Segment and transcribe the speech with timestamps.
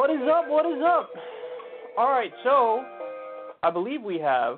[0.00, 0.48] What is up?
[0.48, 1.10] What is up?
[1.98, 2.82] All right, so
[3.62, 4.56] I believe we have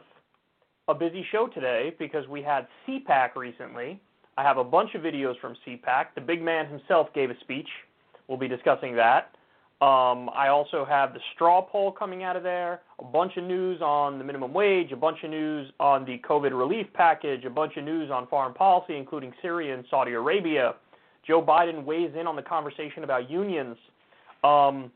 [0.87, 4.01] a busy show today because we had CPAC recently.
[4.39, 6.15] I have a bunch of videos from CPAC.
[6.15, 7.67] The big man himself gave a speech.
[8.29, 9.35] We'll be discussing that.
[9.85, 13.83] Um, I also have the straw poll coming out of there, a bunch of news
[13.83, 17.77] on the minimum wage, a bunch of news on the COVID relief package, a bunch
[17.77, 20.77] of news on foreign policy, including Syria and Saudi Arabia.
[21.27, 23.77] Joe Biden weighs in on the conversation about unions.
[24.45, 24.93] Um,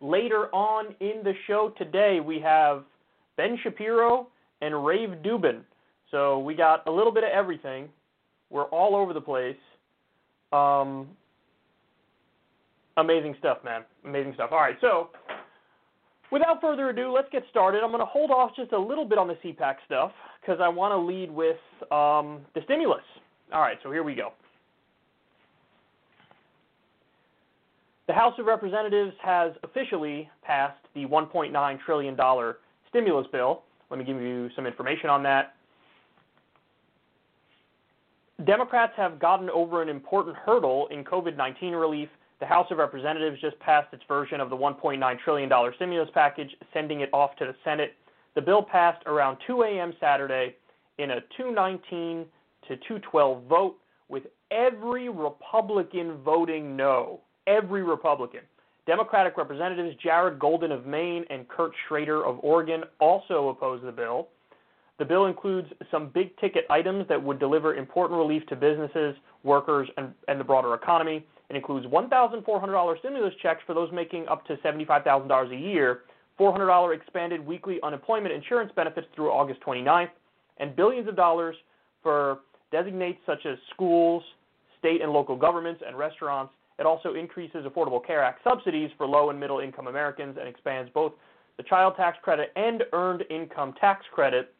[0.00, 2.84] later on in the show today, we have
[3.36, 4.28] Ben Shapiro
[4.60, 5.60] and Rave Dubin.
[6.10, 7.88] So we got a little bit of everything.
[8.50, 9.56] We're all over the place.
[10.52, 11.08] Um,
[12.96, 13.82] amazing stuff, man.
[14.04, 14.50] Amazing stuff.
[14.52, 15.10] All right, so
[16.32, 17.82] without further ado, let's get started.
[17.82, 20.68] I'm going to hold off just a little bit on the CPAC stuff because I
[20.68, 21.56] want to lead with
[21.92, 23.02] um, the stimulus.
[23.52, 24.32] All right, so here we go.
[28.08, 32.16] The House of Representatives has officially passed the $1.9 trillion
[32.88, 33.62] stimulus bill.
[33.90, 35.54] Let me give you some information on that.
[38.46, 42.08] Democrats have gotten over an important hurdle in COVID 19 relief.
[42.40, 47.00] The House of Representatives just passed its version of the $1.9 trillion stimulus package, sending
[47.00, 47.92] it off to the Senate.
[48.34, 49.92] The bill passed around 2 a.m.
[50.00, 50.56] Saturday
[50.96, 52.24] in a 219
[52.68, 53.76] to 212 vote,
[54.08, 57.20] with every Republican voting no.
[57.48, 58.40] Every Republican.
[58.86, 64.28] Democratic Representatives Jared Golden of Maine and Kurt Schrader of Oregon also oppose the bill.
[64.98, 69.88] The bill includes some big ticket items that would deliver important relief to businesses, workers,
[69.96, 71.24] and, and the broader economy.
[71.48, 76.00] It includes $1,400 stimulus checks for those making up to $75,000 a year,
[76.38, 80.10] $400 expanded weekly unemployment insurance benefits through August 29th,
[80.58, 81.56] and billions of dollars
[82.02, 84.22] for designates such as schools,
[84.78, 86.52] state and local governments, and restaurants.
[86.78, 90.90] It also increases Affordable Care Act subsidies for low and middle income Americans and expands
[90.94, 91.12] both
[91.56, 94.54] the child tax credit and earned income tax credit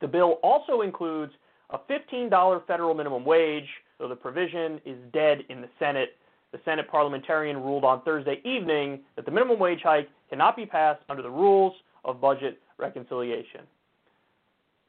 [0.00, 1.32] the bill also includes
[1.70, 6.16] a $15 federal minimum wage, though the provision is dead in the Senate.
[6.52, 11.02] The Senate parliamentarian ruled on Thursday evening that the minimum wage hike cannot be passed
[11.08, 11.72] under the rules
[12.04, 13.62] of budget reconciliation.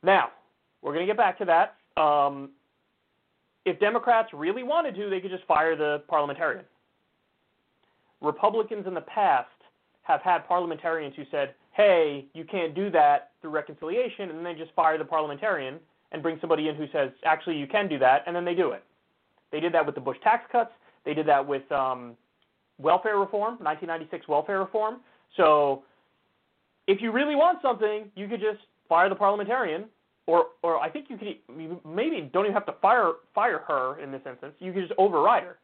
[0.04, 0.30] Now,
[0.82, 2.02] we're going to get back to that.
[2.02, 2.52] Um,
[3.68, 6.64] if Democrats really wanted to, they could just fire the parliamentarian.
[8.22, 9.50] Republicans in the past
[10.04, 14.54] have had parliamentarians who said, hey, you can't do that through reconciliation, and then they
[14.54, 15.80] just fire the parliamentarian
[16.14, 18.72] and bring somebody in who says, actually, you can do that, and then they do
[18.72, 18.84] it.
[19.52, 20.72] They did that with the Bush tax cuts.
[21.06, 22.16] They did that with um,
[22.80, 25.02] welfare reform, 1996 welfare reform.
[25.36, 25.84] So
[26.88, 29.86] if you really want something, you could just fire the parliamentarian,
[30.28, 31.28] or or I think you could
[31.58, 34.54] you maybe don't even have to fire fire her in this instance.
[34.60, 35.58] You could just override her.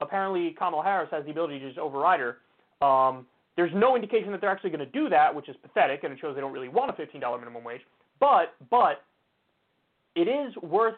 [0.00, 2.86] Apparently, Kamala Harris has the ability to just override her.
[2.86, 3.26] Um,
[3.56, 6.18] there's no indication that they're actually going to do that, which is pathetic, and it
[6.20, 7.80] shows they don't really want a $15 minimum wage.
[8.20, 9.02] But but
[10.14, 10.96] it is worth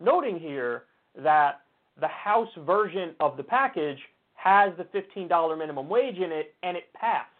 [0.00, 0.84] noting here
[1.16, 1.60] that
[2.00, 3.98] the House version of the package
[4.34, 7.30] has the $15 minimum wage in it, and it passed.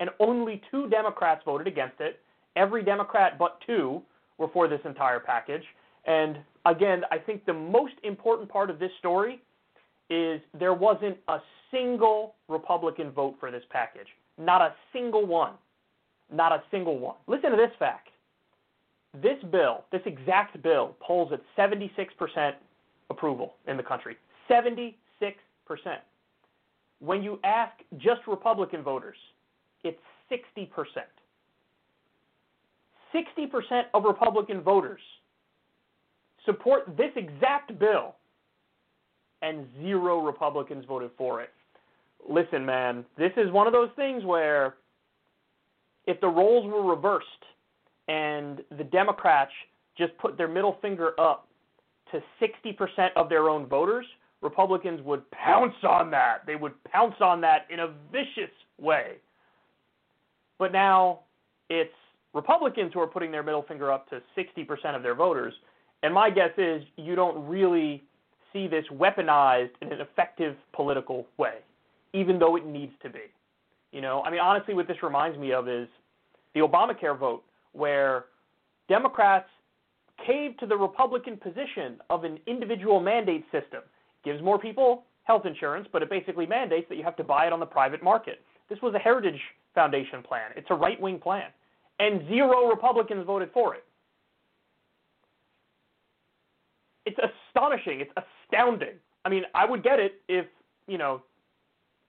[0.00, 2.20] And only two Democrats voted against it.
[2.56, 4.02] Every Democrat but two
[4.42, 5.62] were for this entire package.
[6.06, 9.40] And again, I think the most important part of this story
[10.10, 11.38] is there wasn't a
[11.70, 14.08] single Republican vote for this package.
[14.36, 15.52] Not a single one.
[16.30, 17.14] Not a single one.
[17.28, 18.08] Listen to this fact.
[19.22, 22.52] This bill, this exact bill, polls at 76%
[23.10, 24.16] approval in the country.
[24.50, 24.94] 76%.
[26.98, 29.16] When you ask just Republican voters,
[29.84, 30.00] it's
[30.30, 30.68] 60%.
[33.14, 35.00] 60% of Republican voters
[36.44, 38.16] support this exact bill,
[39.42, 41.50] and zero Republicans voted for it
[42.28, 44.76] listen, man, this is one of those things where
[46.06, 47.26] if the roles were reversed
[48.08, 49.52] and the Democrats
[49.96, 51.48] just put their middle finger up
[52.10, 54.06] to 60% of their own voters,
[54.40, 56.38] Republicans would pounce on that.
[56.46, 59.16] They would pounce on that in a vicious way.
[60.58, 61.20] But now
[61.70, 61.90] it's
[62.34, 65.54] Republicans who are putting their middle finger up to 60% of their voters.
[66.02, 68.02] And my guess is you don't really
[68.52, 71.58] see this weaponized in an effective political way
[72.12, 73.20] even though it needs to be.
[73.92, 75.88] You know, I mean, honestly, what this reminds me of is
[76.54, 77.42] the Obamacare vote,
[77.72, 78.26] where
[78.88, 79.48] Democrats
[80.26, 83.80] caved to the Republican position of an individual mandate system.
[84.24, 87.52] Gives more people health insurance, but it basically mandates that you have to buy it
[87.52, 88.40] on the private market.
[88.68, 89.40] This was a Heritage
[89.74, 90.50] Foundation plan.
[90.56, 91.50] It's a right wing plan.
[91.98, 93.84] And zero Republicans voted for it.
[97.06, 98.00] It's astonishing.
[98.00, 98.94] It's astounding.
[99.24, 100.46] I mean, I would get it if,
[100.86, 101.22] you know,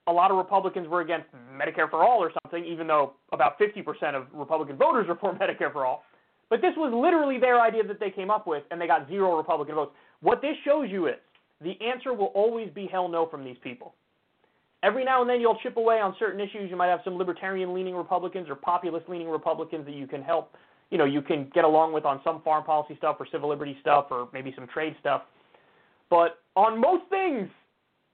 [0.07, 4.15] a lot of Republicans were against Medicare for all or something, even though about 50%
[4.15, 6.03] of Republican voters are for Medicare for all.
[6.49, 9.37] But this was literally their idea that they came up with, and they got zero
[9.37, 9.91] Republican votes.
[10.21, 11.15] What this shows you is
[11.61, 13.95] the answer will always be hell no from these people.
[14.83, 16.69] Every now and then you'll chip away on certain issues.
[16.69, 20.53] You might have some libertarian leaning Republicans or populist leaning Republicans that you can help,
[20.91, 23.77] you know, you can get along with on some foreign policy stuff or civil liberty
[23.79, 25.21] stuff or maybe some trade stuff.
[26.09, 27.47] But on most things,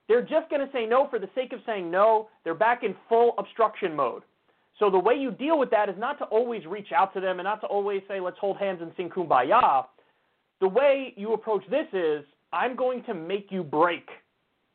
[0.08, 2.30] they're just going to say no for the sake of saying no.
[2.44, 4.22] They're back in full obstruction mode.
[4.78, 7.40] So the way you deal with that is not to always reach out to them
[7.40, 9.86] and not to always say, let's hold hands and sing kumbaya.
[10.62, 12.24] The way you approach this is,
[12.54, 14.08] I'm going to make you break.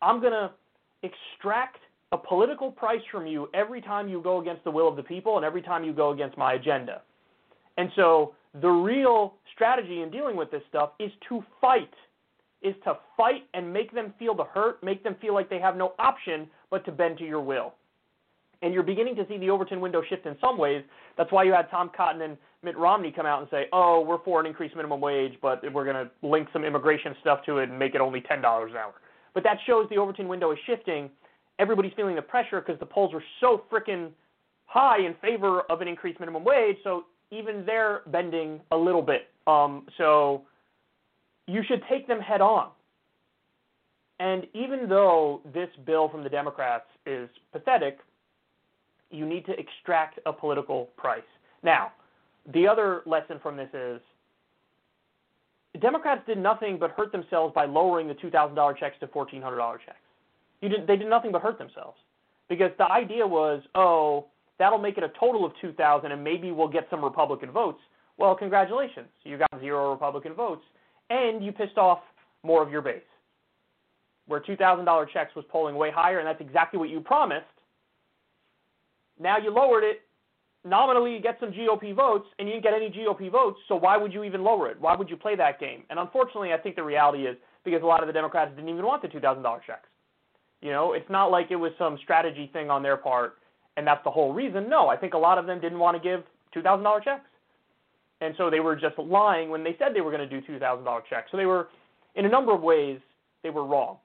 [0.02, 0.50] I'm going to
[1.04, 1.78] extract
[2.12, 5.36] a political price from you every time you go against the will of the people
[5.36, 7.02] and every time you go against my agenda.
[7.76, 11.90] And so the real strategy in dealing with this stuff is to fight
[12.64, 15.76] is to fight and make them feel the hurt, make them feel like they have
[15.76, 17.74] no option but to bend to your will.
[18.62, 20.82] And you're beginning to see the Overton window shift in some ways.
[21.18, 24.22] That's why you had Tom Cotton and Mitt Romney come out and say, oh, we're
[24.24, 27.68] for an increased minimum wage, but we're going to link some immigration stuff to it
[27.68, 28.94] and make it only $10 an hour.
[29.34, 31.10] But that shows the Overton window is shifting.
[31.58, 34.10] Everybody's feeling the pressure because the polls are so freaking
[34.66, 36.76] high in favor of an increased minimum wage.
[36.82, 39.28] So even they're bending a little bit.
[39.46, 40.42] Um, so
[41.46, 42.70] you should take them head on.
[44.20, 47.98] And even though this bill from the Democrats is pathetic,
[49.10, 51.22] you need to extract a political price.
[51.62, 51.92] Now,
[52.52, 54.00] the other lesson from this is
[55.80, 59.98] Democrats did nothing but hurt themselves by lowering the $2,000 checks to $1,400 checks.
[60.62, 61.98] Did, they did nothing but hurt themselves
[62.48, 64.26] because the idea was, oh,
[64.58, 67.80] that'll make it a total of 2,000 and maybe we'll get some Republican votes.
[68.16, 70.62] Well, congratulations, you got zero Republican votes
[71.10, 72.00] and you pissed off
[72.42, 73.02] more of your base.
[74.26, 77.44] Where $2,000 checks was polling way higher, and that's exactly what you promised.
[79.20, 80.02] Now you lowered it.
[80.64, 83.98] Nominally, you get some GOP votes, and you didn't get any GOP votes, so why
[83.98, 84.80] would you even lower it?
[84.80, 85.82] Why would you play that game?
[85.90, 88.84] And unfortunately, I think the reality is because a lot of the Democrats didn't even
[88.84, 89.88] want the $2,000 checks.
[90.62, 93.34] You know, it's not like it was some strategy thing on their part,
[93.76, 94.70] and that's the whole reason.
[94.70, 96.24] No, I think a lot of them didn't want to give
[96.56, 97.26] $2,000 checks.
[98.22, 101.00] And so they were just lying when they said they were going to do $2,000
[101.10, 101.30] checks.
[101.30, 101.68] So they were,
[102.14, 102.98] in a number of ways,
[103.42, 103.98] they were wrong.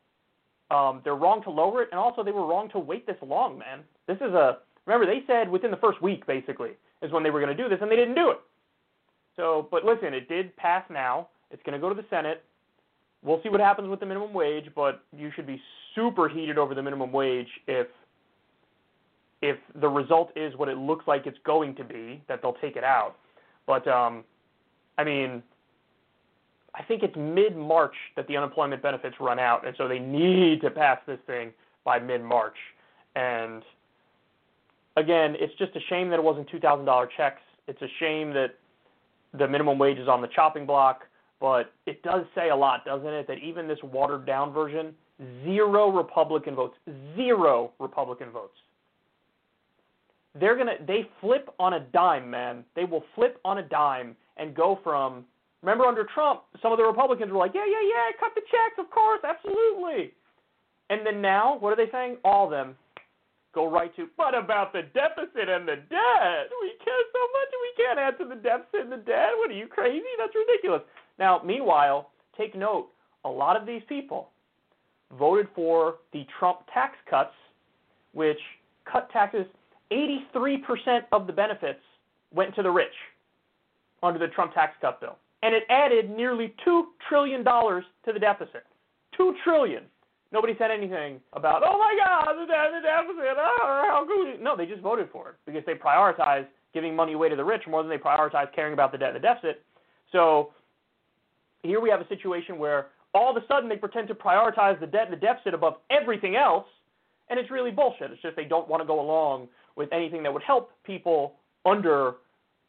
[0.72, 3.58] Um, they're wrong to lower it, and also they were wrong to wait this long,
[3.58, 3.80] man.
[4.08, 4.58] This is a,
[4.90, 7.70] remember, they said within the first week, basically, is when they were going to do
[7.70, 8.40] this, and they didn't do it.
[9.36, 11.30] So, but listen, it did pass now.
[11.52, 12.44] It's going to go to the Senate.
[13.24, 15.62] We'll see what happens with the minimum wage, but you should be
[15.96, 17.88] super heated over the minimum wage if
[19.42, 22.76] if the result is what it looks like it's going to be, that they'll take
[22.76, 23.16] it out.
[23.66, 24.26] But um,
[24.98, 25.42] I mean,
[26.76, 30.60] I think it's mid March that the unemployment benefits run out, and so they need
[30.62, 31.52] to pass this thing
[31.86, 32.58] by mid March.
[33.16, 33.64] And
[34.98, 37.42] again, it's just a shame that it wasn't two thousand dollar checks.
[37.68, 38.56] It's a shame that
[39.38, 41.02] the minimum wage is on the chopping block,
[41.40, 43.28] but it does say a lot, doesn't it?
[43.28, 44.94] That even this watered down version,
[45.46, 46.76] zero Republican votes,
[47.16, 48.56] zero Republican votes
[50.36, 52.64] they're gonna they flip on a dime, man.
[52.76, 55.26] They will flip on a dime and go from
[55.62, 58.78] remember under Trump, some of the Republicans were like, Yeah, yeah, yeah, cut the checks,
[58.78, 60.14] of course, absolutely.
[60.90, 62.18] And then now, what are they saying?
[62.24, 62.76] All of them
[63.54, 66.50] go right to what about the deficit and the debt?
[66.62, 69.32] We care so much we can't to the deficit and the debt.
[69.38, 70.06] What are you crazy?
[70.18, 70.82] That's ridiculous.
[71.18, 72.90] Now, meanwhile, take note,
[73.26, 74.30] a lot of these people
[75.18, 77.34] voted for the Trump tax cuts,
[78.14, 78.40] which
[78.92, 79.46] cut taxes
[79.92, 81.80] 83% of the benefits
[82.34, 82.88] went to the rich
[84.04, 85.18] under the Trump tax cut bill.
[85.42, 88.66] And it added nearly $2 trillion to the deficit.
[89.20, 89.84] $2 trillion.
[90.32, 94.42] Nobody said anything about, oh my God, the, the deficit, oh, ah, how good.
[94.42, 97.64] No, they just voted for it because they prioritized giving money away to the rich
[97.68, 99.64] more than they prioritized caring about the debt and the deficit.
[100.12, 100.52] So
[101.64, 104.86] here we have a situation where all of a sudden they pretend to prioritize the
[104.86, 106.66] debt and the deficit above everything else,
[107.30, 108.12] and it's really bullshit.
[108.12, 112.16] It's just they don't want to go along with anything that would help people under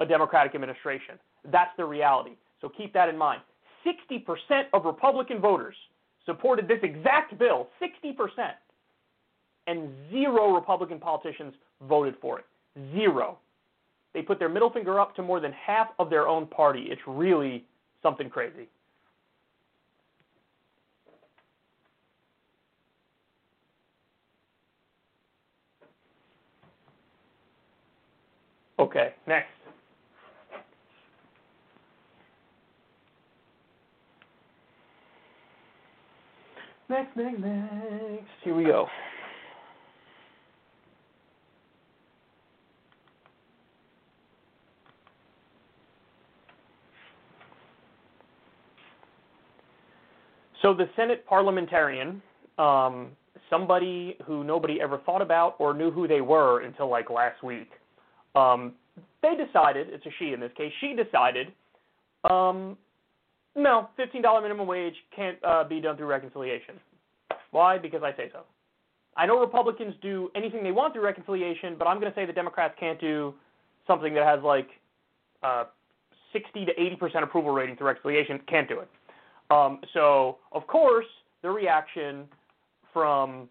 [0.00, 1.18] a Democratic administration.
[1.50, 2.32] That's the reality.
[2.60, 3.42] So keep that in mind.
[3.86, 5.74] 60% of Republican voters
[6.26, 8.52] supported this exact bill, 60%,
[9.66, 11.54] and zero Republican politicians
[11.88, 12.44] voted for it.
[12.92, 13.38] Zero.
[14.12, 16.86] They put their middle finger up to more than half of their own party.
[16.88, 17.64] It's really
[18.02, 18.68] something crazy.
[28.78, 29.59] Okay, next.
[36.90, 38.24] Next, next, next.
[38.42, 38.88] Here we go.
[50.62, 52.20] So the Senate parliamentarian,
[52.58, 53.12] um,
[53.48, 57.70] somebody who nobody ever thought about or knew who they were until like last week,
[58.34, 58.72] um,
[59.22, 61.52] they decided, it's a she in this case, she decided
[62.28, 62.76] um,
[63.56, 66.76] no, $15 minimum wage can't uh, be done through reconciliation.
[67.50, 67.78] Why?
[67.78, 68.40] Because I say so.
[69.16, 72.32] I know Republicans do anything they want through reconciliation, but I'm going to say the
[72.32, 73.34] Democrats can't do
[73.86, 74.68] something that has like
[75.42, 75.64] uh,
[76.32, 78.40] 60 to 80 percent approval rating through reconciliation.
[78.48, 78.88] Can't do it.
[79.50, 81.06] Um, so, of course,
[81.42, 82.26] the reaction
[82.92, 83.48] from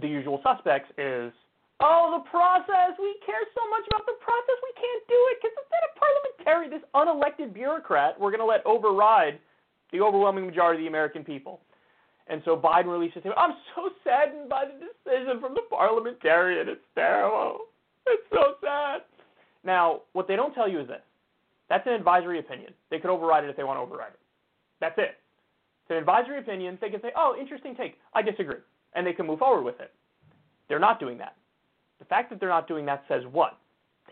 [0.00, 1.32] the usual suspects is,
[1.80, 2.94] oh, the process.
[2.98, 6.66] We care so much about the process, we can't do it because instead of parliamentary,
[6.70, 9.38] this unelected bureaucrat, we're going to let override
[9.92, 11.60] the overwhelming majority of the American people.
[12.26, 13.38] And so Biden released a statement.
[13.38, 16.68] I'm so saddened by the decision from the parliamentarian.
[16.68, 17.58] It's terrible.
[18.06, 19.02] It's so sad.
[19.62, 21.02] Now, what they don't tell you is this.
[21.68, 22.72] That's an advisory opinion.
[22.90, 24.20] They could override it if they want to override it.
[24.80, 25.16] That's it.
[25.82, 26.78] It's an advisory opinion.
[26.80, 27.96] They can say, oh, interesting take.
[28.14, 28.60] I disagree.
[28.94, 29.92] And they can move forward with it.
[30.68, 31.36] They're not doing that.
[31.98, 33.58] The fact that they're not doing that says what?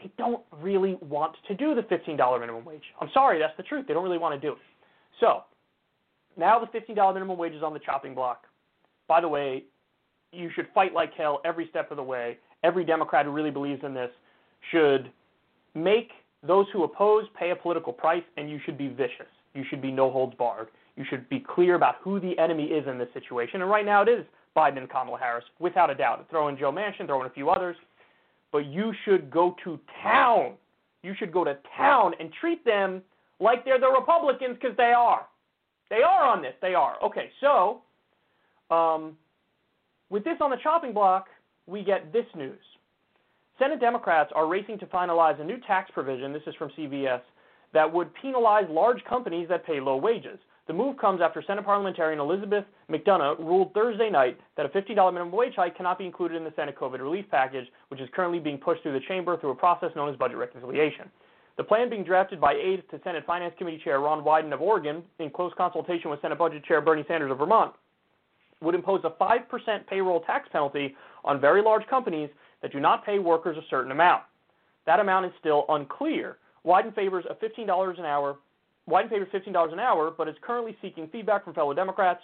[0.03, 2.83] They don't really want to do the $15 minimum wage.
[3.01, 3.87] I'm sorry, that's the truth.
[3.87, 4.59] They don't really want to do it.
[5.21, 5.43] So,
[6.37, 8.45] now the $15 minimum wage is on the chopping block.
[9.07, 9.65] By the way,
[10.33, 12.39] you should fight like hell every step of the way.
[12.65, 14.11] Every Democrat who really believes in this
[14.71, 15.11] should
[15.75, 16.11] make
[16.47, 19.27] those who oppose pay a political price, and you should be vicious.
[19.55, 20.69] You should be no holds barred.
[20.97, 23.63] You should be clear about who the enemy is in this situation.
[23.63, 24.25] And right now it is
[24.57, 26.27] Biden and Kamala Harris, without a doubt.
[26.31, 27.77] Throw in Joe Manchin, throw in a few others.
[28.51, 30.55] But you should go to town.
[31.03, 33.03] You should go to town and treat them
[33.41, 35.27] like they're the Republicans because they are.
[35.91, 36.55] They are on this.
[36.61, 37.03] They are.
[37.03, 37.83] Okay, so
[38.71, 39.17] um,
[40.11, 41.27] with this on the chopping block,
[41.67, 42.59] we get this news.
[43.59, 47.21] Senate Democrats are racing to finalize a new tax provision, this is from CBS,
[47.73, 50.39] that would penalize large companies that pay low wages.
[50.67, 55.33] The move comes after Senate parliamentarian Elizabeth McDonough ruled Thursday night that a $50 minimum
[55.33, 58.59] wage hike cannot be included in the Senate COVID relief package, which is currently being
[58.59, 61.11] pushed through the chamber through a process known as budget reconciliation.
[61.57, 65.03] The plan being drafted by aides to Senate Finance Committee Chair Ron Wyden of Oregon,
[65.19, 67.75] in close consultation with Senate Budget Chair Bernie Sanders of Vermont,
[68.61, 70.95] would impose a 5% payroll tax penalty
[71.25, 72.31] on very large companies
[72.63, 74.23] that do not pay workers a certain amount.
[74.87, 76.39] That amount is still unclear.
[76.67, 78.37] Wyden favors a $15 an hour.
[78.89, 82.23] Wyden favors $15 an hour, but is currently seeking feedback from fellow Democrats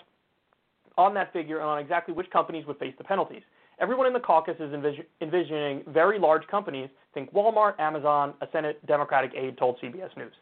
[0.98, 3.42] on that figure and on exactly which companies would face the penalties.
[3.80, 6.90] Everyone in the caucus is envis- envisioning very large companies.
[7.14, 10.32] Think Walmart, Amazon, a Senate Democratic aide told CBS News.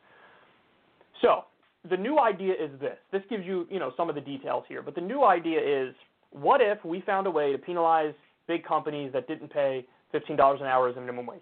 [1.21, 1.45] So
[1.89, 2.97] the new idea is this.
[3.13, 5.95] This gives you, you know, some of the details here, but the new idea is
[6.31, 8.15] what if we found a way to penalize
[8.49, 11.41] big companies that didn't pay $15 an hour as a minimum wage?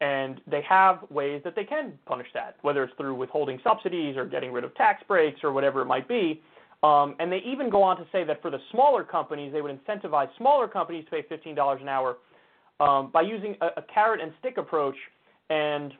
[0.00, 4.24] And they have ways that they can punish that, whether it's through withholding subsidies or
[4.24, 6.40] getting rid of tax breaks or whatever it might be.
[6.82, 9.78] Um, and they even go on to say that for the smaller companies, they would
[9.84, 12.16] incentivize smaller companies to pay $15 an hour
[12.80, 14.94] um, by using a, a, carrot and stick approach,
[15.50, 15.92] and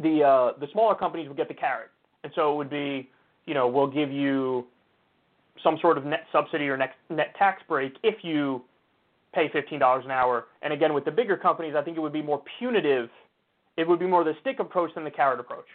[0.00, 1.90] the uh, the smaller companies would get the carrot.
[2.22, 3.10] And so it would be,
[3.46, 4.66] you know, we'll give you
[5.62, 8.62] some sort of net subsidy or net, net tax break if you
[9.34, 10.46] pay $15 an hour.
[10.62, 13.10] And again, with the bigger companies, I think it would be more punitive.
[13.76, 15.66] It would be more the stick approach than the carrot approach.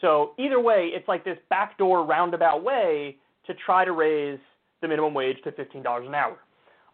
[0.00, 4.38] So either way, it's like this backdoor roundabout way to try to raise
[4.82, 6.38] the minimum wage to $15 an hour.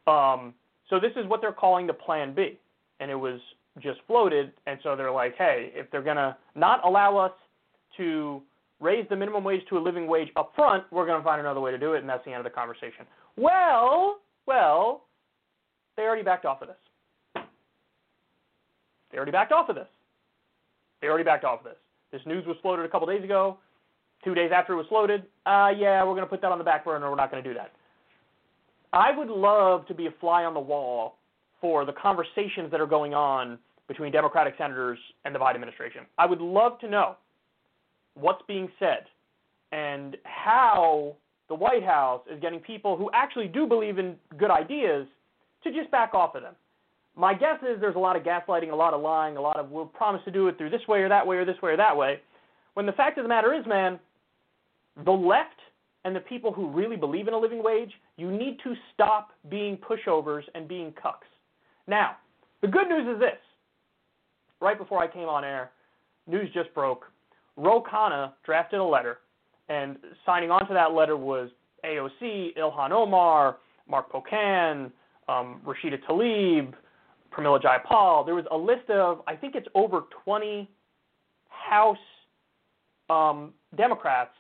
[0.06, 0.54] Um,
[0.88, 2.59] so this is what they're calling the Plan B,
[3.00, 3.40] and it was
[3.80, 4.52] just floated.
[4.66, 7.32] And so they're like, hey, if they're going to not allow us
[7.97, 8.42] to
[8.80, 11.61] raise the minimum wage to a living wage up front, we're going to find another
[11.61, 13.06] way to do it, and that's the end of the conversation.
[13.37, 15.04] Well, well,
[15.97, 16.76] they already backed off of this.
[19.11, 19.88] They already backed off of this.
[21.00, 21.76] They already backed off of this.
[22.12, 23.59] This news was floated a couple days ago.
[24.25, 26.64] Two days after it was floated, uh, yeah, we're going to put that on the
[26.64, 27.11] back burner.
[27.11, 27.73] We're not going to do that.
[28.93, 31.17] I would love to be a fly on the wall
[31.61, 36.02] for the conversations that are going on between Democratic senators and the Biden administration.
[36.19, 37.17] I would love to know
[38.14, 39.05] what's being said
[39.73, 41.17] and how
[41.49, 45.07] the White House is getting people who actually do believe in good ideas
[45.64, 46.55] to just back off of them.
[47.17, 49.71] My guess is there's a lot of gaslighting, a lot of lying, a lot of
[49.71, 51.76] we'll promise to do it through this way or that way or this way or
[51.76, 52.21] that way.
[52.75, 53.99] When the fact of the matter is, man,
[55.04, 55.61] the left
[56.04, 59.78] and the people who really believe in a living wage, you need to stop being
[59.78, 61.28] pushovers and being cucks.
[61.87, 62.16] Now,
[62.61, 63.38] the good news is this.
[64.61, 65.70] Right before I came on air,
[66.26, 67.06] news just broke.
[67.56, 69.18] Ro Khanna drafted a letter,
[69.68, 71.50] and signing on to that letter was
[71.84, 73.58] AOC, Ilhan Omar,
[73.88, 74.90] Mark Pocan,
[75.28, 76.75] um, Rashida Tlaib,
[77.32, 78.25] Pramila Jayapal.
[78.25, 80.68] There was a list of, I think it's over 20
[81.49, 81.96] House
[83.11, 84.34] um, Democrats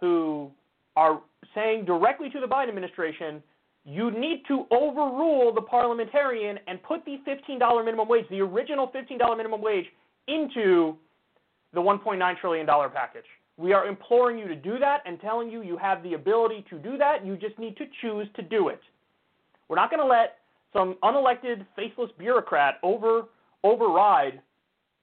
[0.00, 0.50] who
[0.96, 1.20] are
[1.54, 3.42] saying directly to the Biden administration,
[3.84, 9.36] you need to overrule the parliamentarian and put the $15 minimum wage, the original $15
[9.36, 9.86] minimum wage,
[10.26, 10.96] into
[11.74, 13.24] the $1.9 trillion package.
[13.56, 16.78] We are imploring you to do that and telling you you have the ability to
[16.78, 17.24] do that.
[17.24, 18.80] You just need to choose to do it.
[19.68, 20.38] We're not going to let
[20.72, 23.24] some unelected, faceless bureaucrat over
[23.62, 24.42] override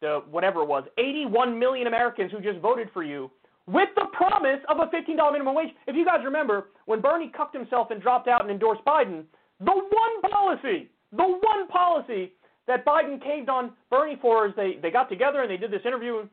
[0.02, 3.32] the whatever it was, 81 million Americans who just voted for you
[3.72, 5.70] with the promise of a $15 minimum wage.
[5.88, 9.24] If you guys remember, when Bernie cucked himself and dropped out and endorsed Biden,
[9.60, 12.34] the one policy, the one policy
[12.68, 15.82] that Biden caved on Bernie for is they, they got together and they did this
[15.86, 16.28] interview,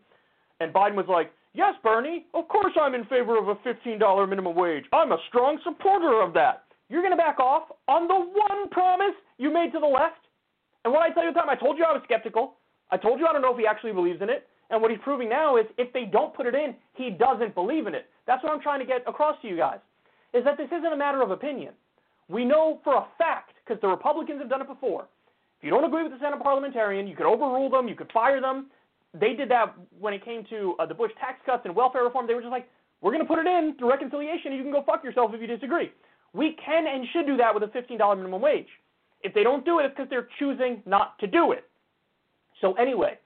[0.60, 4.54] and Biden was like, Yes, Bernie, of course I'm in favor of a $15 minimum
[4.54, 4.84] wage.
[4.92, 6.64] I'm a strong supporter of that.
[6.88, 10.22] You're going to back off on the one promise you made to the left?
[10.84, 12.54] And what I tell you at the time, I told you I was skeptical.
[12.90, 14.46] I told you I don't know if he actually believes in it.
[14.70, 17.86] And what he's proving now is if they don't put it in, he doesn't believe
[17.86, 18.06] in it.
[18.26, 19.78] That's what I'm trying to get across to you guys,
[20.34, 21.72] is that this isn't a matter of opinion.
[22.28, 25.08] We know for a fact, because the Republicans have done it before,
[25.58, 28.40] if you don't agree with the Senate parliamentarian, you could overrule them, you could fire
[28.40, 28.66] them.
[29.18, 32.26] They did that when it came to uh, the Bush tax cuts and welfare reform.
[32.26, 32.68] They were just like,
[33.00, 35.40] we're going to put it in through reconciliation, and you can go fuck yourself if
[35.40, 35.90] you disagree.
[36.34, 38.68] We can and should do that with a $15 minimum wage.
[39.22, 41.64] If they don't do it, it's because they're choosing not to do it.
[42.60, 43.18] So anyway,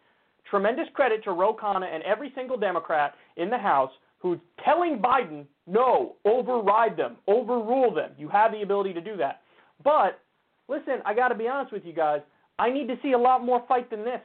[0.52, 5.46] tremendous credit to Ro Khanna and every single Democrat in the House who's telling Biden,
[5.66, 8.10] no, override them, overrule them.
[8.18, 9.40] You have the ability to do that.
[9.82, 10.20] But
[10.68, 12.20] listen, I got to be honest with you guys.
[12.58, 14.20] I need to see a lot more fight than this.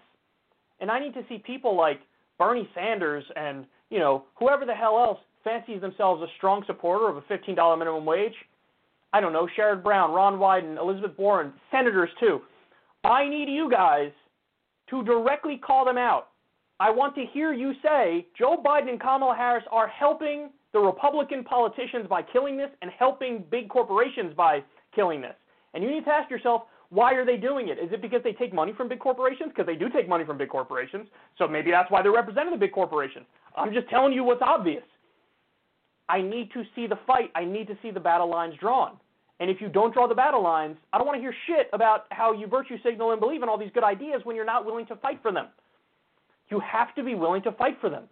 [0.81, 2.01] And I need to see people like
[2.37, 7.15] Bernie Sanders and, you know, whoever the hell else fancies themselves a strong supporter of
[7.15, 8.35] a $15 minimum wage.
[9.13, 12.41] I don't know, Sherrod Brown, Ron Wyden, Elizabeth Warren, senators too.
[13.05, 14.11] I need you guys
[14.89, 16.29] to directly call them out.
[16.79, 21.43] I want to hear you say Joe Biden and Kamala Harris are helping the Republican
[21.43, 25.35] politicians by killing this and helping big corporations by killing this.
[25.73, 27.79] And you need to ask yourself, why are they doing it?
[27.79, 29.49] Is it because they take money from big corporations?
[29.49, 31.07] Because they do take money from big corporations.
[31.37, 33.25] So maybe that's why they're representing the big corporations.
[33.55, 34.83] I'm just telling you what's obvious.
[36.07, 37.31] I need to see the fight.
[37.35, 38.97] I need to see the battle lines drawn.
[39.39, 42.05] And if you don't draw the battle lines, I don't want to hear shit about
[42.09, 44.87] how you virtue signal and believe in all these good ideas when you're not willing
[44.87, 45.47] to fight for them.
[46.49, 48.03] You have to be willing to fight for them.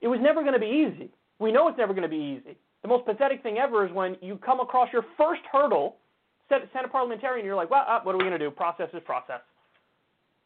[0.00, 1.10] It was never going to be easy.
[1.38, 2.56] We know it's never going to be easy.
[2.82, 5.96] The most pathetic thing ever is when you come across your first hurdle,
[6.48, 8.50] Senate parliamentarian, you're like, well, uh, what are we going to do?
[8.50, 9.40] Process is process.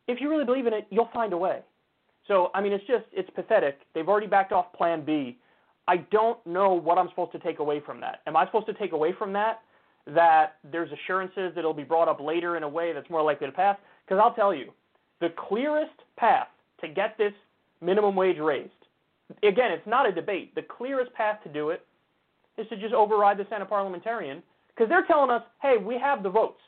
[0.06, 1.60] If you really believe in it, you'll find a way.
[2.28, 3.80] So, I mean, it's just, it's pathetic.
[3.94, 5.38] They've already backed off Plan B.
[5.88, 8.20] I don't know what I'm supposed to take away from that.
[8.26, 9.60] Am I supposed to take away from that
[10.06, 13.46] that there's assurances that it'll be brought up later in a way that's more likely
[13.46, 13.76] to pass?
[14.04, 14.72] Because I'll tell you,
[15.20, 16.48] the clearest path
[16.80, 17.32] to get this
[17.80, 18.70] minimum wage raised,
[19.42, 20.54] again, it's not a debate.
[20.54, 21.84] The clearest path to do it
[22.56, 26.30] is to just override the Senate parliamentarian because they're telling us, hey, we have the
[26.30, 26.60] votes.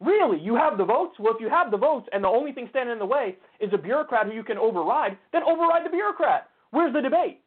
[0.00, 0.40] Really?
[0.40, 1.14] You have the votes?
[1.18, 3.72] Well, if you have the votes and the only thing standing in the way is
[3.72, 6.48] a bureaucrat who you can override, then override the bureaucrat.
[6.70, 7.40] Where's the debate?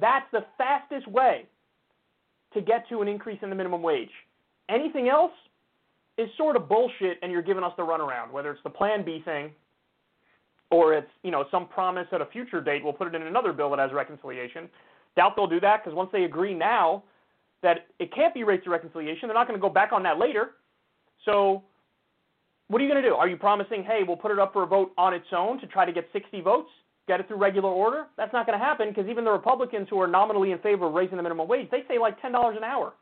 [0.00, 1.46] That's the fastest way
[2.52, 4.10] to get to an increase in the minimum wage.
[4.70, 5.32] Anything else
[6.16, 8.30] is sort of bullshit, and you're giving us the runaround.
[8.30, 9.50] Whether it's the Plan B thing,
[10.70, 13.52] or it's you know some promise at a future date, we'll put it in another
[13.52, 14.68] bill that has reconciliation.
[15.16, 17.02] Doubt they'll do that because once they agree now
[17.62, 20.18] that it can't be raised to reconciliation, they're not going to go back on that
[20.18, 20.52] later.
[21.24, 21.62] So,
[22.68, 23.14] what are you going to do?
[23.14, 25.66] Are you promising, hey, we'll put it up for a vote on its own to
[25.66, 26.70] try to get 60 votes,
[27.08, 28.06] get it through regular order?
[28.16, 30.94] That's not going to happen because even the Republicans who are nominally in favor of
[30.94, 32.94] raising the minimum wage, they say like $10 an hour.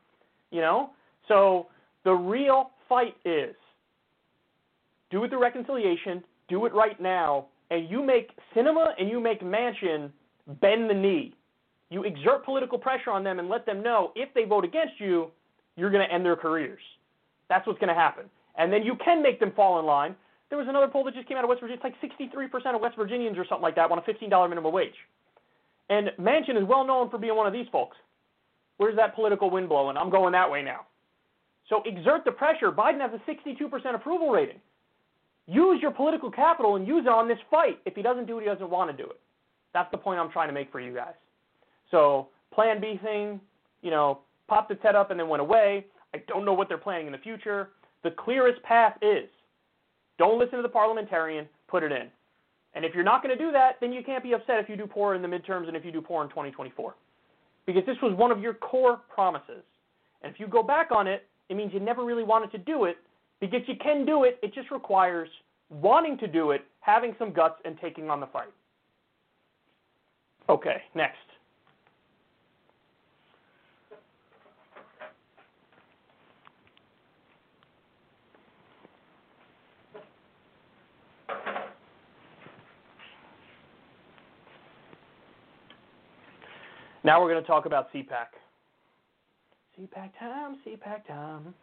[0.51, 0.89] You know,
[1.29, 1.67] so
[2.03, 3.55] the real fight is
[5.09, 9.41] do it through reconciliation, do it right now, and you make Sinema and you make
[9.41, 10.11] Manchin
[10.59, 11.33] bend the knee.
[11.89, 15.31] You exert political pressure on them and let them know if they vote against you,
[15.75, 16.81] you're going to end their careers.
[17.47, 18.25] That's what's going to happen.
[18.57, 20.15] And then you can make them fall in line.
[20.49, 21.79] There was another poll that just came out of West Virginia.
[21.83, 24.93] It's like 63% of West Virginians or something like that want a $15 minimum wage.
[25.89, 27.97] And Manchin is well known for being one of these folks.
[28.77, 29.97] Where's that political wind blowing?
[29.97, 30.85] I'm going that way now.
[31.69, 32.71] So exert the pressure.
[32.71, 34.59] Biden has a 62% approval rating.
[35.47, 37.79] Use your political capital and use it on this fight.
[37.85, 39.19] If he doesn't do it, he doesn't want to do it.
[39.73, 41.13] That's the point I'm trying to make for you guys.
[41.91, 43.39] So Plan B thing,
[43.81, 45.85] you know, popped its head up and then went away.
[46.13, 47.69] I don't know what they're planning in the future.
[48.03, 49.29] The clearest path is
[50.17, 52.07] don't listen to the parliamentarian, put it in.
[52.75, 54.75] And if you're not going to do that, then you can't be upset if you
[54.75, 56.95] do poor in the midterms and if you do poor in 2024.
[57.65, 59.63] Because this was one of your core promises.
[60.21, 62.85] And if you go back on it, it means you never really wanted to do
[62.85, 62.97] it
[63.41, 64.39] because you can do it.
[64.43, 65.29] It just requires
[65.69, 68.53] wanting to do it, having some guts, and taking on the fight.
[70.47, 71.17] Okay, next.
[87.03, 88.27] Now we're going to talk about CPAC.
[89.79, 91.53] CPAC time, CPAC time.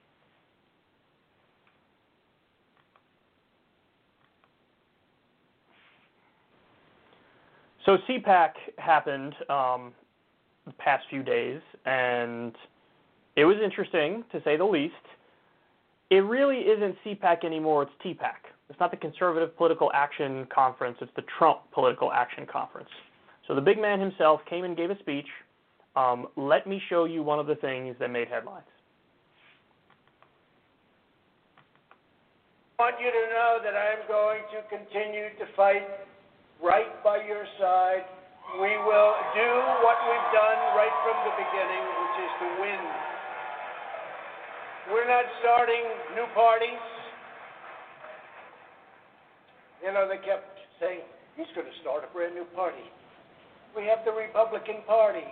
[7.84, 9.92] So CPAC happened um,
[10.64, 12.54] the past few days, and
[13.36, 14.94] it was interesting to say the least.
[16.10, 18.48] It really isn't CPAC anymore; it's TPAC.
[18.70, 22.88] It's not the Conservative Political Action Conference; it's the Trump Political Action Conference.
[23.46, 25.26] So the big man himself came and gave a speech.
[25.96, 28.68] Um, let me show you one of the things that made headlines.
[32.78, 35.88] I want you to know that I am going to continue to fight
[36.60, 38.04] right by your side.
[38.60, 42.82] We will do what we've done right from the beginning, which is to win.
[44.92, 45.82] We're not starting
[46.12, 46.84] new parties.
[49.80, 51.08] You know, they kept saying,
[51.40, 52.84] he's going to start a brand new party.
[53.72, 55.24] We have the Republican Party.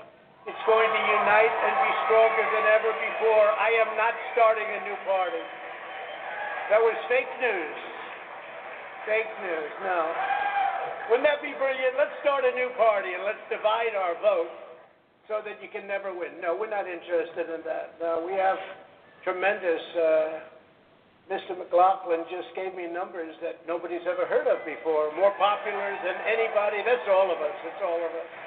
[0.44, 3.48] It's going to unite and be stronger than ever before.
[3.56, 5.40] I am not starting a new party.
[6.68, 7.78] That was fake news.
[9.08, 10.12] Fake news, no.
[11.08, 11.96] Wouldn't that be brilliant?
[11.96, 14.52] Let's start a new party and let's divide our vote
[15.32, 16.36] so that you can never win.
[16.44, 17.96] No, we're not interested in that.
[17.96, 18.60] No, we have
[19.24, 19.80] tremendous.
[19.96, 20.44] Uh,
[21.32, 21.56] Mr.
[21.56, 25.08] McLaughlin just gave me numbers that nobody's ever heard of before.
[25.16, 26.84] More popular than anybody.
[26.84, 27.56] That's all of us.
[27.64, 28.43] That's all of us.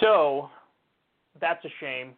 [0.00, 0.50] So,
[1.40, 2.12] that's a shame.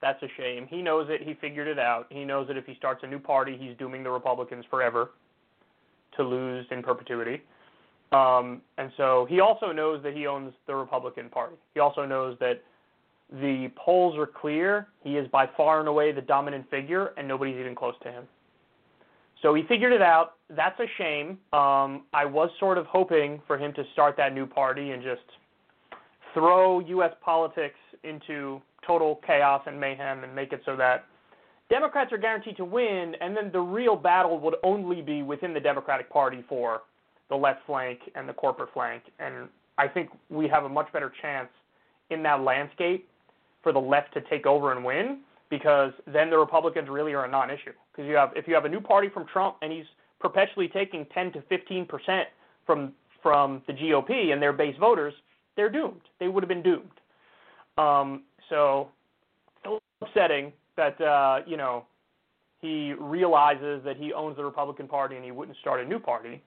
[0.00, 0.66] That's a shame.
[0.68, 1.26] He knows it.
[1.26, 2.06] He figured it out.
[2.10, 5.10] He knows that if he starts a new party, he's dooming the Republicans forever
[6.16, 7.42] to lose in perpetuity.
[8.12, 11.56] Um, and so he also knows that he owns the Republican Party.
[11.74, 12.62] He also knows that
[13.32, 14.88] the polls are clear.
[15.02, 18.24] He is by far and away the dominant figure, and nobody's even close to him.
[19.42, 20.34] So he figured it out.
[20.48, 21.38] That's a shame.
[21.52, 25.22] Um, I was sort of hoping for him to start that new party and just
[26.34, 27.12] throw U.S.
[27.24, 31.06] politics into total chaos and mayhem and make it so that
[31.70, 35.60] Democrats are guaranteed to win, and then the real battle would only be within the
[35.60, 36.82] Democratic Party for
[37.30, 39.02] the left flank and the corporate flank.
[39.18, 41.48] And I think we have a much better chance
[42.10, 43.08] in that landscape
[43.62, 47.30] for the left to take over and win because then the Republicans really are a
[47.30, 47.72] non-issue.
[47.92, 49.86] Because you have if you have a new party from Trump and he's
[50.20, 52.28] perpetually taking 10 to 15 percent
[52.66, 52.92] from
[53.22, 55.14] from the GOP and their base voters,
[55.56, 56.00] they're doomed.
[56.20, 56.90] They would have been doomed.
[57.78, 58.88] Um, so
[60.00, 61.86] upsetting that uh, you know
[62.60, 66.42] he realizes that he owns the Republican Party and he wouldn't start a new party.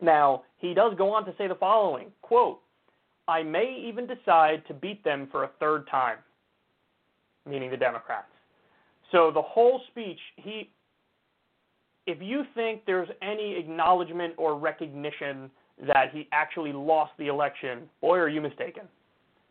[0.00, 2.60] Now he does go on to say the following quote:
[3.28, 6.18] "I may even decide to beat them for a third time,"
[7.46, 8.26] meaning the Democrats.
[9.12, 10.70] So the whole speech, he,
[12.06, 15.50] if you think there's any acknowledgement or recognition
[15.86, 18.82] that he actually lost the election, boy, are you mistaken,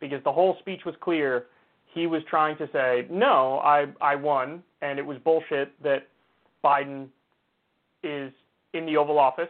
[0.00, 1.46] because the whole speech was clear
[1.92, 6.06] he was trying to say, no, I, I won, and it was bullshit that
[6.64, 7.08] Biden
[8.02, 8.32] is
[8.74, 9.48] in the Oval Office,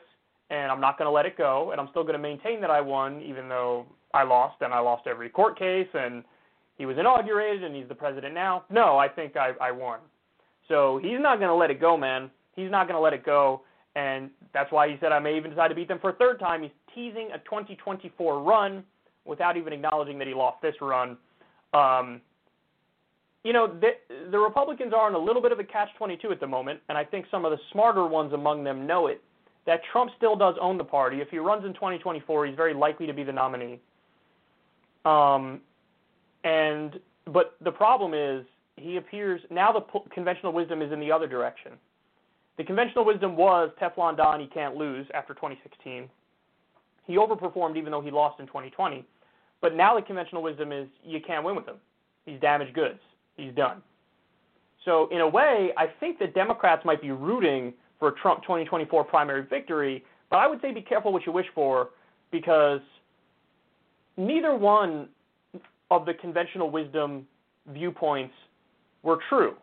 [0.48, 2.70] and I'm not going to let it go, and I'm still going to maintain that
[2.70, 6.24] I won, even though I lost, and I lost every court case, and
[6.78, 8.64] he was inaugurated, and he's the president now.
[8.70, 10.00] No, I think I, I won.
[10.66, 12.30] So he's not going to let it go, man.
[12.56, 13.62] He's not going to let it go,
[13.96, 16.38] and that's why he said I may even decide to beat them for a third
[16.38, 16.62] time.
[16.62, 18.84] He's teasing a 2024 run
[19.24, 21.16] without even acknowledging that he lost this run.
[21.74, 22.20] Um,
[23.44, 23.90] you know, the,
[24.30, 27.04] the Republicans are in a little bit of a catch-22 at the moment, and I
[27.04, 29.22] think some of the smarter ones among them know it.
[29.66, 31.20] That Trump still does own the party.
[31.20, 33.78] If he runs in 2024, he's very likely to be the nominee.
[35.04, 35.60] Um,
[36.44, 38.44] and but the problem is
[38.76, 41.72] he appears now the conventional wisdom is in the other direction.
[42.58, 46.08] The conventional wisdom was Teflon Don, he can't lose after 2016.
[47.06, 49.04] He overperformed even though he lost in 2020.
[49.60, 51.76] But now the conventional wisdom is you can't win with him.
[52.26, 53.00] He's damaged goods
[53.40, 53.82] he's done.
[54.84, 59.04] So in a way, I think that Democrats might be rooting for a Trump 2024
[59.04, 61.90] primary victory, but I would say be careful what you wish for
[62.30, 62.80] because
[64.16, 65.08] neither one
[65.90, 67.26] of the conventional wisdom
[67.68, 68.34] viewpoints
[69.02, 69.54] were true,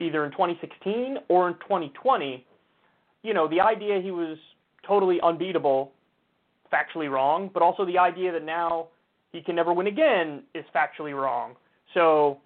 [0.00, 2.44] either in 2016 or in 2020.
[3.22, 4.38] You know, the idea he was
[4.86, 5.92] totally unbeatable,
[6.72, 8.88] factually wrong, but also the idea that now
[9.32, 11.54] he can never win again is factually wrong.
[11.94, 12.38] So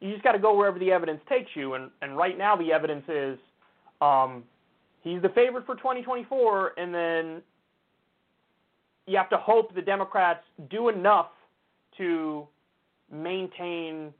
[0.00, 1.74] you just got to go wherever the evidence takes you.
[1.74, 3.38] And, and right now, the evidence is
[4.00, 4.44] um,
[5.02, 7.42] he's the favorite for 2024, and then
[9.06, 10.40] you have to hope the Democrats
[10.70, 11.28] do enough
[11.96, 12.46] to
[13.10, 14.12] maintain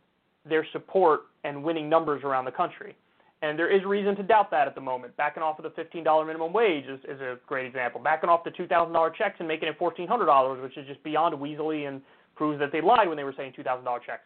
[0.49, 2.97] their support and winning numbers around the country.
[3.43, 5.17] And there is reason to doubt that at the moment.
[5.17, 8.01] Backing off of the $15 minimum wage is, is a great example.
[8.01, 12.01] Backing off the $2,000 checks and making it $1,400, which is just beyond weaselly and
[12.35, 14.23] proves that they lied when they were saying $2,000 checks.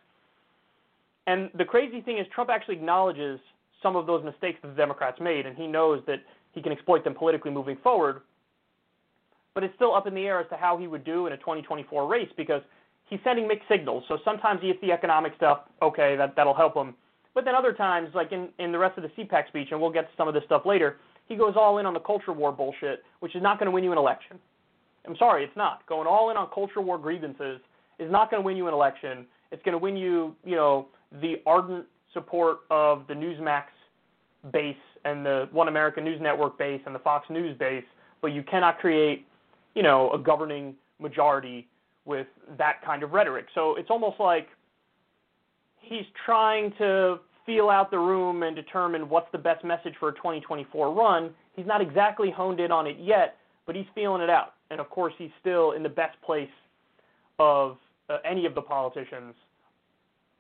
[1.27, 3.41] And the crazy thing is, Trump actually acknowledges
[3.83, 6.21] some of those mistakes that the Democrats made, and he knows that
[6.53, 8.23] he can exploit them politically moving forward.
[9.55, 11.37] But it's still up in the air as to how he would do in a
[11.37, 12.63] 2024 race because
[13.09, 14.05] he's sending mixed signals.
[14.09, 16.95] So sometimes he gets the economic stuff, okay, that that'll help him.
[17.35, 19.91] But then other times, like in in the rest of the CPAC speech, and we'll
[19.91, 22.53] get to some of this stuff later, he goes all in on the culture war
[22.53, 24.39] bullshit, which is not going to win you an election.
[25.07, 25.87] I'm sorry, it's not.
[25.87, 27.61] Going all in on culture war grievances
[27.99, 29.27] is not going to win you an election.
[29.53, 30.89] It's going to win you, you know,
[31.21, 33.65] the ardent support of the Newsmax
[34.53, 37.85] base and the One American News Network base and the Fox News base,
[38.21, 39.27] but you cannot create,
[39.75, 41.67] you know, a governing majority
[42.05, 42.27] with
[42.59, 43.47] that kind of rhetoric.
[43.55, 44.49] So it's almost like
[45.81, 50.15] he's trying to feel out the room and determine what's the best message for a
[50.15, 51.31] 2024 run.
[51.57, 54.55] He's not exactly honed in on it yet, but he's feeling it out.
[54.71, 56.49] And of course, he's still in the best place
[57.39, 57.77] of
[58.09, 59.35] uh, any of the politicians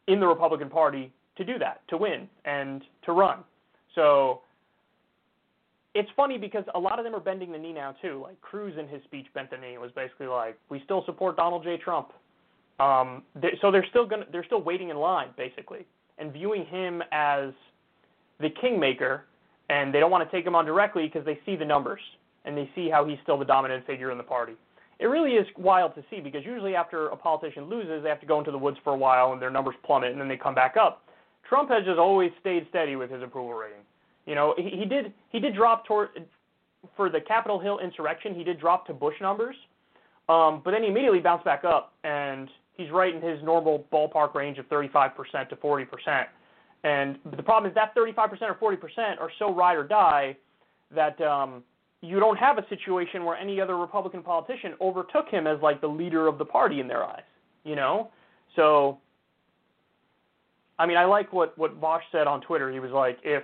[0.06, 3.38] in the Republican Party to do that, to win and to run.
[3.94, 4.42] So
[5.94, 8.20] it's funny because a lot of them are bending the knee now too.
[8.22, 9.74] Like Cruz in his speech bent the knee.
[9.74, 11.76] It was basically like, "We still support Donald J.
[11.76, 12.12] Trump."
[12.80, 15.86] Um, they, so they're still gonna, they're still waiting in line basically,
[16.18, 17.50] and viewing him as
[18.40, 19.24] the kingmaker,
[19.68, 22.00] and they don't want to take him on directly because they see the numbers
[22.44, 24.54] and they see how he's still the dominant figure in the party.
[24.98, 28.26] It really is wild to see because usually after a politician loses, they have to
[28.26, 30.54] go into the woods for a while and their numbers plummet and then they come
[30.54, 31.04] back up.
[31.48, 33.82] Trump has just always stayed steady with his approval rating.
[34.26, 36.10] You know, he, he did he did drop toward
[36.96, 38.34] for the Capitol Hill insurrection.
[38.34, 39.56] He did drop to Bush numbers,
[40.28, 42.48] um, but then he immediately bounced back up, and
[42.80, 46.24] he's right in his normal ballpark range of 35% to 40%.
[46.82, 48.16] And the problem is that 35%
[48.60, 50.36] or 40% are so ride or die
[50.94, 51.62] that um,
[52.00, 55.86] you don't have a situation where any other Republican politician overtook him as like the
[55.86, 57.22] leader of the party in their eyes.
[57.64, 58.10] You know,
[58.56, 58.98] so
[60.78, 62.72] I mean, I like what what Vaush said on Twitter.
[62.72, 63.42] He was like, if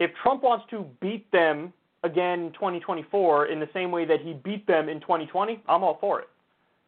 [0.00, 1.70] if Trump wants to beat them
[2.02, 5.98] again in 2024 in the same way that he beat them in 2020, I'm all
[6.00, 6.28] for it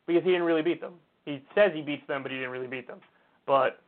[0.07, 0.94] because he didn't really beat them.
[1.26, 3.00] He says he beats them, but he didn't really beat them.
[3.46, 3.80] But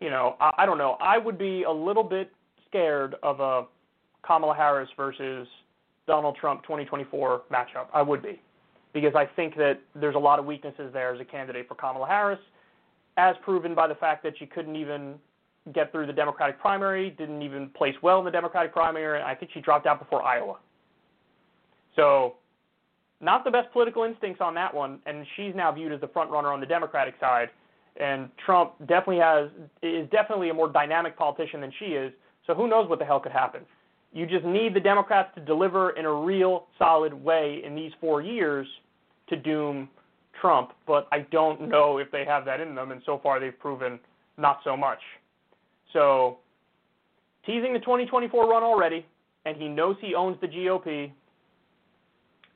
[0.00, 0.96] you know, I, I don't know.
[1.00, 2.30] I would be a little bit
[2.68, 3.64] scared of a
[4.24, 5.48] Kamala Harris versus
[6.06, 7.86] Donald Trump 2024 matchup.
[7.92, 8.40] I would be
[8.92, 12.06] because I think that there's a lot of weaknesses there as a candidate for Kamala
[12.06, 12.38] Harris
[13.16, 15.14] as proven by the fact that she couldn't even
[15.72, 19.34] get through the Democratic primary, didn't even place well in the Democratic primary, and I
[19.34, 20.56] think she dropped out before Iowa.
[21.94, 22.36] So,
[23.22, 26.30] not the best political instincts on that one, and she's now viewed as the front
[26.30, 27.48] runner on the Democratic side.
[27.98, 29.48] And Trump definitely has
[29.82, 32.12] is definitely a more dynamic politician than she is.
[32.46, 33.62] So who knows what the hell could happen?
[34.12, 38.20] You just need the Democrats to deliver in a real solid way in these four
[38.20, 38.66] years
[39.28, 39.88] to doom
[40.40, 43.58] Trump, but I don't know if they have that in them, and so far they've
[43.58, 43.98] proven
[44.36, 44.98] not so much.
[45.92, 46.38] So,
[47.46, 49.06] teasing the 2024 run already,
[49.44, 51.12] and he knows he owns the GOP.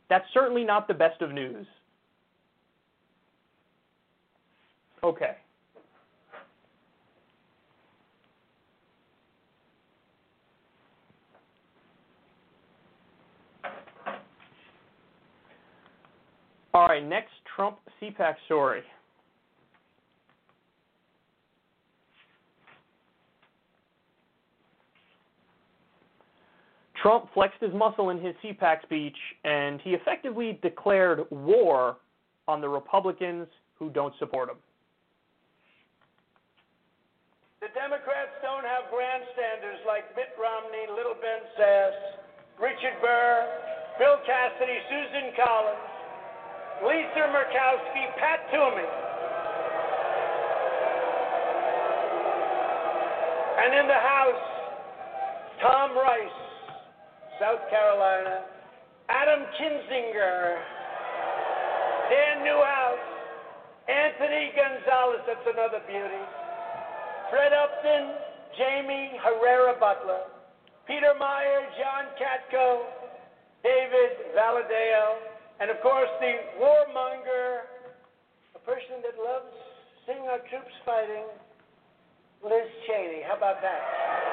[0.09, 1.67] That's certainly not the best of news.
[5.03, 5.37] Okay.
[16.75, 18.83] All right, next Trump CPAC story.
[27.03, 31.97] Trump flexed his muscle in his CPAC speech, and he effectively declared war
[32.49, 33.47] on the Republicans
[33.79, 34.57] who don't support him.
[37.61, 42.23] The Democrats don't have grandstanders like Mitt Romney, Little Ben Sasse,
[42.61, 43.43] Richard Burr,
[43.99, 45.89] Bill Cassidy, Susan Collins,
[46.85, 48.89] Lisa Murkowski, Pat Toomey.
[53.67, 54.47] And in the House,
[55.61, 56.46] Tom Rice,
[57.39, 58.45] South Carolina,
[59.09, 60.57] Adam Kinzinger,
[62.09, 63.07] Dan Newhouse,
[63.89, 66.23] Anthony Gonzalez, that's another beauty,
[67.31, 68.17] Fred Upton,
[68.57, 70.33] Jaime Herrera Beutler,
[70.87, 72.89] Peter Meijer, John Katko,
[73.63, 75.17] David Valadao,
[75.61, 77.69] and of course, the warmonger,
[78.55, 79.53] a person that loves
[80.07, 81.25] seeing our troops fighting,
[82.43, 83.23] Liz Cheney.
[83.29, 84.26] How about that?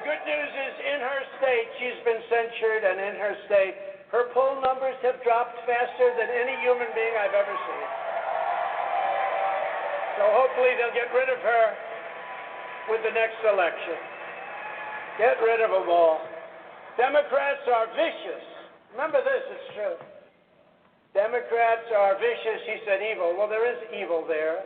[0.00, 3.76] The good news is in her state, she's been censured, and in her state,
[4.08, 7.88] her poll numbers have dropped faster than any human being I've ever seen.
[10.16, 11.64] So hopefully they'll get rid of her
[12.88, 14.00] with the next election.
[15.20, 16.24] Get rid of them all.
[16.96, 18.44] Democrats are vicious.
[18.96, 20.00] Remember this, it's true.
[21.12, 22.60] Democrats are vicious.
[22.64, 23.36] He said evil.
[23.36, 24.64] Well, there is evil there.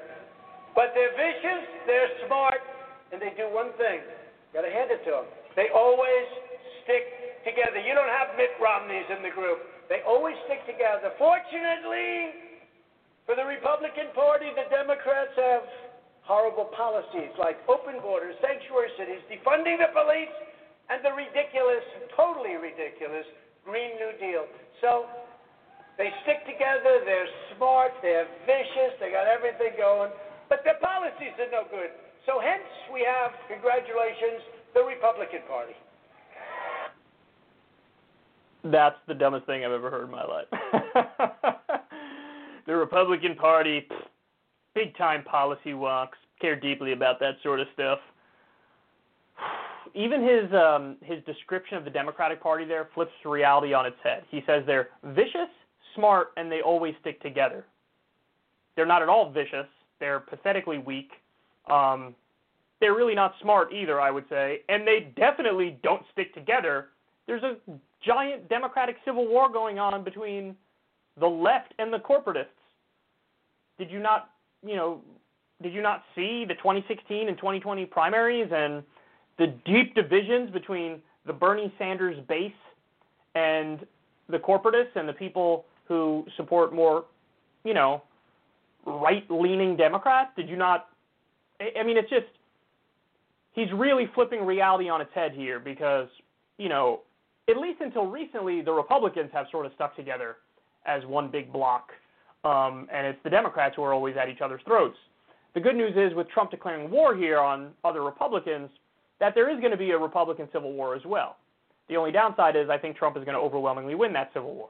[0.78, 2.62] But they're vicious, they're smart,
[3.10, 3.98] and they do one thing.
[4.54, 5.26] Got to hand it to them.
[5.58, 6.26] They always
[6.86, 7.82] stick together.
[7.82, 9.60] You don't have Mitt Romneys in the group.
[9.90, 11.10] They always stick together.
[11.18, 12.54] Fortunately,
[13.26, 15.66] for the Republican Party, the Democrats have
[16.22, 20.32] horrible policies like open borders, sanctuary cities, defunding the police,
[20.88, 21.84] and the ridiculous,
[22.16, 23.26] totally ridiculous
[23.66, 24.48] Green New Deal.
[24.80, 25.04] So
[26.00, 30.14] they stick together, they're smart, they're vicious, they got everything going
[30.48, 31.90] but their policies are no good.
[32.26, 34.42] So hence we have, congratulations,
[34.74, 35.74] the Republican Party.
[38.64, 40.46] That's the dumbest thing I've ever heard in my life.
[42.66, 43.86] the Republican Party,
[44.74, 47.98] big time policy wonks, care deeply about that sort of stuff.
[49.94, 54.24] Even his um, his description of the Democratic Party there flips reality on its head.
[54.30, 55.48] He says they're vicious,
[55.94, 57.66] smart, and they always stick together.
[58.76, 59.66] They're not at all vicious.
[60.00, 61.10] They're pathetically weak.
[61.70, 62.14] Um,
[62.80, 66.88] they're really not smart either, I would say, and they definitely don't stick together.
[67.26, 67.56] There's a
[68.04, 70.54] giant democratic civil war going on between
[71.18, 72.46] the left and the corporatists.
[73.78, 74.30] Did you not,
[74.64, 75.00] you know,
[75.62, 78.82] did you not see the 2016 and 2020 primaries and
[79.38, 82.52] the deep divisions between the Bernie Sanders base
[83.34, 83.86] and
[84.28, 87.04] the corporatists and the people who support more,
[87.64, 88.02] you know,
[88.86, 90.30] right-leaning Democrats?
[90.36, 90.88] Did you not?
[91.78, 92.26] I mean, it's just
[93.52, 96.08] he's really flipping reality on its head here because
[96.58, 97.00] you know,
[97.48, 100.36] at least until recently, the Republicans have sort of stuck together
[100.86, 101.90] as one big block,
[102.44, 104.96] um, and it's the Democrats who are always at each other's throats.
[105.54, 108.70] The good news is, with Trump declaring war here on other Republicans,
[109.20, 111.36] that there is going to be a Republican civil war as well.
[111.88, 114.68] The only downside is I think Trump is going to overwhelmingly win that civil war.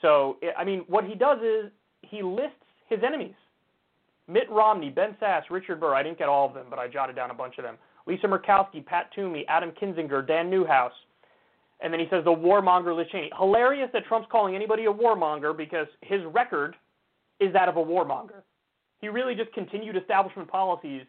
[0.00, 1.70] So, I mean, what he does is
[2.02, 2.56] he lists
[2.88, 3.34] his enemies.
[4.28, 5.94] Mitt Romney, Ben Sasse, Richard Burr.
[5.94, 7.76] I didn't get all of them, but I jotted down a bunch of them.
[8.06, 10.92] Lisa Murkowski, Pat Toomey, Adam Kinzinger, Dan Newhouse.
[11.80, 13.30] And then he says the warmonger Liz Cheney.
[13.36, 16.76] Hilarious that Trump's calling anybody a warmonger because his record
[17.40, 18.42] is that of a warmonger.
[19.00, 21.02] He really just continued establishment policies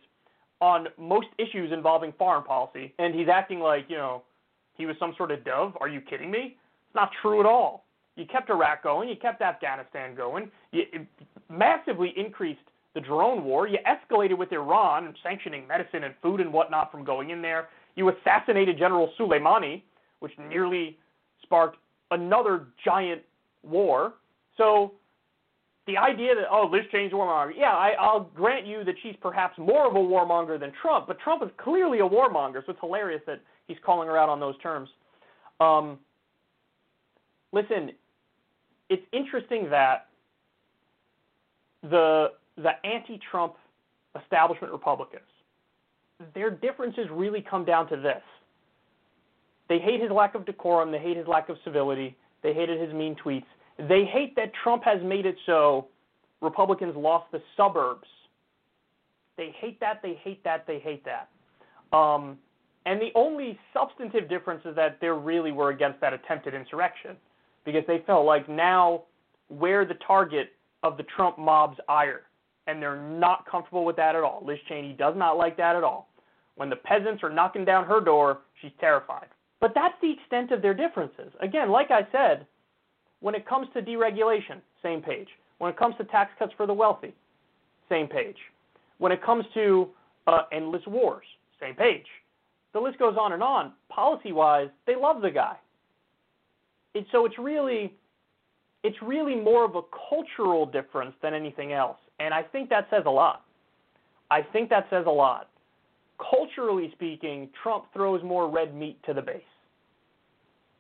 [0.60, 4.24] on most issues involving foreign policy, and he's acting like, you know,
[4.76, 5.74] he was some sort of dove.
[5.80, 6.58] Are you kidding me?
[6.88, 7.86] It's not true at all.
[8.16, 10.84] You kept Iraq going, you kept Afghanistan going, you
[11.50, 12.62] massively increased
[12.94, 13.68] the drone war.
[13.68, 17.70] You escalated with Iran, and sanctioning medicine and food and whatnot from going in there.
[17.96, 19.82] You assassinated General Soleimani,
[20.20, 20.98] which nearly
[21.42, 21.78] sparked
[22.12, 23.22] another giant
[23.64, 24.14] war.
[24.58, 24.94] So
[25.88, 29.16] the idea that oh Liz Cheney's a warmonger, yeah, I, I'll grant you that she's
[29.22, 32.80] perhaps more of a warmonger than Trump, but Trump is clearly a warmonger, so it's
[32.80, 34.90] hilarious that he's calling her out on those terms.
[35.60, 36.00] Um,
[37.52, 37.92] listen,
[38.90, 40.08] it's interesting that
[41.82, 43.56] the the anti-Trump
[44.22, 45.24] establishment Republicans,
[46.34, 48.22] their differences really come down to this.
[49.70, 52.94] They hate his lack of decorum, they hate his lack of civility, they hated his
[52.94, 53.46] mean tweets.
[53.78, 55.88] They hate that Trump has made it so
[56.42, 58.08] Republicans lost the suburbs.
[59.38, 61.30] They hate that, they hate that, they hate that.
[61.96, 62.38] Um,
[62.86, 67.16] and the only substantive difference is that they really were against that attempted insurrection
[67.66, 69.04] because they felt like now
[69.50, 70.52] we're the target
[70.84, 72.24] of the Trump mob's ire
[72.68, 74.44] and they're not comfortable with that at all.
[74.46, 76.10] Liz Cheney does not like that at all.
[76.56, 79.28] When the peasants are knocking down her door, she's terrified.
[79.60, 81.32] But that's the extent of their differences.
[81.42, 82.46] Again, like I said,
[83.22, 85.30] when it comes to deregulation, same page.
[85.58, 87.14] When it comes to tax cuts for the wealthy,
[87.90, 88.38] same page.
[88.98, 89.88] When it comes to
[90.28, 91.26] uh, endless wars,
[91.60, 92.06] same page.
[92.74, 93.74] The list goes on and on.
[93.90, 95.56] Policy wise, they love the guy.
[96.94, 97.94] It, so it's really
[98.84, 101.98] it's really more of a cultural difference than anything else.
[102.24, 103.44] And I think that says a lot.
[104.32, 105.50] I think that says a lot.
[106.18, 109.42] Culturally speaking, Trump throws more red meat to the base.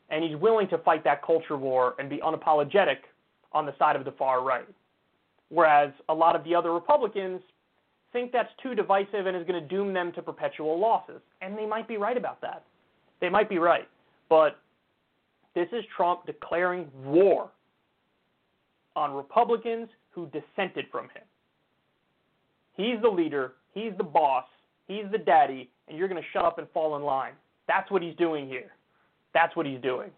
[0.10, 2.98] And he's willing to fight that culture war and be unapologetic
[3.52, 4.68] on the side of the far right.
[5.50, 7.42] Whereas a lot of the other Republicans
[8.14, 11.22] think that's too divisive and is going to doom them to perpetual losses.
[11.42, 12.64] And they might be right about that.
[13.20, 13.88] They might be right.
[14.30, 14.60] But
[15.56, 17.50] this is Trump declaring war
[18.96, 21.24] on Republicans who dissented from him.
[22.76, 24.46] He's the leader, he's the boss,
[24.88, 27.34] he's the daddy, and you're going to shut up and fall in line.
[27.68, 28.72] That's what he's doing here.
[29.34, 30.10] That's what he's doing.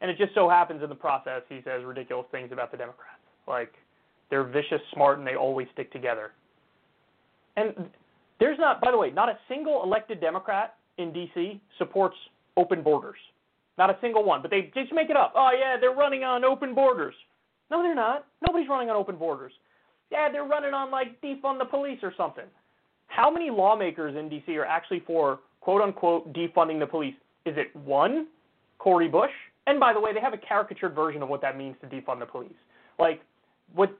[0.00, 3.20] And it just so happens in the process he says ridiculous things about the Democrats.
[3.48, 3.72] Like
[4.30, 6.32] they're vicious, smart, and they always stick together.
[7.56, 7.72] And
[8.40, 11.60] there's not, by the way, not a single elected Democrat in D.C.
[11.78, 12.16] supports
[12.56, 13.18] open borders.
[13.78, 14.42] Not a single one.
[14.42, 15.32] But they just make it up.
[15.36, 17.14] Oh, yeah, they're running on open borders.
[17.70, 18.26] No, they're not.
[18.46, 19.52] Nobody's running on open borders.
[20.10, 22.44] Yeah, they're running on like defund the police or something.
[23.08, 24.56] How many lawmakers in D.C.
[24.56, 27.14] are actually for quote unquote defunding the police?
[27.46, 28.26] Is it one,
[28.78, 29.30] Cori Bush?
[29.66, 32.20] And by the way, they have a caricatured version of what that means to defund
[32.20, 32.52] the police.
[32.98, 33.22] Like,
[33.74, 33.96] what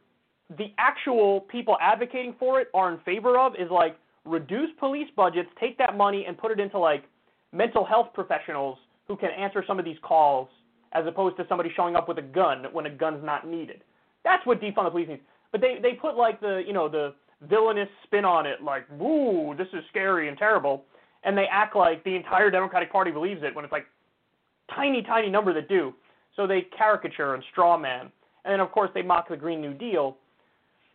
[0.58, 5.48] the actual people advocating for it are in favor of is like reduce police budgets,
[5.58, 7.04] take that money and put it into like
[7.52, 8.78] mental health professionals
[9.08, 10.48] who can answer some of these calls
[10.92, 13.82] as opposed to somebody showing up with a gun when a gun's not needed.
[14.22, 15.20] That's what defund the police means.
[15.54, 19.54] But they they put like the you know the villainous spin on it, like woo,
[19.56, 20.84] this is scary and terrible,
[21.22, 23.86] and they act like the entire Democratic Party believes it when it's like
[24.74, 25.94] tiny tiny number that do.
[26.34, 28.10] So they caricature and straw man,
[28.44, 30.16] and then of course they mock the Green New Deal,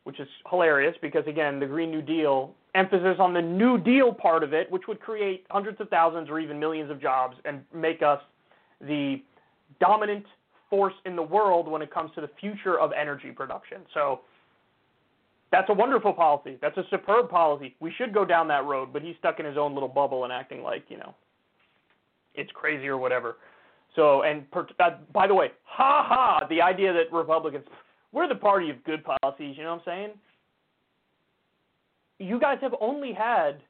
[0.04, 4.44] which is hilarious because again the Green New Deal emphasis on the New Deal part
[4.44, 8.02] of it, which would create hundreds of thousands or even millions of jobs and make
[8.02, 8.20] us
[8.82, 9.22] the
[9.80, 10.26] dominant
[10.70, 13.84] force in the world when it comes to the future of energy production.
[13.94, 14.20] So
[15.52, 16.58] that's a wonderful policy.
[16.62, 17.76] That's a superb policy.
[17.80, 20.34] We should go down that road, but he's stuck in his own little bubble and
[20.34, 21.16] acting like, you know,
[22.36, 23.38] it's crazy or whatever.
[23.96, 27.66] So, and per, uh, by the way, ha ha, the idea that Republicans,
[28.12, 30.10] we're the party of good policies, you know what I'm saying?
[32.20, 33.62] You guys have only had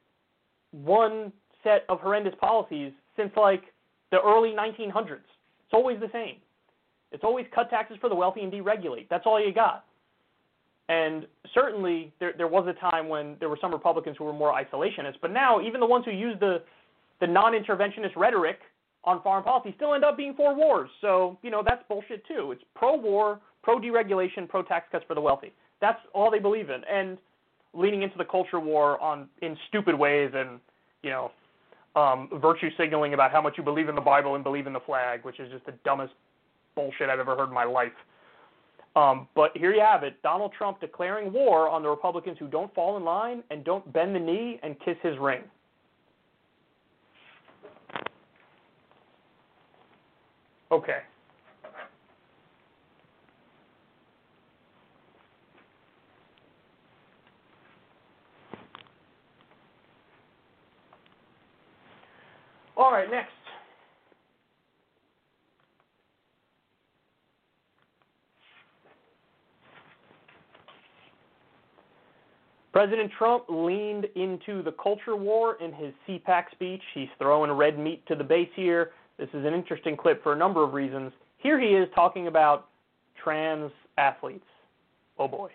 [0.72, 1.32] one
[1.64, 3.62] set of horrendous policies since like
[4.10, 5.20] the early 1900s.
[5.20, 6.36] It's always the same.
[7.12, 9.08] It's always cut taxes for the wealthy and deregulate.
[9.08, 9.84] That's all you got.
[10.90, 11.24] And
[11.54, 15.14] certainly there, there was a time when there were some Republicans who were more isolationist,
[15.22, 16.62] but now even the ones who use the,
[17.20, 18.58] the non-interventionist rhetoric
[19.04, 20.90] on foreign policy still end up being for wars.
[21.00, 22.50] So, you know, that's bullshit too.
[22.50, 25.52] It's pro-war, pro-deregulation, pro-tax cuts for the wealthy.
[25.80, 26.82] That's all they believe in.
[26.92, 27.18] And
[27.72, 30.58] leaning into the culture war on in stupid ways and,
[31.04, 31.30] you know,
[31.94, 34.80] um, virtue signaling about how much you believe in the Bible and believe in the
[34.80, 36.14] flag, which is just the dumbest
[36.74, 37.92] bullshit I've ever heard in my life.
[38.96, 42.74] Um, but here you have it Donald Trump declaring war on the Republicans who don't
[42.74, 45.42] fall in line and don't bend the knee and kiss his ring.
[50.72, 50.98] Okay.
[62.76, 63.39] All right, next.
[72.80, 76.80] President Trump leaned into the culture war in his CPAC speech.
[76.94, 78.92] He's throwing red meat to the base here.
[79.18, 81.12] This is an interesting clip for a number of reasons.
[81.36, 82.68] Here he is talking about
[83.22, 84.46] trans athletes.
[85.18, 85.50] Oh boy.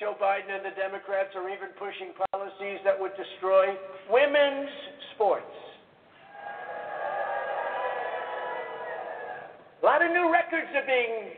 [0.00, 3.66] Joe Biden and the Democrats are even pushing policies that would destroy
[4.10, 4.68] women's
[5.14, 5.54] sports.
[9.80, 11.30] A lot of new records are being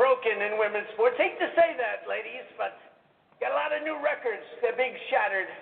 [0.00, 1.20] broken in women's sports.
[1.20, 2.80] Hate to say that, ladies, but
[3.36, 4.40] got a lot of new records.
[4.64, 5.52] They're being shattered.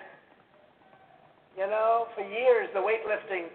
[1.59, 3.51] You know, for years, the weightlifting,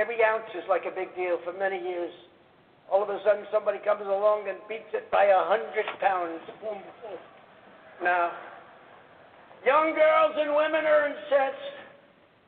[0.00, 2.08] every ounce is like a big deal for many years.
[2.88, 6.40] All of a sudden, somebody comes along and beats it by a hundred pounds.
[8.00, 8.32] Now,
[9.60, 11.76] young girls and women are incensed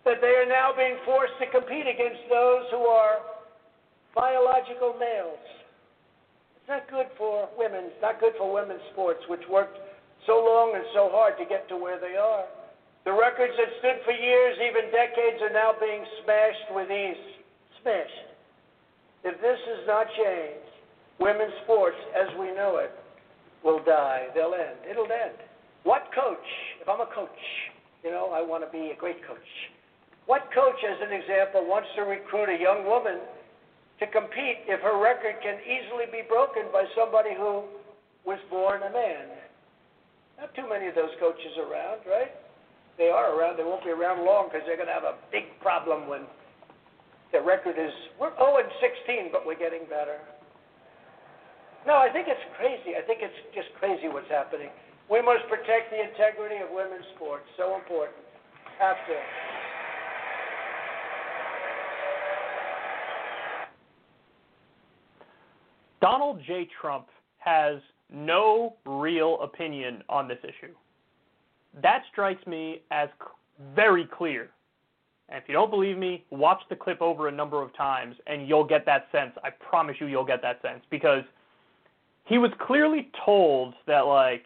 [0.08, 3.20] that they are now being forced to compete against those who are
[4.16, 5.65] biological males.
[6.66, 7.94] It's not good for women.
[7.94, 9.78] It's not good for women's sports, which worked
[10.26, 12.42] so long and so hard to get to where they are.
[13.06, 17.22] The records that stood for years, even decades, are now being smashed with ease.
[17.86, 18.26] Smashed.
[19.22, 20.66] If this is not changed,
[21.22, 22.90] women's sports, as we know it,
[23.62, 24.26] will die.
[24.34, 24.90] They'll end.
[24.90, 25.38] It'll end.
[25.86, 26.50] What coach,
[26.82, 27.38] if I'm a coach,
[28.02, 29.50] you know, I want to be a great coach.
[30.26, 33.22] What coach, as an example, wants to recruit a young woman
[33.98, 37.64] to compete if her record can easily be broken by somebody who
[38.28, 39.32] was born a man.
[40.36, 42.34] Not too many of those coaches around, right?
[42.98, 43.56] They are around.
[43.56, 46.28] They won't be around long because they're going to have a big problem when
[47.32, 50.20] their record is we're 0 and 16, but we're getting better.
[51.86, 52.98] No, I think it's crazy.
[52.98, 54.68] I think it's just crazy what's happening.
[55.08, 57.46] We must protect the integrity of women's sports.
[57.56, 58.18] So important.
[58.76, 59.16] Have to.
[66.00, 66.68] Donald J.
[66.80, 67.06] Trump
[67.38, 67.80] has
[68.12, 70.72] no real opinion on this issue.
[71.82, 73.08] That strikes me as
[73.74, 74.50] very clear.
[75.28, 78.48] And if you don't believe me, watch the clip over a number of times and
[78.48, 79.32] you'll get that sense.
[79.42, 81.24] I promise you, you'll get that sense because
[82.24, 84.44] he was clearly told that, like,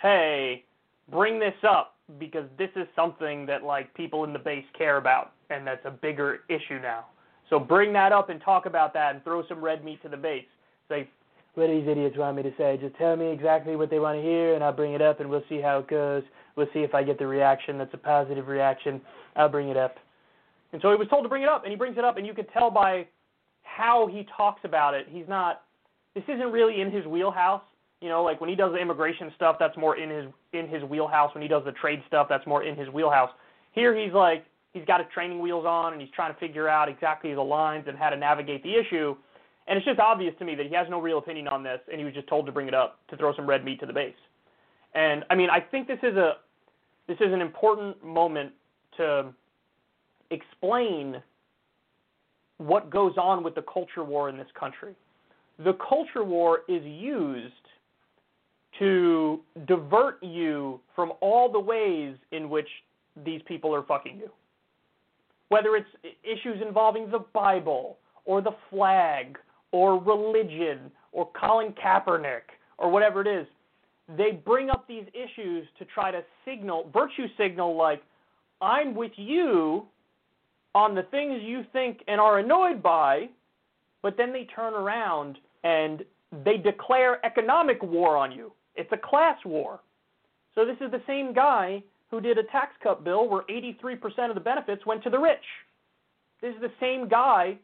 [0.00, 0.64] hey,
[1.10, 5.32] bring this up because this is something that, like, people in the base care about
[5.50, 7.06] and that's a bigger issue now.
[7.48, 10.16] So bring that up and talk about that and throw some red meat to the
[10.16, 10.44] base.
[10.90, 11.08] Like,
[11.54, 12.78] what do these idiots want me to say?
[12.80, 15.28] Just tell me exactly what they want to hear, and I'll bring it up, and
[15.28, 16.22] we'll see how it goes.
[16.56, 19.00] We'll see if I get the reaction that's a positive reaction.
[19.36, 19.96] I'll bring it up.
[20.72, 22.26] And so he was told to bring it up, and he brings it up, and
[22.26, 23.06] you could tell by
[23.62, 25.06] how he talks about it.
[25.10, 25.62] He's not.
[26.14, 27.62] This isn't really in his wheelhouse.
[28.00, 30.82] You know, like when he does the immigration stuff, that's more in his in his
[30.84, 31.34] wheelhouse.
[31.34, 33.30] When he does the trade stuff, that's more in his wheelhouse.
[33.72, 36.88] Here he's like he's got his training wheels on and he's trying to figure out
[36.88, 39.14] exactly the lines and how to navigate the issue.
[39.70, 42.00] And it's just obvious to me that he has no real opinion on this and
[42.00, 43.92] he was just told to bring it up to throw some red meat to the
[43.92, 44.12] base.
[44.96, 46.38] And I mean, I think this is a
[47.06, 48.52] this is an important moment
[48.96, 49.32] to
[50.32, 51.22] explain
[52.58, 54.94] what goes on with the culture war in this country.
[55.64, 57.54] The culture war is used
[58.80, 62.68] to divert you from all the ways in which
[63.24, 64.30] these people are fucking you.
[65.48, 65.88] Whether it's
[66.24, 69.38] issues involving the Bible or the flag
[69.72, 72.42] or religion or Colin Kaepernick
[72.78, 73.46] or whatever it is,
[74.16, 78.02] they bring up these issues to try to signal, virtue signal, like,
[78.60, 79.86] I'm with you
[80.74, 83.28] on the things you think and are annoyed by,
[84.02, 86.04] but then they turn around and
[86.44, 88.52] they declare economic war on you.
[88.76, 89.80] It's a class war.
[90.54, 94.34] So this is the same guy who did a tax cut bill where 83% of
[94.34, 95.38] the benefits went to the rich.
[96.42, 97.56] This is the same guy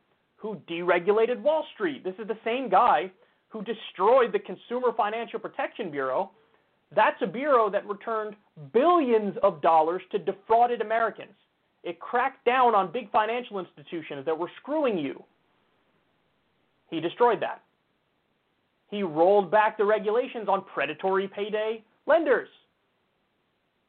[0.46, 2.04] who deregulated Wall Street.
[2.04, 3.10] This is the same guy
[3.48, 6.30] who destroyed the Consumer Financial Protection Bureau.
[6.94, 8.36] That's a bureau that returned
[8.72, 11.32] billions of dollars to defrauded Americans.
[11.82, 15.20] It cracked down on big financial institutions that were screwing you.
[16.90, 17.62] He destroyed that.
[18.88, 22.48] He rolled back the regulations on predatory payday lenders.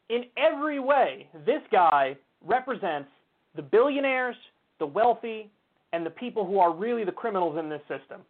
[0.10, 3.10] In every way, this guy represents
[3.55, 4.36] the billionaires,
[4.80, 5.51] the wealthy,
[5.94, 8.22] and the people who are really the criminals in this system.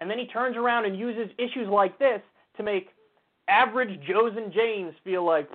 [0.00, 2.20] And then he turns around and uses issues like this
[2.56, 2.88] to make
[3.48, 5.48] average Joes and Janes feel like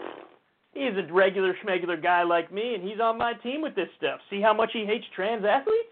[0.73, 4.19] he's a regular schmegular guy like me and he's on my team with this stuff.
[4.29, 5.89] See how much he hates trans athletes?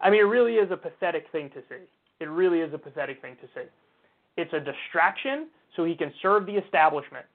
[0.00, 1.84] I mean, it really is a pathetic thing to see.
[2.20, 3.68] It really is a pathetic thing to see.
[4.36, 7.26] It's a distraction so he can serve the establishment.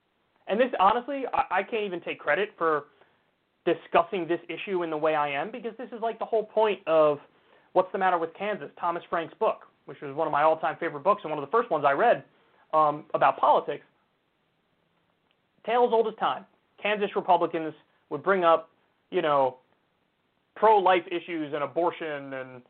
[0.48, 2.86] And this, honestly, I, I can't even take credit for
[3.68, 6.80] discussing this issue in the way I am because this is like the whole point
[6.88, 7.20] of
[7.74, 10.78] What's the Matter with Kansas, Thomas Frank's book, which was one of my all time
[10.80, 12.24] favorite books and one of the first ones I read
[12.74, 13.84] um, about politics.
[15.65, 16.45] Tale as old as time.
[16.82, 17.74] Kansas Republicans
[18.09, 18.70] would bring up,
[19.11, 19.57] you know,
[20.55, 22.61] pro life issues and abortion and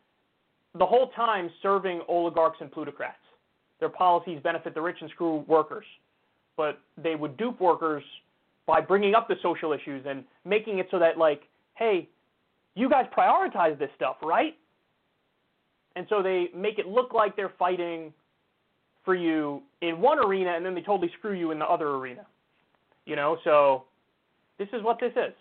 [0.79, 3.17] the whole time serving oligarchs and plutocrats.
[3.79, 5.85] Their policies benefit the rich and screw workers,
[6.55, 8.03] but they would dupe workers
[8.67, 11.41] by bringing up the social issues and making it so that, like,
[11.75, 12.07] hey,
[12.75, 14.55] you guys prioritize this stuff, right?
[15.95, 18.13] And so they make it look like they're fighting
[19.03, 22.25] for you in one arena and then they totally screw you in the other arena.
[23.05, 23.85] You know, so
[24.59, 25.33] this is what this is.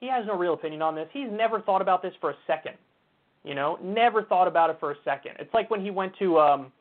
[0.00, 1.08] He has no real opinion on this.
[1.12, 2.74] He's never thought about this for a second.
[3.44, 5.32] You know, never thought about it for a second.
[5.38, 6.72] It's like when he went to um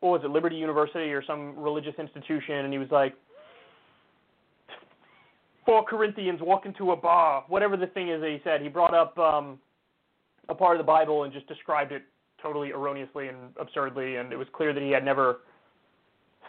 [0.00, 3.14] what was it, Liberty University or some religious institution and he was like
[5.64, 8.60] four Corinthians walk into a bar, whatever the thing is that he said.
[8.62, 9.58] He brought up um
[10.48, 12.02] a part of the Bible and just described it
[12.42, 15.38] totally erroneously and absurdly and it was clear that he had never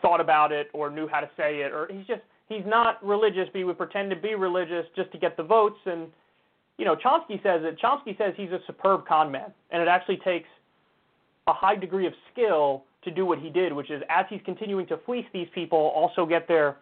[0.01, 3.47] thought about it or knew how to say it or he's just he's not religious
[3.53, 6.07] but he would pretend to be religious just to get the votes and
[6.77, 10.17] you know, Chomsky says that Chomsky says he's a superb con man, and it actually
[10.17, 10.47] takes
[11.47, 14.87] a high degree of skill to do what he did, which is as he's continuing
[14.87, 16.77] to fleece these people, also get their,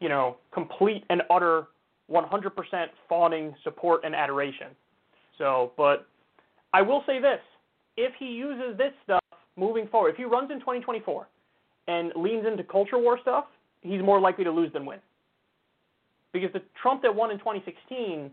[0.00, 1.64] you know, complete and utter
[2.10, 4.68] 100% fawning support and adoration.
[5.38, 6.06] So, but
[6.72, 7.40] I will say this:
[7.96, 9.22] if he uses this stuff
[9.56, 11.26] moving forward, if he runs in 2024
[11.88, 13.46] and leans into culture war stuff,
[13.82, 14.98] he's more likely to lose than win.
[16.32, 18.30] Because the Trump that won in 2016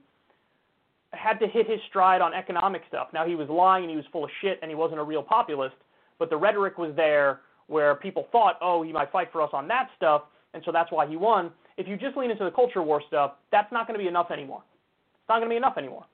[1.13, 3.09] had to hit his stride on economic stuff.
[3.13, 5.21] Now he was lying and he was full of shit and he wasn't a real
[5.21, 5.75] populist,
[6.19, 9.67] but the rhetoric was there where people thought, oh, he might fight for us on
[9.67, 11.51] that stuff, and so that's why he won.
[11.77, 14.31] If you just lean into the culture war stuff, that's not going to be enough
[14.31, 14.63] anymore.
[15.15, 16.05] It's not going to be enough anymore.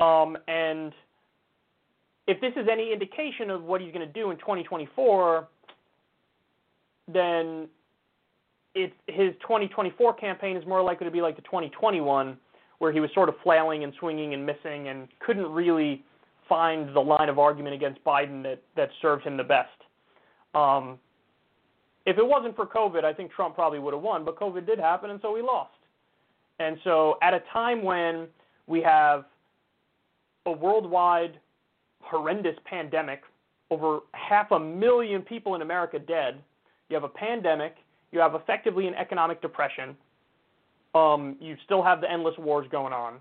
[0.00, 0.92] Um, and
[2.26, 5.48] if this is any indication of what he's going to do in 2024,
[7.12, 7.68] then
[8.74, 12.36] it's his 2024 campaign is more likely to be like the 2021
[12.78, 16.04] where he was sort of flailing and swinging and missing and couldn't really
[16.48, 19.68] find the line of argument against Biden that, that served him the best.
[20.54, 20.98] Um,
[22.06, 24.78] if it wasn't for COVID, I think Trump probably would have won, but COVID did
[24.78, 25.70] happen, and so we lost.
[26.58, 28.26] And so, at a time when
[28.66, 29.24] we have
[30.46, 31.38] a worldwide
[32.00, 33.22] horrendous pandemic
[33.70, 36.42] over half a million people in America dead.
[36.88, 37.76] You have a pandemic.
[38.10, 39.96] You have effectively an economic depression.
[40.94, 43.14] Um, you still have the endless wars going on.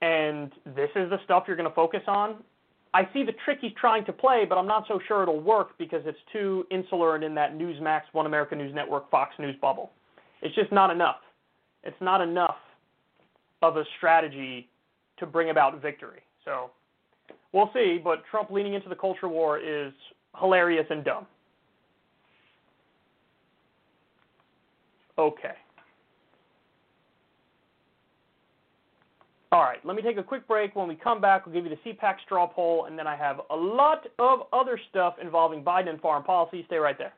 [0.00, 2.36] And this is the stuff you're going to focus on.
[2.92, 5.78] I see the trick he's trying to play, but I'm not so sure it'll work
[5.78, 9.92] because it's too insular and in that Newsmax, One America News Network, Fox News bubble.
[10.42, 11.20] It's just not enough.
[11.84, 12.56] It's not enough
[13.62, 14.68] of a strategy
[15.18, 16.20] to bring about victory.
[16.44, 16.70] So
[17.52, 19.92] we'll see, but Trump leaning into the culture war is
[20.38, 21.26] hilarious and dumb.
[25.18, 25.54] Okay.
[29.52, 30.76] All right, let me take a quick break.
[30.76, 33.40] When we come back, we'll give you the CPAC straw poll, and then I have
[33.50, 36.62] a lot of other stuff involving Biden and foreign policy.
[36.68, 37.12] Stay right there.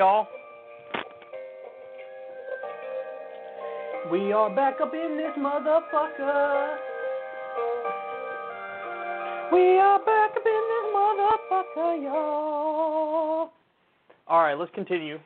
[0.00, 0.26] Y'all.
[4.10, 6.76] We are back up in this motherfucker.
[9.52, 13.52] We are back up in this motherfucker, y'all.
[14.26, 15.18] All right, let's continue.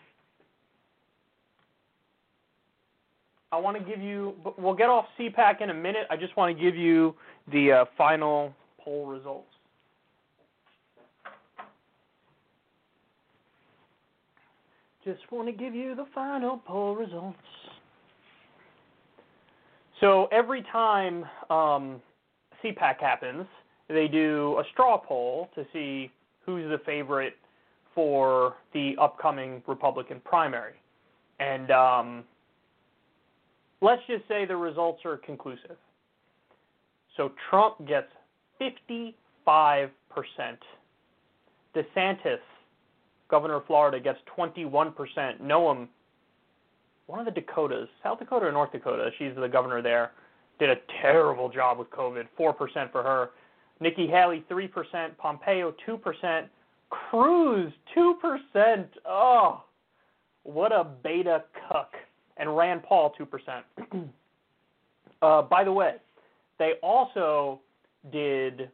[3.53, 6.09] I want to give you, we'll get off CPAC in a minute.
[6.11, 7.15] I just want to give you
[7.53, 9.54] the uh, final poll results.
[15.35, 17.37] Want to give you the final poll results.
[20.01, 22.01] So every time um,
[22.63, 23.45] CPAC happens,
[23.89, 26.13] they do a straw poll to see
[26.47, 27.35] who's the favorite
[27.97, 30.75] for the upcoming Republican primary.
[31.41, 32.25] And um,
[33.81, 35.77] let's just say the results are conclusive.
[37.17, 38.09] So Trump gets
[38.61, 39.13] 55%.
[41.75, 42.39] DeSantis,
[43.35, 44.95] governor of Florida, gets 21%.
[45.43, 45.89] Noem,
[47.07, 50.13] one of the Dakotas, South Dakota or North Dakota, she's the governor there,
[50.61, 52.29] did a terrible job with COVID.
[52.39, 53.31] 4% for her.
[53.81, 55.17] Nikki Haley, 3%.
[55.19, 56.45] Pompeo, 2%.
[56.91, 58.87] Cruz, 2%.
[59.05, 59.65] Oh,
[60.45, 61.91] what a beta cuck.
[62.37, 63.63] And Rand Paul, 2%.
[65.23, 65.97] uh, by the way,
[66.61, 67.59] they also
[68.13, 68.71] did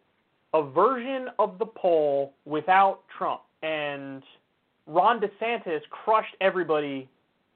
[0.53, 3.41] a version of the poll without Trump.
[3.63, 4.23] And
[4.91, 7.09] Ron DeSantis crushed everybody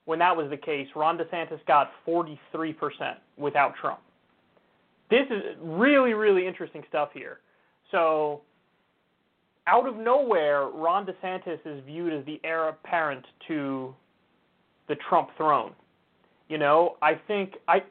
[0.04, 0.86] when that was the case.
[0.94, 2.36] Ron DeSantis got 43%
[3.36, 4.00] without Trump.
[5.10, 7.40] This is really, really interesting stuff here.
[7.90, 8.42] So,
[9.66, 13.94] out of nowhere, Ron DeSantis is viewed as the heir apparent to
[14.88, 15.72] the Trump throne.
[16.48, 17.82] You know, I think I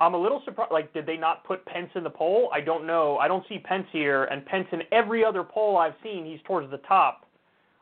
[0.00, 0.70] I'm a little surprised.
[0.70, 2.50] Like, did they not put Pence in the poll?
[2.52, 3.16] I don't know.
[3.18, 6.70] I don't see Pence here, and Pence in every other poll I've seen, he's towards
[6.70, 7.27] the top.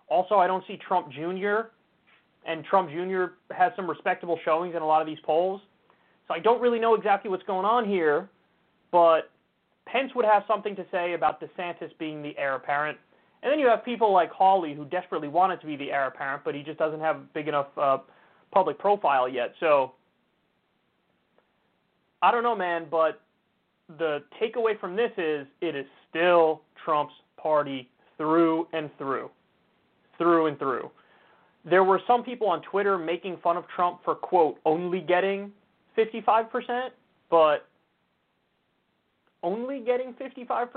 [0.08, 1.68] Also, I don't see Trump Jr.
[2.46, 3.24] And Trump Jr.
[3.52, 5.60] has some respectable showings in a lot of these polls.
[6.28, 8.28] So I don't really know exactly what's going on here,
[8.92, 9.30] but
[9.86, 12.98] Pence would have something to say about DeSantis being the heir apparent.
[13.42, 16.42] And then you have people like Hawley who desperately wanted to be the heir apparent,
[16.44, 17.98] but he just doesn't have big enough uh,
[18.52, 19.54] public profile yet.
[19.60, 19.92] So
[22.22, 23.20] I don't know, man, but
[23.98, 29.30] the takeaway from this is it is still Trump's party through and through.
[30.18, 30.90] Through and through.
[31.64, 35.52] There were some people on Twitter making fun of Trump for, quote, only getting
[35.98, 36.90] 55%,
[37.28, 37.68] but
[39.42, 40.68] only getting 55%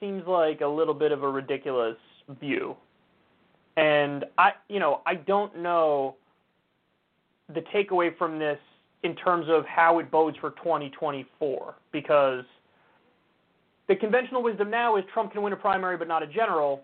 [0.00, 1.96] seems like a little bit of a ridiculous
[2.40, 2.76] view.
[3.76, 6.16] And I, you know, I don't know
[7.52, 8.58] the takeaway from this
[9.02, 12.44] in terms of how it bodes for 2024 because
[13.88, 16.82] the conventional wisdom now is Trump can win a primary but not a general.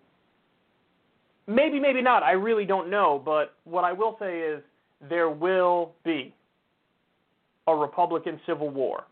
[1.50, 2.22] Maybe, maybe not.
[2.22, 3.20] I really don't know.
[3.24, 4.62] But what I will say is
[5.08, 6.32] there will be
[7.66, 9.04] a Republican civil war.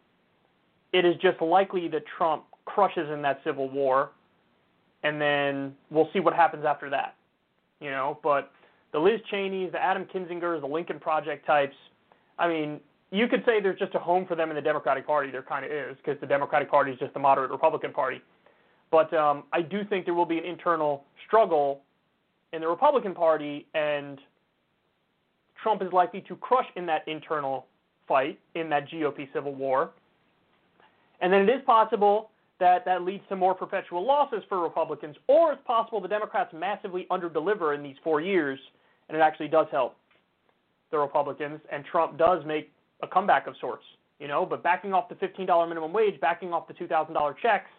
[0.92, 4.10] It is just likely that Trump crushes in that civil war,
[5.02, 7.16] and then we'll see what happens after that.
[7.80, 8.52] You know, but
[8.92, 11.76] the Liz Cheneys, the Adam Kinzingers, the Lincoln Project types,
[12.38, 12.80] I mean,
[13.10, 15.30] you could say there's just a home for them in the Democratic Party.
[15.32, 18.20] There kind of is because the Democratic Party is just the moderate Republican Party.
[18.92, 21.82] But um, I do think there will be an internal struggle
[22.52, 24.18] in the Republican Party, and
[25.62, 27.66] Trump is likely to crush in that internal
[28.06, 29.90] fight in that GOP civil war.
[31.20, 32.30] And then it is possible
[32.60, 37.06] that that leads to more perpetual losses for Republicans, or it's possible the Democrats massively
[37.10, 38.58] underdeliver in these four years,
[39.08, 39.96] and it actually does help
[40.90, 42.72] the Republicans, and Trump does make
[43.02, 43.84] a comeback of sorts,
[44.18, 44.44] you know.
[44.46, 47.70] But backing off the $15 minimum wage, backing off the $2,000 checks,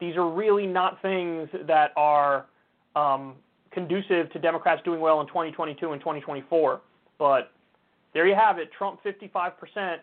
[0.00, 2.46] these are really not things that are
[2.94, 3.34] um,
[3.72, 6.80] conducive to Democrats doing well in 2022 and 2024.
[7.18, 7.52] But
[8.12, 9.96] there you have it, Trump 55%.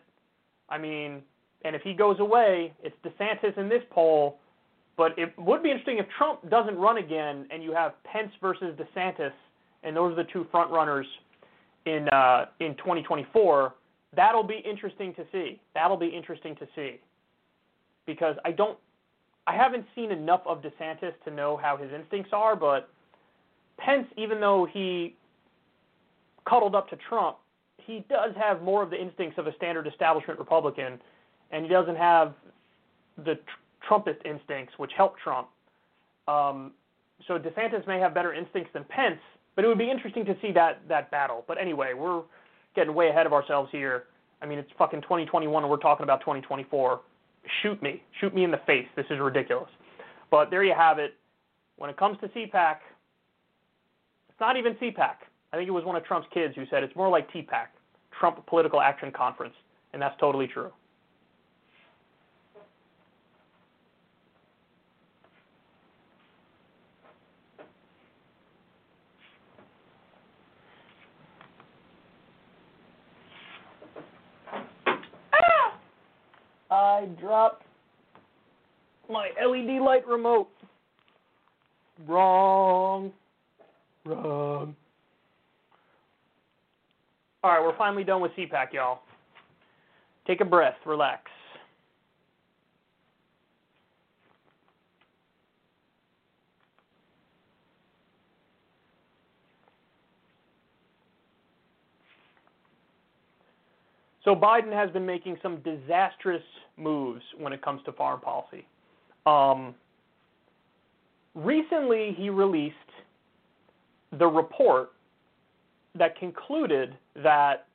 [0.69, 1.21] I mean,
[1.65, 4.39] and if he goes away, it's DeSantis in this poll.
[4.95, 8.77] But it would be interesting if Trump doesn't run again and you have Pence versus
[8.77, 9.33] DeSantis,
[9.83, 11.05] and those are the two front runners
[11.85, 13.73] in uh, in 2024
[14.15, 15.59] that'll be interesting to see.
[15.73, 16.99] That'll be interesting to see.
[18.05, 18.77] Because I don't
[19.45, 22.89] I haven't seen enough of DeSantis to know how his instincts are, but
[23.77, 25.15] Pence, even though he
[26.47, 27.37] cuddled up to Trump,
[27.77, 30.99] he does have more of the instincts of a standard establishment Republican,
[31.51, 32.33] and he doesn't have
[33.17, 33.41] the tr-
[33.89, 35.47] Trumpist instincts, which help Trump.
[36.27, 36.73] Um,
[37.25, 39.19] so DeSantis may have better instincts than Pence,
[39.55, 41.45] but it would be interesting to see that that battle.
[41.47, 42.23] But anyway, we're
[42.75, 44.05] getting way ahead of ourselves here.
[44.41, 47.01] I mean, it's fucking 2021 and we're talking about 2024.
[47.63, 48.03] Shoot me.
[48.19, 48.87] Shoot me in the face.
[48.95, 49.69] This is ridiculous.
[50.29, 51.15] But there you have it.
[51.77, 52.77] When it comes to CPAC,
[54.37, 55.15] It's not even CPAC.
[55.51, 57.69] I think it was one of Trump's kids who said it's more like TPAC,
[58.19, 59.55] Trump Political Action Conference,
[59.93, 60.69] and that's totally true.
[75.33, 75.79] Ah!
[76.69, 77.65] I dropped
[79.09, 80.49] my LED light remote.
[82.07, 83.11] Wrong.
[84.07, 84.75] Wrong.
[87.43, 89.01] All right, we're finally done with CPAC, y'all.
[90.25, 91.23] Take a breath, relax.
[104.23, 106.43] So Biden has been making some disastrous
[106.75, 108.67] moves when it comes to foreign policy.
[109.25, 109.73] Um,
[111.33, 112.75] recently, he released
[114.17, 114.91] the report
[115.95, 117.67] that concluded that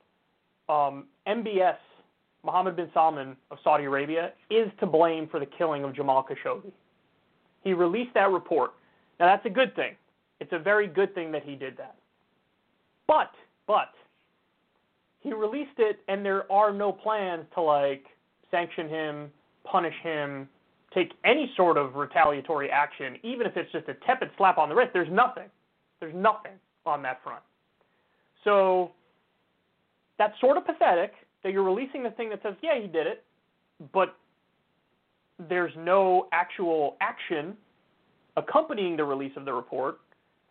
[0.69, 1.77] um, MBS,
[2.45, 6.73] Mohammed bin Salman of Saudi Arabia, is to blame for the killing of Jamal Khashoggi.
[7.63, 8.73] He released that report.
[9.21, 9.95] Now, that's a good thing.
[10.41, 11.97] It's a very good thing that he did that.
[13.07, 13.31] But,
[13.67, 13.91] but,
[15.21, 18.05] he released it, and there are no plans to like
[18.51, 19.31] sanction him,
[19.65, 20.49] punish him,
[20.93, 24.75] take any sort of retaliatory action, even if it's just a tepid slap on the
[24.75, 24.91] wrist.
[24.93, 25.49] There's nothing.
[26.03, 27.45] There's nothing on that front.
[28.43, 28.91] So
[30.19, 31.13] that's sort of pathetic
[31.45, 33.23] that you're releasing the thing that says, yeah, he did it,
[33.93, 34.17] but
[35.49, 37.57] there's no actual action
[38.37, 40.01] accompanying the release of the report.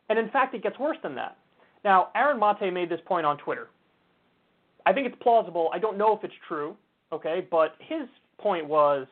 [0.08, 1.36] And in fact, it gets worse than that.
[1.84, 3.68] Now, Aaron Mate made this point on Twitter.
[4.86, 5.70] I think it's plausible.
[5.74, 6.78] I don't know if it's true,
[7.12, 8.08] okay, but his
[8.40, 9.06] point was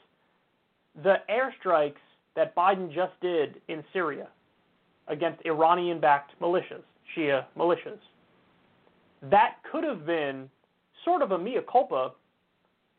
[1.03, 1.95] the airstrikes
[2.37, 4.29] that Biden just did in Syria
[5.09, 6.83] against Iranian backed militias,
[7.15, 7.99] Shia militias,
[9.23, 10.49] that could have been
[11.03, 12.13] sort of a mea culpa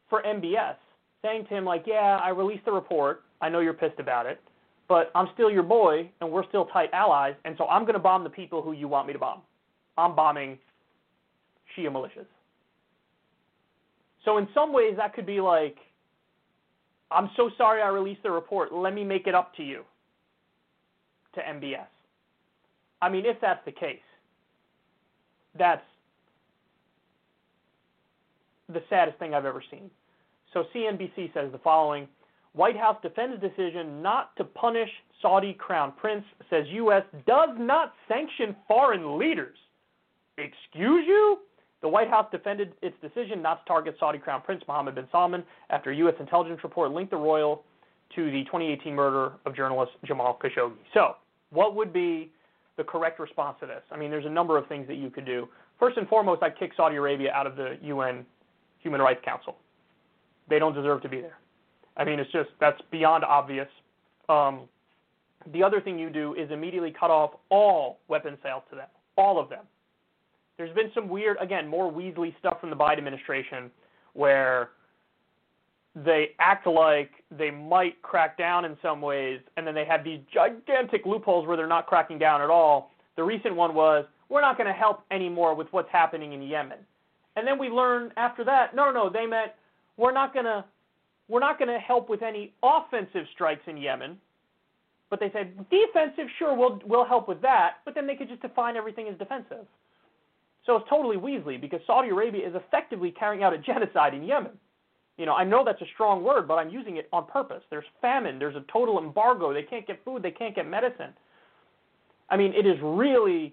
[0.08, 0.76] for MBS,
[1.22, 3.22] saying to him, like, yeah, I released the report.
[3.40, 4.40] I know you're pissed about it,
[4.88, 8.00] but I'm still your boy and we're still tight allies, and so I'm going to
[8.00, 9.40] bomb the people who you want me to bomb.
[9.96, 10.58] I'm bombing
[11.76, 12.26] Shia militias.
[14.24, 15.76] So in some ways, that could be like,
[17.10, 18.72] I'm so sorry I released the report.
[18.72, 19.84] Let me make it up to you,
[21.34, 21.86] to MBS.
[23.02, 23.98] I mean, if that's the case,
[25.58, 25.82] that's
[28.68, 29.90] the saddest thing I've ever seen.
[30.52, 32.08] So CNBC says the following
[32.52, 34.90] White House defends decision not to punish
[35.22, 37.04] Saudi crown prince, says U.S.
[37.26, 39.56] does not sanction foreign leaders.
[40.36, 41.38] Excuse you?
[41.82, 45.44] The White House defended its decision not to target Saudi Crown Prince Mohammed bin Salman
[45.70, 46.14] after a U.S.
[46.20, 47.64] intelligence report linked the royal
[48.16, 50.74] to the 2018 murder of journalist Jamal Khashoggi.
[50.92, 51.16] So,
[51.50, 52.32] what would be
[52.76, 53.82] the correct response to this?
[53.90, 55.48] I mean, there's a number of things that you could do.
[55.78, 58.24] First and foremost, I'd kick Saudi Arabia out of the UN
[58.80, 59.56] Human Rights Council.
[60.48, 61.38] They don't deserve to be there.
[61.96, 63.68] I mean, it's just, that's beyond obvious.
[64.28, 64.62] Um,
[65.52, 69.38] the other thing you do is immediately cut off all weapon sales to them, all
[69.40, 69.64] of them.
[70.56, 73.70] There's been some weird, again, more Weasley stuff from the Biden administration
[74.12, 74.70] where
[75.94, 80.20] they act like they might crack down in some ways, and then they have these
[80.32, 82.92] gigantic loopholes where they're not cracking down at all.
[83.16, 86.78] The recent one was, we're not going to help anymore with what's happening in Yemen.
[87.36, 89.52] And then we learn after that, no, no, no, they meant
[89.96, 90.64] we're not going to
[91.28, 94.18] we're not going to help with any offensive strikes in Yemen.
[95.10, 98.42] But they said defensive, sure, we'll we'll help with that, but then they could just
[98.42, 99.66] define everything as defensive.
[100.66, 104.52] So it's totally Weasley because Saudi Arabia is effectively carrying out a genocide in Yemen.
[105.20, 107.62] You know, I know that's a strong word, but I'm using it on purpose.
[107.68, 111.12] There's famine, there's a total embargo, they can't get food, they can't get medicine.
[112.30, 113.52] I mean, it is really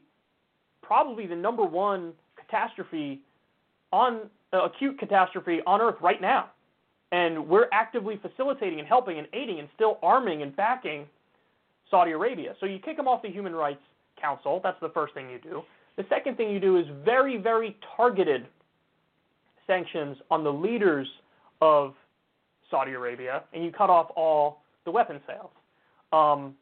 [0.81, 3.19] probably the number one catastrophe
[3.91, 6.51] on uh, acute catastrophe on earth right now.
[7.11, 11.05] And we're actively facilitating and helping and aiding and still arming and backing
[11.91, 12.55] Saudi Arabia.
[12.61, 13.83] So you kick them off the Human Rights
[14.21, 14.61] Council.
[14.63, 15.63] That's the first thing you do.
[15.97, 18.45] The second thing you do is very, very targeted
[19.67, 21.09] sanctions on the leaders
[21.61, 21.93] of
[22.69, 25.51] Saudi Arabia, and you cut off all the weapon sales.
[26.11, 26.55] Um,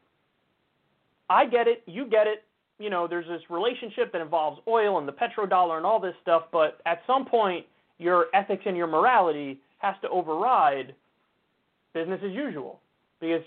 [1.29, 2.43] I get it, you get it.
[2.77, 6.43] You know, there's this relationship that involves oil and the petrodollar and all this stuff,
[6.51, 7.65] but at some point,
[7.97, 10.93] your ethics and your morality has to override
[11.93, 12.81] business as usual
[13.21, 13.43] because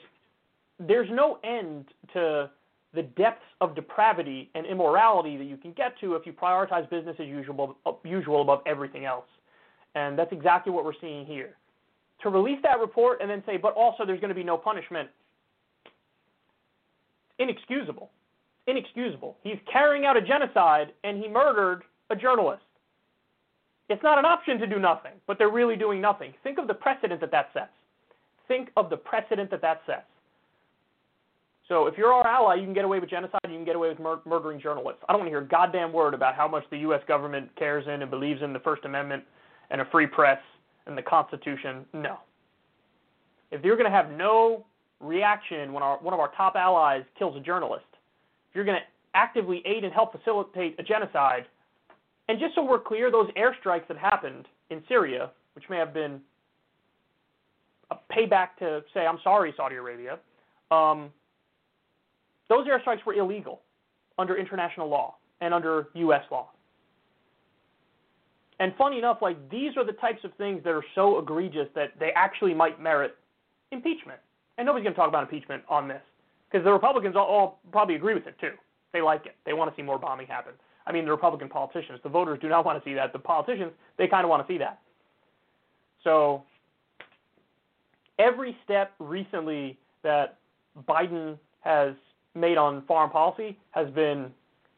[0.80, 1.84] there's no end
[2.14, 2.50] to
[2.94, 7.16] the depths of depravity and immorality that you can get to if you prioritize business
[7.20, 9.26] as usual, usual above everything else.
[9.94, 11.56] And that's exactly what we're seeing here.
[12.22, 15.08] To release that report and then say, but also there's going to be no punishment,
[17.38, 18.10] inexcusable.
[18.66, 19.36] inexcusable.
[19.42, 22.62] He's carrying out a genocide and he murdered a journalist.
[23.88, 26.34] It's not an option to do nothing, but they're really doing nothing.
[26.42, 27.70] Think of the precedent that that sets.
[28.46, 30.02] Think of the precedent that that sets.
[31.68, 33.90] So if you're our ally, you can get away with genocide, you can get away
[33.90, 35.02] with mur- murdering journalists.
[35.08, 37.02] I don't want to hear a goddamn word about how much the U.S.
[37.06, 39.22] government cares in and believes in the First Amendment
[39.70, 40.38] and a free press
[40.86, 41.84] and the Constitution.
[41.92, 42.18] No.
[43.50, 44.64] If you're going to have no
[45.00, 47.86] reaction when our, one of our top allies kills a journalist,
[48.50, 51.46] if you're going to actively aid and help facilitate a genocide,
[52.28, 56.20] and just so we're clear, those airstrikes that happened in Syria, which may have been
[57.90, 60.18] a payback to say, I'm sorry, Saudi Arabia,
[60.70, 61.10] um,
[62.48, 63.60] those airstrikes were illegal
[64.18, 66.22] under international law and under U.S.
[66.30, 66.48] law.
[68.60, 71.92] And funny enough, like these are the types of things that are so egregious that
[72.00, 73.16] they actually might merit
[73.70, 74.18] impeachment.
[74.56, 76.02] And nobody's going to talk about impeachment on this
[76.50, 78.52] because the Republicans all, all probably agree with it too.
[78.92, 79.36] They like it.
[79.46, 80.54] They want to see more bombing happen.
[80.86, 83.12] I mean, the Republican politicians, the voters do not want to see that.
[83.12, 84.80] The politicians, they kind of want to see that.
[86.02, 86.42] So
[88.18, 90.38] every step recently that
[90.88, 91.94] Biden has
[92.34, 94.30] made on foreign policy has been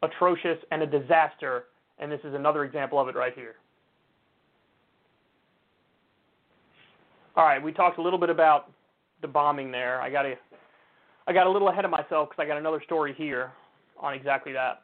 [0.02, 1.66] atrocious and a disaster,
[1.98, 3.56] and this is another example of it right here.
[7.40, 8.70] All right, we talked a little bit about
[9.22, 9.98] the bombing there.
[10.02, 10.34] I got to
[11.26, 13.50] I got a little ahead of myself because I got another story here
[13.98, 14.82] on exactly that.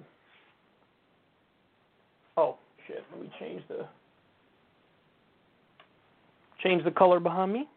[2.39, 3.05] Oh shit!
[3.13, 3.87] Let me change the
[6.63, 7.69] change the color behind me.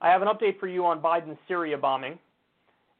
[0.00, 2.18] I have an update for you on Biden's Syria bombing.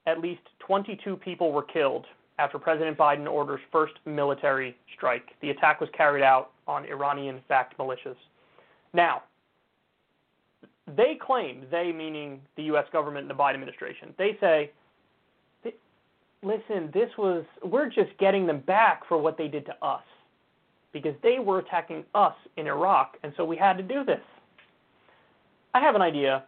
[0.07, 2.05] At least 22 people were killed
[2.41, 5.29] after President Biden orders first military strike.
[5.43, 8.17] The attack was carried out on Iranian backed militias.
[8.95, 9.23] Now,
[10.97, 12.87] they claim, they meaning the U.S.
[12.93, 14.71] government and the Biden administration, they say,
[16.43, 20.03] listen, this was, we're just getting them back for what they did to us
[20.93, 24.23] because they were attacking us in Iraq, and so we had to do this.
[25.75, 26.45] I have an idea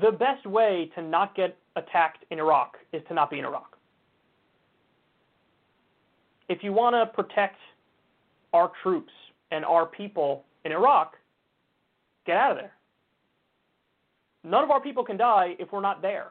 [0.00, 3.75] the best way to not get attacked in Iraq is to not be in Iraq.
[6.48, 7.56] If you want to protect
[8.52, 9.12] our troops
[9.50, 11.16] and our people in Iraq,
[12.26, 12.72] get out of there.
[14.44, 16.30] None of our people can die if we're not there.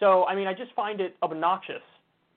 [0.00, 1.82] So, I mean, I just find it obnoxious,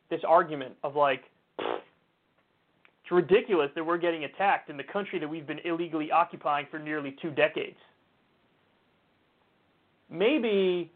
[0.09, 1.23] this argument of like,
[1.59, 6.79] it's ridiculous that we're getting attacked in the country that we've been illegally occupying for
[6.79, 7.77] nearly two decades
[10.09, 10.91] maybe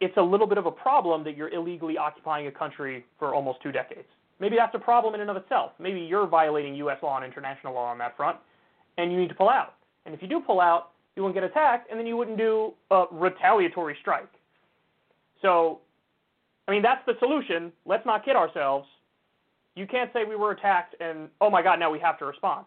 [0.00, 3.62] it's a little bit of a problem that you're illegally occupying a country for almost
[3.62, 4.08] two decades.
[4.40, 5.72] Maybe that's a problem in and of itself.
[5.78, 6.98] Maybe you're violating U.S.
[7.02, 8.36] law and international law on that front,
[8.98, 9.74] and you need to pull out.
[10.04, 12.74] And if you do pull out, you won't get attacked, and then you wouldn't do
[12.90, 14.28] a retaliatory strike.
[15.40, 15.80] So,
[16.68, 17.72] I mean, that's the solution.
[17.86, 18.86] Let's not kid ourselves.
[19.74, 22.66] You can't say we were attacked and, oh my God, now we have to respond.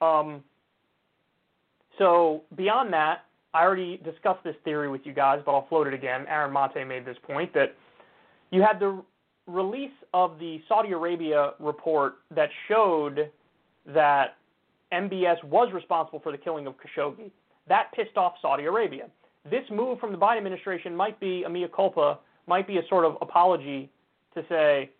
[0.00, 0.42] Um,
[1.98, 5.94] so, beyond that, I already discussed this theory with you guys, but I'll float it
[5.94, 6.26] again.
[6.28, 7.74] Aaron Mate made this point that
[8.50, 9.02] you had the
[9.46, 13.30] release of the Saudi Arabia report that showed
[13.86, 14.36] that
[14.92, 17.30] MBS was responsible for the killing of Khashoggi.
[17.68, 19.08] That pissed off Saudi Arabia.
[19.50, 23.04] This move from the Biden administration might be a mea culpa, might be a sort
[23.04, 23.90] of apology
[24.34, 24.90] to say,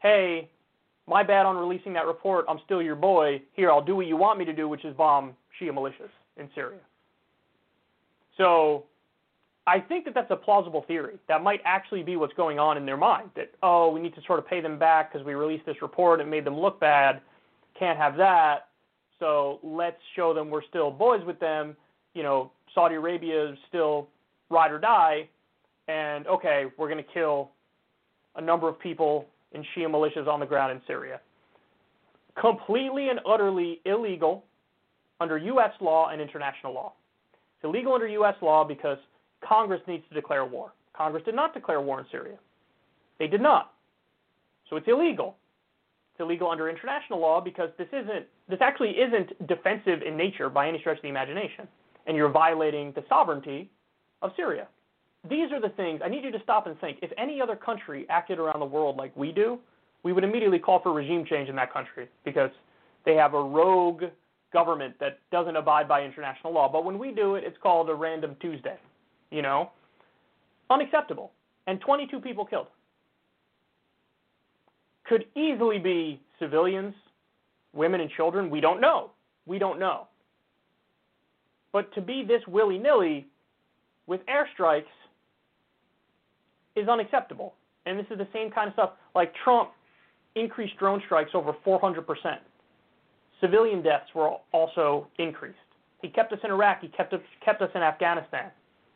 [0.00, 0.48] hey,
[1.08, 2.46] my bad on releasing that report.
[2.48, 3.40] I'm still your boy.
[3.52, 6.48] Here, I'll do what you want me to do, which is bomb Shia militias in
[6.54, 6.80] Syria.
[8.36, 8.84] So
[9.66, 11.14] I think that that's a plausible theory.
[11.28, 13.30] That might actually be what's going on in their mind.
[13.34, 16.20] That oh, we need to sort of pay them back because we released this report
[16.20, 17.20] and made them look bad.
[17.78, 18.68] Can't have that.
[19.18, 21.76] So let's show them we're still boys with them.
[22.14, 24.08] You know, Saudi Arabia is still
[24.50, 25.28] ride or die.
[25.88, 27.50] And okay, we're going to kill
[28.36, 31.20] a number of people in Shia militias on the ground in Syria.
[32.40, 34.44] Completely and utterly illegal
[35.20, 35.70] under U.S.
[35.80, 36.92] law and international law.
[37.56, 38.34] It's illegal under U.S.
[38.42, 38.98] law because
[39.46, 40.72] Congress needs to declare war.
[40.96, 42.36] Congress did not declare war in Syria.
[43.18, 43.72] They did not.
[44.68, 45.36] So it's illegal.
[46.12, 50.68] It's illegal under international law because this isn't this actually isn't defensive in nature by
[50.68, 51.68] any stretch of the imagination.
[52.06, 53.70] And you're violating the sovereignty
[54.22, 54.68] of Syria.
[55.28, 56.98] These are the things I need you to stop and think.
[57.02, 59.58] If any other country acted around the world like we do,
[60.04, 62.50] we would immediately call for regime change in that country because
[63.04, 64.04] they have a rogue
[64.58, 66.66] government that doesn't abide by international law.
[66.70, 68.78] But when we do it, it's called a random Tuesday.
[69.30, 69.70] You know?
[70.70, 71.32] Unacceptable.
[71.66, 72.68] And 22 people killed.
[75.04, 76.94] Could easily be civilians,
[77.74, 78.48] women and children.
[78.48, 79.10] We don't know.
[79.44, 80.06] We don't know.
[81.72, 83.26] But to be this willy nilly
[84.06, 84.84] with airstrikes,
[86.76, 87.54] is unacceptable.
[87.86, 88.90] And this is the same kind of stuff.
[89.14, 89.70] Like Trump
[90.34, 92.04] increased drone strikes over 400%.
[93.40, 95.58] Civilian deaths were also increased.
[96.02, 96.80] He kept us in Iraq.
[96.80, 98.50] He kept us, kept us in Afghanistan.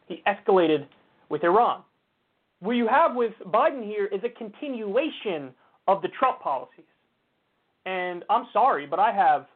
[0.07, 0.87] He escalated
[1.29, 1.83] with Iran.
[2.61, 5.51] What you have with Biden here is a continuation
[5.89, 6.85] of the Trump policies.
[7.87, 9.47] And I'm sorry, but I have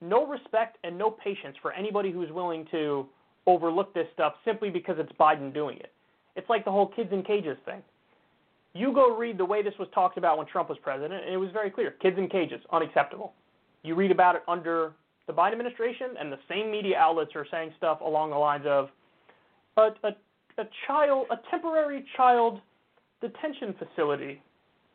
[0.00, 3.06] no respect and no patience for anybody who's willing to
[3.46, 5.92] overlook this stuff simply because it's Biden doing it.
[6.36, 7.82] It's like the whole kids in cages thing.
[8.74, 11.38] You go read the way this was talked about when Trump was president, and it
[11.38, 13.32] was very clear kids in cages, unacceptable.
[13.82, 14.92] You read about it under
[15.26, 18.88] the Biden administration, and the same media outlets are saying stuff along the lines of
[19.76, 20.16] a, a,
[20.58, 22.60] a child, a temporary child
[23.20, 24.42] detention facility,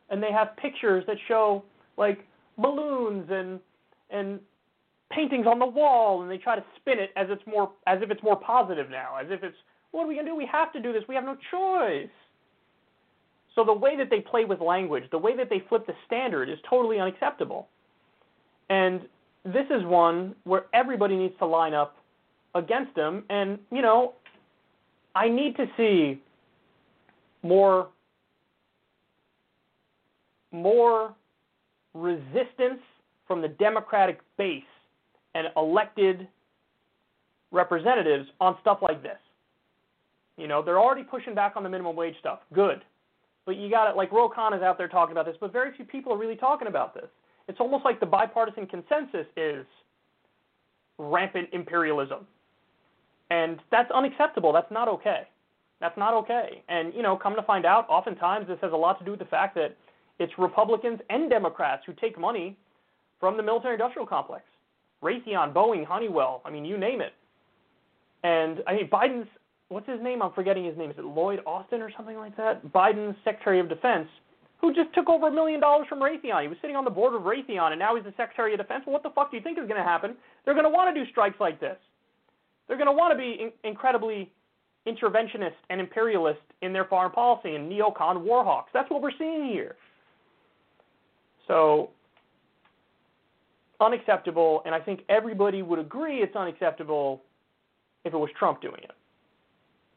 [0.09, 1.63] and they have pictures that show
[1.97, 2.25] like
[2.57, 3.59] balloons and
[4.09, 4.39] and
[5.11, 8.11] paintings on the wall, and they try to spin it as it's more as if
[8.11, 9.57] it's more positive now, as if it's
[9.91, 10.35] what are we gonna do?
[10.35, 11.03] We have to do this.
[11.07, 12.09] We have no choice.
[13.55, 16.49] So the way that they play with language, the way that they flip the standard
[16.49, 17.67] is totally unacceptable.
[18.73, 19.01] And
[19.45, 21.95] this is one where everybody needs to line up
[22.55, 23.23] against them.
[23.29, 24.13] And, you know,
[25.13, 26.19] I need to see
[27.43, 27.89] more
[30.51, 31.13] more
[31.93, 32.81] resistance
[33.27, 34.63] from the Democratic base
[35.35, 36.27] and elected
[37.51, 39.17] representatives on stuff like this.
[40.37, 42.39] You know, they're already pushing back on the minimum wage stuff.
[42.53, 42.83] Good.
[43.45, 45.75] But you got it, like Ro Khanna is out there talking about this, but very
[45.75, 47.09] few people are really talking about this.
[47.47, 49.65] It's almost like the bipartisan consensus is
[50.97, 52.25] rampant imperialism.
[53.29, 54.53] And that's unacceptable.
[54.53, 55.23] That's not okay.
[55.81, 56.63] That's not okay.
[56.69, 59.19] And, you know, come to find out, oftentimes this has a lot to do with
[59.19, 59.75] the fact that
[60.19, 62.57] it's Republicans and Democrats who take money
[63.19, 64.43] from the military industrial complex.
[65.03, 67.13] Raytheon, Boeing, Honeywell, I mean, you name it.
[68.23, 69.27] And I mean, Biden's,
[69.67, 70.21] what's his name?
[70.21, 70.91] I'm forgetting his name.
[70.91, 72.65] Is it Lloyd Austin or something like that?
[72.67, 74.07] Biden's Secretary of Defense
[74.63, 76.41] who just took over a million dollars from Raytheon.
[76.41, 78.83] He was sitting on the board of Raytheon, and now he's the Secretary of Defense.
[78.87, 80.15] Well, what the fuck do you think is going to happen?
[80.45, 81.75] They're going to want to do strikes like this.
[82.69, 84.31] They're going to want to be in- incredibly
[84.87, 88.71] interventionist and imperialist in their foreign policy and neocon warhawks.
[88.73, 89.75] That's what we're seeing here.
[91.45, 91.89] So,
[93.81, 97.21] unacceptable, and I think everybody would agree it's unacceptable
[98.05, 98.91] if it was Trump doing it.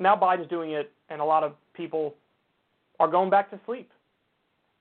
[0.00, 2.16] Now Biden's doing it, and a lot of people
[2.98, 3.92] are going back to sleep.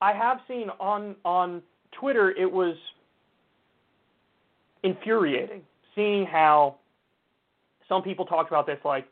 [0.00, 1.62] I have seen on on
[1.92, 2.76] Twitter it was
[4.82, 5.62] infuriating
[5.94, 6.76] seeing how
[7.88, 9.06] some people talked about this like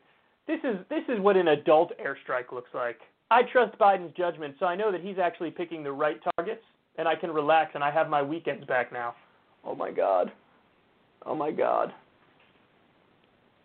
[0.47, 2.99] this is this is what an adult airstrike looks like.
[3.31, 6.61] I trust Biden's judgment, so I know that he's actually picking the right targets
[6.97, 9.15] and I can relax and I have my weekends back now.
[9.63, 10.31] Oh my god.
[11.25, 11.91] Oh my god.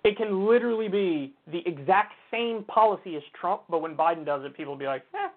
[0.03, 4.57] It can literally be the exact same policy as Trump, but when Biden does it,
[4.57, 5.29] people will be like, eh,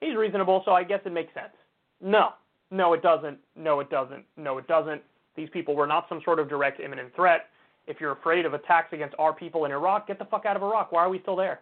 [0.00, 1.52] he's reasonable, so I guess it makes sense.
[2.00, 2.30] No,
[2.70, 3.38] no, it doesn't.
[3.56, 4.24] No, it doesn't.
[4.36, 5.02] No, it doesn't.
[5.36, 7.46] These people were not some sort of direct imminent threat.
[7.86, 10.62] If you're afraid of attacks against our people in Iraq, get the fuck out of
[10.62, 10.92] Iraq.
[10.92, 11.60] Why are we still there?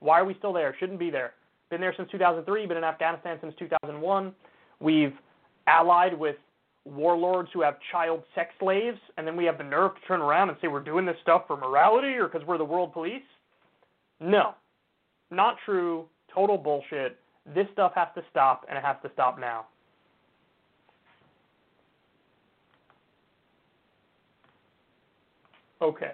[0.00, 0.74] Why are we still there?
[0.78, 1.34] Shouldn't be there.
[1.70, 4.34] Been there since 2003, been in Afghanistan since 2001.
[4.80, 5.12] We've
[5.66, 6.36] allied with
[6.86, 10.48] warlords who have child sex slaves, and then we have the nerve to turn around
[10.48, 13.22] and say we're doing this stuff for morality or because we're the world police?
[14.20, 14.54] No.
[15.30, 16.06] Not true.
[16.34, 17.18] Total bullshit.
[17.54, 19.66] This stuff has to stop, and it has to stop now.
[25.80, 26.12] Okay.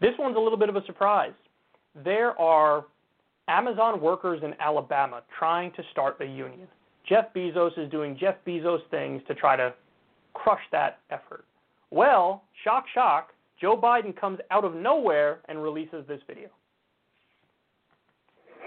[0.00, 1.32] This one's a little bit of a surprise
[2.02, 2.86] there are
[3.48, 6.66] Amazon workers in Alabama trying to start a union.
[7.08, 9.74] Jeff Bezos is doing Jeff Bezos things to try to
[10.32, 11.44] crush that effort.
[11.90, 16.48] Well, shock, shock, Joe Biden comes out of nowhere and releases this video.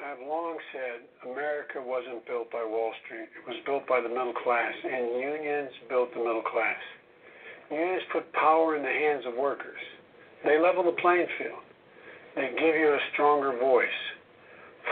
[0.06, 3.28] I've long said America wasn't built by Wall Street.
[3.28, 6.80] It was built by the middle class, and unions built the middle class.
[7.70, 9.82] Unions put power in the hands of workers.
[10.46, 11.67] They level the playing field.
[12.38, 14.00] They give you a stronger voice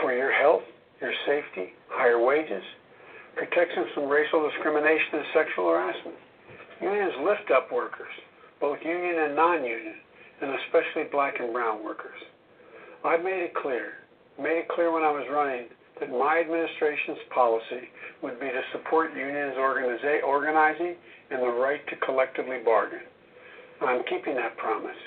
[0.02, 0.66] for your health,
[1.00, 2.64] your safety, higher wages,
[3.36, 6.18] protection from racial discrimination and sexual harassment.
[6.82, 8.10] Unions lift up workers,
[8.60, 9.94] both union and non union,
[10.42, 12.18] and especially black and brown workers.
[13.04, 14.02] I've made it clear,
[14.42, 15.70] made it clear when I was running,
[16.00, 17.94] that my administration's policy
[18.26, 20.96] would be to support unions organiza- organizing
[21.30, 23.06] and the right to collectively bargain.
[23.80, 24.98] I'm keeping that promise.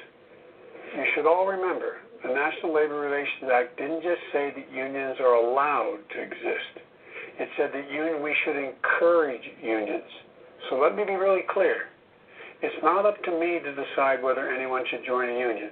[0.96, 5.36] you should all remember the National Labor Relations Act didn't just say that unions are
[5.36, 6.84] allowed to exist.
[7.40, 10.10] It said that union, we should encourage unions.
[10.70, 11.88] So let me be really clear.
[12.62, 15.72] It's not up to me to decide whether anyone should join a union.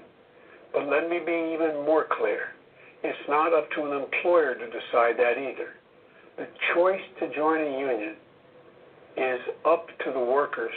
[0.72, 2.56] But let me be even more clear.
[3.04, 5.76] It's not up to an employer to decide that either.
[6.38, 8.16] The choice to join a union
[9.18, 10.72] is up to the workers,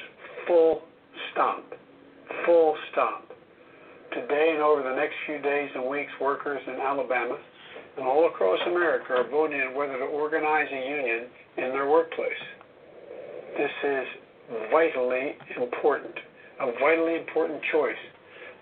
[0.46, 0.82] full
[1.32, 1.64] stop.
[2.46, 3.29] Full stop.
[4.12, 7.38] Today and over the next few days and weeks, workers in Alabama
[7.96, 11.26] and all across America are voting on whether to organize a union
[11.58, 12.42] in their workplace.
[13.56, 14.06] This is
[14.72, 16.14] vitally important,
[16.58, 18.02] a vitally important choice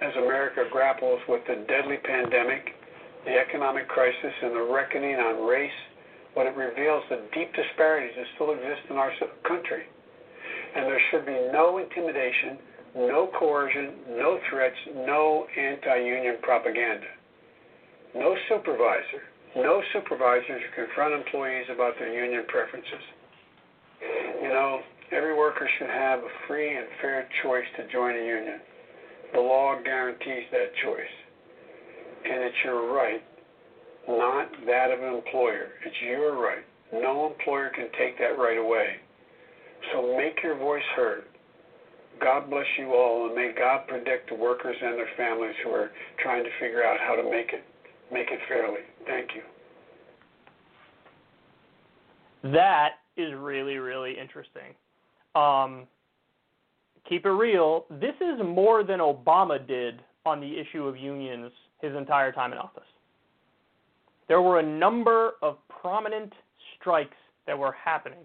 [0.02, 2.76] as America grapples with the deadly pandemic,
[3.24, 5.80] the economic crisis, and the reckoning on race,
[6.34, 9.12] what it reveals the deep disparities that still exist in our
[9.48, 9.88] country.
[10.76, 12.58] And there should be no intimidation,
[12.98, 14.76] no coercion, no threats,
[15.06, 17.06] no anti union propaganda.
[18.14, 19.22] No supervisor,
[19.54, 23.04] no supervisor should confront employees about their union preferences.
[24.42, 24.80] You know,
[25.12, 28.60] every worker should have a free and fair choice to join a union.
[29.32, 31.14] The law guarantees that choice.
[32.24, 33.22] And it's your right,
[34.08, 35.68] not that of an employer.
[35.84, 36.64] It's your right.
[36.92, 38.96] No employer can take that right away.
[39.92, 41.24] So make your voice heard.
[42.20, 45.90] God bless you all, and may God protect the workers and their families who are
[46.22, 47.64] trying to figure out how to make it
[48.12, 48.80] make it fairly.
[49.06, 49.42] Thank you.
[52.52, 54.74] That is really really interesting.
[55.34, 55.86] Um,
[57.08, 57.84] keep it real.
[57.90, 61.50] This is more than Obama did on the issue of unions
[61.80, 62.82] his entire time in office.
[64.28, 66.32] There were a number of prominent
[66.78, 67.16] strikes
[67.46, 68.18] that were happening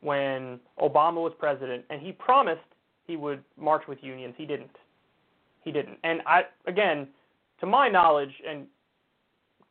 [0.00, 2.60] when Obama was president, and he promised
[3.06, 4.34] he would march with unions.
[4.36, 4.76] He didn't.
[5.64, 5.98] He didn't.
[6.04, 7.08] And I, again,
[7.60, 8.66] to my knowledge, and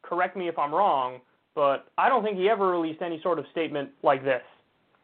[0.01, 1.19] correct me if I'm wrong,
[1.55, 4.41] but I don't think he ever released any sort of statement like this.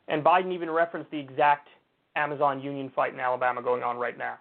[0.07, 1.68] And Biden even referenced the exact
[2.15, 4.38] Amazon union fight in Alabama going on right now.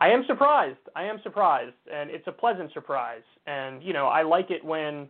[0.00, 0.78] I am surprised.
[0.94, 3.22] I am surprised, and it's a pleasant surprise.
[3.46, 5.08] And you know, I like it when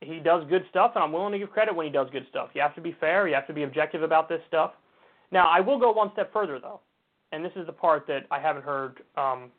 [0.00, 2.50] he does good stuff, and I'm willing to give credit when he does good stuff.
[2.54, 3.28] You have to be fair.
[3.28, 4.72] You have to be objective about this stuff.
[5.32, 6.80] Now, I will go one step further, though,
[7.32, 9.50] and this is the part that I haven't heard um,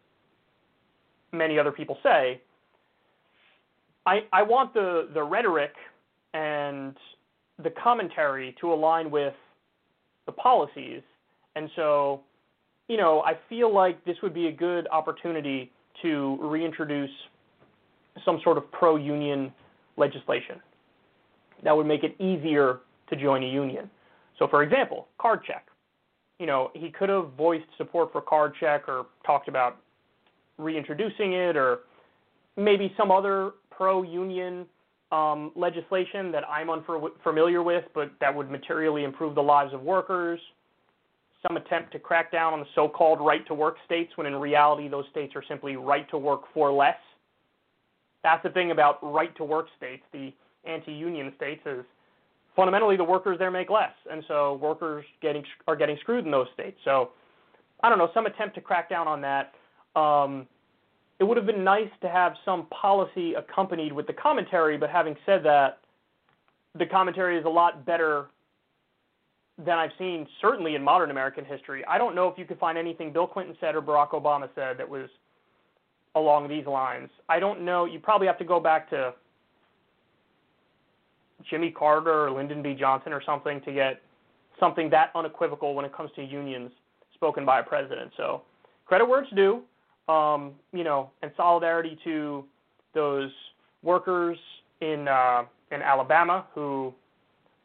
[1.32, 2.42] many other people say.
[4.06, 5.74] I, I want the, the rhetoric
[6.34, 6.96] and
[7.64, 9.34] the commentary to align with
[10.26, 11.02] the policies.
[11.56, 12.22] And so,
[12.88, 15.72] you know, I feel like this would be a good opportunity
[16.02, 17.12] to reintroduce
[18.26, 19.54] some sort of pro union
[19.98, 20.60] legislation
[21.64, 22.80] that would make it easier
[23.10, 23.90] to join a union.
[24.42, 25.68] So, for example, card check.
[26.40, 29.78] You know, he could have voiced support for card check or talked about
[30.58, 31.82] reintroducing it or
[32.58, 34.66] maybe some other pro union
[35.12, 40.40] um, legislation that I'm unfamiliar with, but that would materially improve the lives of workers.
[41.48, 44.36] Some attempt to crack down on the so called right to work states when in
[44.36, 46.98] reality those states are simply right to work for less.
[48.24, 50.34] That's the thing about right to work states, the
[50.66, 51.86] anti union states, is
[52.62, 56.46] fundamentally the workers there make less, and so workers getting are getting screwed in those
[56.54, 56.78] states.
[56.86, 57.10] So
[57.82, 59.54] I don't know some attempt to crack down on that.
[60.00, 60.46] Um,
[61.20, 65.16] it would have been nice to have some policy accompanied with the commentary, but having
[65.26, 65.80] said that,
[66.78, 68.28] the commentary is a lot better
[69.58, 71.84] than I've seen certainly in modern American history.
[71.86, 74.78] I don't know if you could find anything Bill Clinton said or Barack Obama said
[74.78, 75.10] that was
[76.14, 77.10] along these lines.
[77.28, 77.86] I don't know.
[77.86, 79.16] You probably have to go back to
[81.50, 82.74] Jimmy Carter or Lyndon B.
[82.74, 84.02] Johnson or something to get
[84.60, 86.72] something that unequivocal when it comes to unions
[87.14, 88.12] spoken by a president.
[88.18, 88.42] So
[88.86, 89.64] credit where it's due,
[90.08, 92.46] um, you know, and solidarity to
[92.94, 93.32] those
[93.84, 94.38] workers
[94.82, 96.94] in uh, in Alabama who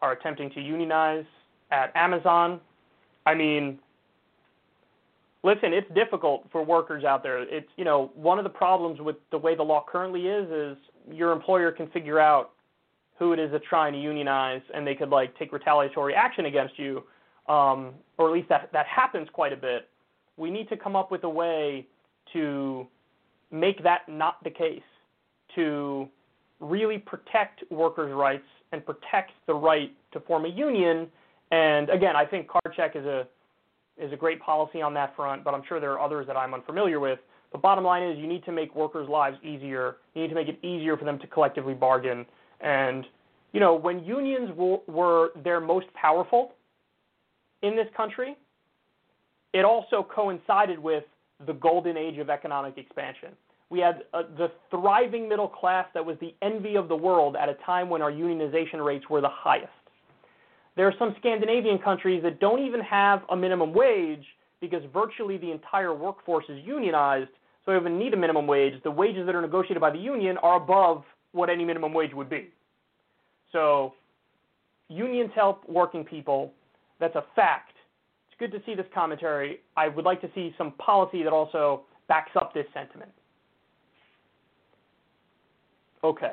[0.03, 1.25] are attempting to unionize
[1.71, 2.61] at Amazon.
[3.25, 3.79] I mean,
[5.43, 7.43] listen, it's difficult for workers out there.
[7.43, 10.77] It's you know one of the problems with the way the law currently is is
[11.11, 12.53] your employer can figure out
[13.19, 16.79] who it is that's trying to unionize, and they could like take retaliatory action against
[16.79, 17.03] you,
[17.49, 19.89] um, or at least that that happens quite a bit.
[20.37, 21.87] We need to come up with a way
[22.33, 22.87] to
[23.51, 24.83] make that not the case,
[25.55, 26.09] to
[26.61, 31.09] really protect workers' rights and protect the right to form a union.
[31.51, 33.27] And again, I think card check is a
[33.99, 36.53] is a great policy on that front, but I'm sure there are others that I'm
[36.53, 37.19] unfamiliar with.
[37.53, 39.97] The bottom line is you need to make workers' lives easier.
[40.15, 42.27] You need to make it easier for them to collectively bargain
[42.61, 43.05] and,
[43.53, 46.53] you know, when unions w- were their most powerful
[47.63, 48.37] in this country,
[49.53, 51.05] it also coincided with
[51.47, 53.31] the golden age of economic expansion.
[53.69, 57.49] We had uh, the thriving middle class that was the envy of the world at
[57.49, 59.73] a time when our unionization rates were the highest.
[60.77, 64.25] There are some Scandinavian countries that don't even have a minimum wage
[64.61, 67.31] because virtually the entire workforce is unionized,
[67.65, 68.75] so they don't even need a minimum wage.
[68.85, 71.03] The wages that are negotiated by the union are above
[71.37, 72.49] what any minimum wage would be.
[73.53, 73.95] So
[74.89, 76.53] unions help working people.
[76.99, 77.75] That's a fact.
[78.29, 79.61] It's good to see this commentary.
[79.77, 83.11] I would like to see some policy that also backs up this sentiment.
[86.03, 86.33] Okay.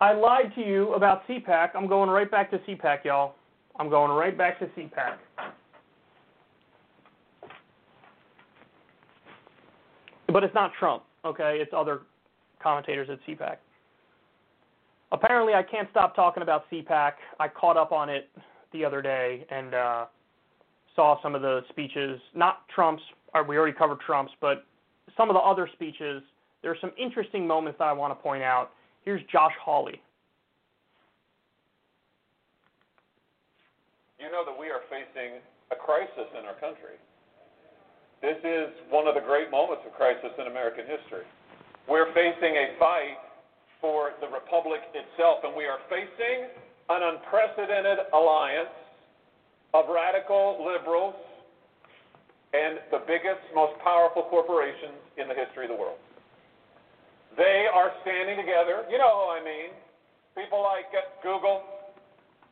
[0.00, 1.70] I lied to you about CPAC.
[1.74, 3.34] I'm going right back to CPAC, y'all.
[3.78, 5.16] I'm going right back to CPAC.
[10.28, 11.58] But it's not Trump, okay?
[11.60, 12.02] It's other
[12.62, 13.56] commentators at CPAC.
[15.12, 17.12] Apparently, I can't stop talking about CPAC.
[17.40, 18.28] I caught up on it
[18.72, 20.06] the other day and uh,
[20.94, 23.02] saw some of the speeches, not Trump's,
[23.32, 24.66] or we already covered Trump's, but
[25.16, 26.22] some of the other speeches.
[26.60, 28.72] There are some interesting moments that I want to point out
[29.06, 30.02] Here's Josh Hawley.
[34.18, 35.38] You know that we are facing
[35.70, 36.98] a crisis in our country.
[38.18, 41.22] This is one of the great moments of crisis in American history.
[41.86, 43.22] We're facing a fight
[43.78, 46.50] for the republic itself, and we are facing
[46.90, 48.74] an unprecedented alliance
[49.70, 51.14] of radical liberals
[52.50, 56.02] and the biggest, most powerful corporations in the history of the world.
[57.36, 58.88] They are standing together.
[58.88, 59.76] You know who I mean.
[60.32, 61.64] People like uh, Google,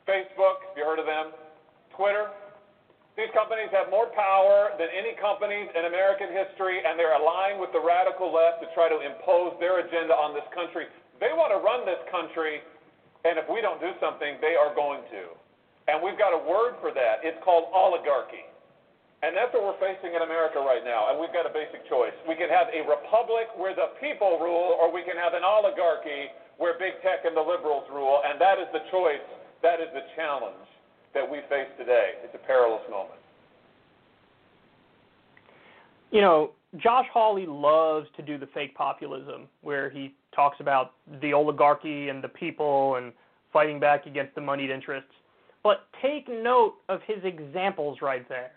[0.04, 1.32] Facebook, have you heard of them?
[1.96, 2.28] Twitter.
[3.16, 7.70] These companies have more power than any companies in American history, and they're aligned with
[7.72, 10.90] the radical left to try to impose their agenda on this country.
[11.22, 12.60] They want to run this country,
[13.24, 15.32] and if we don't do something, they are going to.
[15.86, 17.22] And we've got a word for that.
[17.22, 18.50] It's called oligarchy.
[19.24, 21.08] And that's what we're facing in America right now.
[21.08, 22.12] And we've got a basic choice.
[22.28, 26.28] We can have a republic where the people rule, or we can have an oligarchy
[26.60, 28.20] where big tech and the liberals rule.
[28.20, 29.24] And that is the choice.
[29.64, 30.68] That is the challenge
[31.16, 32.20] that we face today.
[32.20, 33.16] It's a perilous moment.
[36.10, 40.92] You know, Josh Hawley loves to do the fake populism where he talks about
[41.22, 43.10] the oligarchy and the people and
[43.54, 45.10] fighting back against the moneyed interests.
[45.62, 48.52] But take note of his examples right there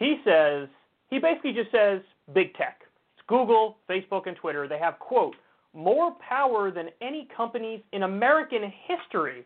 [0.00, 0.66] he says,
[1.10, 2.00] he basically just says
[2.34, 2.80] big tech.
[3.16, 4.66] It's Google, Facebook, and Twitter.
[4.66, 5.36] They have, quote,
[5.74, 9.44] more power than any companies in American history.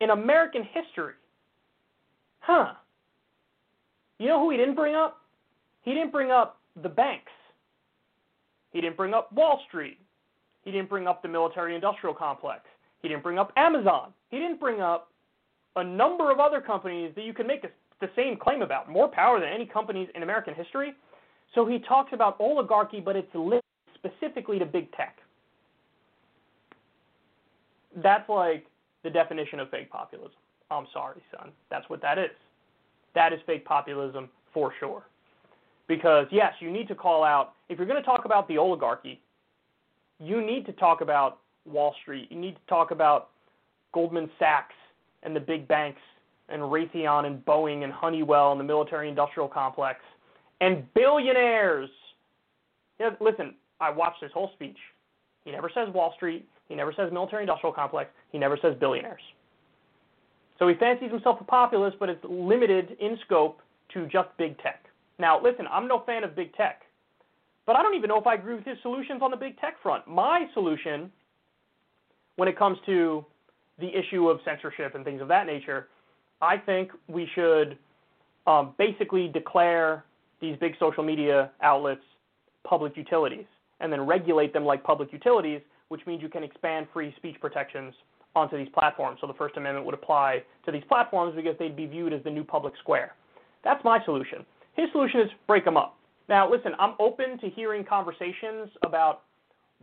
[0.00, 1.14] In American history.
[2.40, 2.72] Huh.
[4.18, 5.20] You know who he didn't bring up?
[5.82, 7.30] He didn't bring up the banks.
[8.72, 9.98] He didn't bring up Wall Street.
[10.64, 12.62] He didn't bring up the military industrial complex.
[13.02, 14.14] He didn't bring up Amazon.
[14.30, 15.10] He didn't bring up
[15.76, 17.68] a number of other companies that you can make a
[18.02, 20.92] the same claim about more power than any companies in American history.
[21.54, 23.64] So he talks about oligarchy, but it's linked
[23.94, 25.16] specifically to big tech.
[28.02, 28.66] That's like
[29.04, 30.32] the definition of fake populism.
[30.70, 31.50] I'm sorry, son.
[31.70, 32.30] That's what that is.
[33.14, 35.04] That is fake populism for sure.
[35.88, 39.20] Because, yes, you need to call out, if you're going to talk about the oligarchy,
[40.18, 42.28] you need to talk about Wall Street.
[42.30, 43.28] You need to talk about
[43.92, 44.74] Goldman Sachs
[45.22, 46.00] and the big banks
[46.48, 50.00] and Raytheon and Boeing and Honeywell and the military industrial complex
[50.60, 51.90] and billionaires.
[53.00, 54.76] Yeah, listen, I watched his whole speech.
[55.44, 56.48] He never says Wall Street.
[56.68, 58.10] He never says military industrial complex.
[58.30, 59.20] He never says billionaires.
[60.58, 63.60] So he fancies himself a populist, but it's limited in scope
[63.94, 64.84] to just big tech.
[65.18, 66.82] Now, listen, I'm no fan of big tech,
[67.66, 69.74] but I don't even know if I agree with his solutions on the big tech
[69.82, 70.06] front.
[70.06, 71.10] My solution,
[72.36, 73.24] when it comes to
[73.78, 75.88] the issue of censorship and things of that nature,
[76.42, 77.78] I think we should
[78.46, 80.04] um, basically declare
[80.40, 82.02] these big social media outlets
[82.66, 83.46] public utilities
[83.80, 87.94] and then regulate them like public utilities, which means you can expand free speech protections
[88.34, 89.18] onto these platforms.
[89.20, 92.30] So the First Amendment would apply to these platforms because they'd be viewed as the
[92.30, 93.14] new public square.
[93.62, 94.44] That's my solution.
[94.74, 95.96] His solution is break them up.
[96.28, 99.22] Now, listen, I'm open to hearing conversations about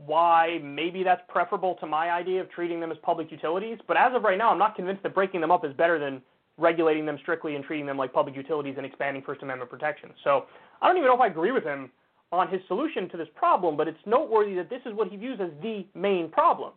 [0.06, 4.14] why maybe that's preferable to my idea of treating them as public utilities, but as
[4.15, 6.22] of right now, I'm not convinced that breaking them up is better than
[6.60, 10.14] regulating them strictly and treating them like public utilities and expanding First Amendment protections.
[10.23, 10.45] So
[10.81, 11.90] I don't even know if I agree with him
[12.31, 15.40] on his solution to this problem, but it's noteworthy that this is what he views
[15.41, 16.73] as the main problem.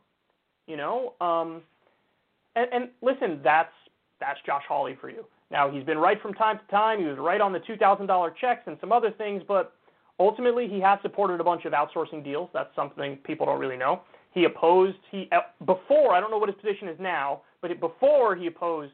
[0.67, 1.63] You know, um,
[2.55, 3.73] and, and listen, that's
[4.21, 5.25] that's Josh Hawley for you.
[5.51, 6.99] Now, he's been right from time to time.
[6.99, 9.75] He was right on the $2,000 checks and some other things, but
[10.19, 12.49] ultimately he has supported a bunch of outsourcing deals.
[12.55, 14.03] That's something people don't really know.
[14.33, 18.35] He opposed he uh, before I don't know what his position is now, but before
[18.35, 18.93] he opposed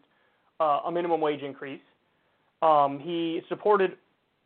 [0.60, 1.80] uh, a minimum wage increase.
[2.62, 3.96] Um, he supported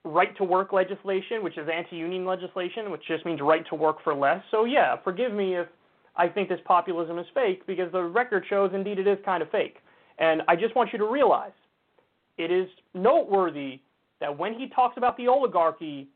[0.05, 4.15] right to work legislation, which is anti-union legislation, which just means right to work for
[4.15, 4.43] less.
[4.51, 5.69] So yeah, forgive me if
[6.17, 9.51] I think this populism is fake because the record shows indeed it is kind of
[9.51, 9.77] fake.
[10.19, 11.53] And I just want you to realize
[12.37, 13.81] it is noteworthy
[14.21, 16.09] that when he talks about the oligarchy,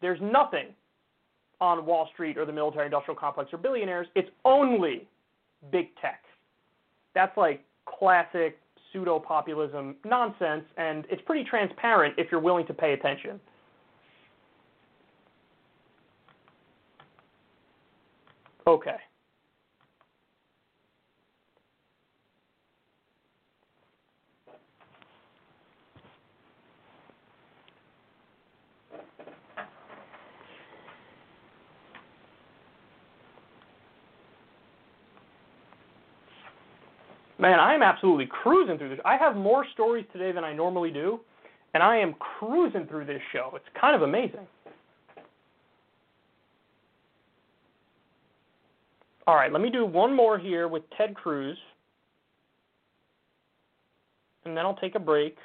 [0.00, 0.68] there's nothing
[1.60, 4.06] on Wall Street or the military industrial complex or billionaires.
[4.14, 5.06] It's only
[5.70, 6.22] big tech.
[7.14, 8.58] That's like classic
[8.92, 13.40] pseudo populism nonsense, and it's pretty transparent if you're willing to pay attention.
[18.66, 18.96] Okay.
[37.40, 38.98] Man, I am absolutely cruising through this.
[39.02, 41.20] I have more stories today than I normally do,
[41.72, 43.52] and I am cruising through this show.
[43.54, 44.46] It's kind of amazing.
[49.26, 51.56] All right, let me do one more here with Ted Cruz,
[54.44, 55.36] and then I'll take a break.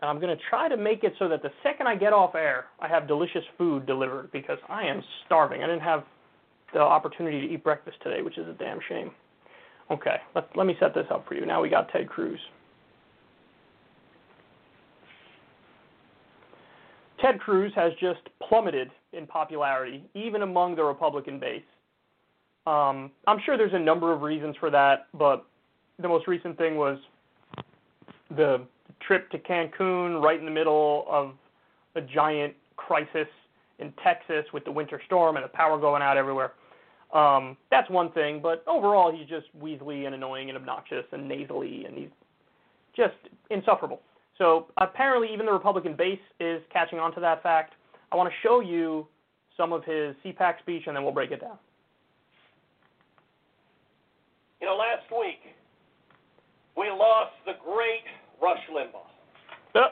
[0.00, 2.34] And I'm going to try to make it so that the second I get off
[2.34, 5.62] air, I have delicious food delivered because I am starving.
[5.62, 6.02] I didn't have
[6.74, 9.12] the opportunity to eat breakfast today, which is a damn shame.
[9.90, 11.46] Okay, let, let me set this up for you.
[11.46, 12.40] Now we got Ted Cruz.
[17.20, 21.62] Ted Cruz has just plummeted in popularity, even among the Republican base.
[22.66, 25.46] Um, I'm sure there's a number of reasons for that, but
[26.00, 26.98] the most recent thing was
[28.36, 28.66] the
[29.06, 31.32] trip to Cancun right in the middle of
[31.94, 33.28] a giant crisis
[33.78, 36.52] in Texas with the winter storm and the power going out everywhere.
[37.16, 41.86] Um, that's one thing, but overall he's just weaselly and annoying and obnoxious and nasally,
[41.86, 42.10] and he's
[42.94, 43.14] just
[43.50, 44.02] insufferable.
[44.36, 47.72] So apparently even the Republican base is catching on to that fact.
[48.12, 49.06] I want to show you
[49.56, 51.56] some of his CPAC speech, and then we'll break it down.
[54.60, 55.40] You know, last week
[56.76, 58.04] we lost the great
[58.42, 59.88] Rush Limbaugh.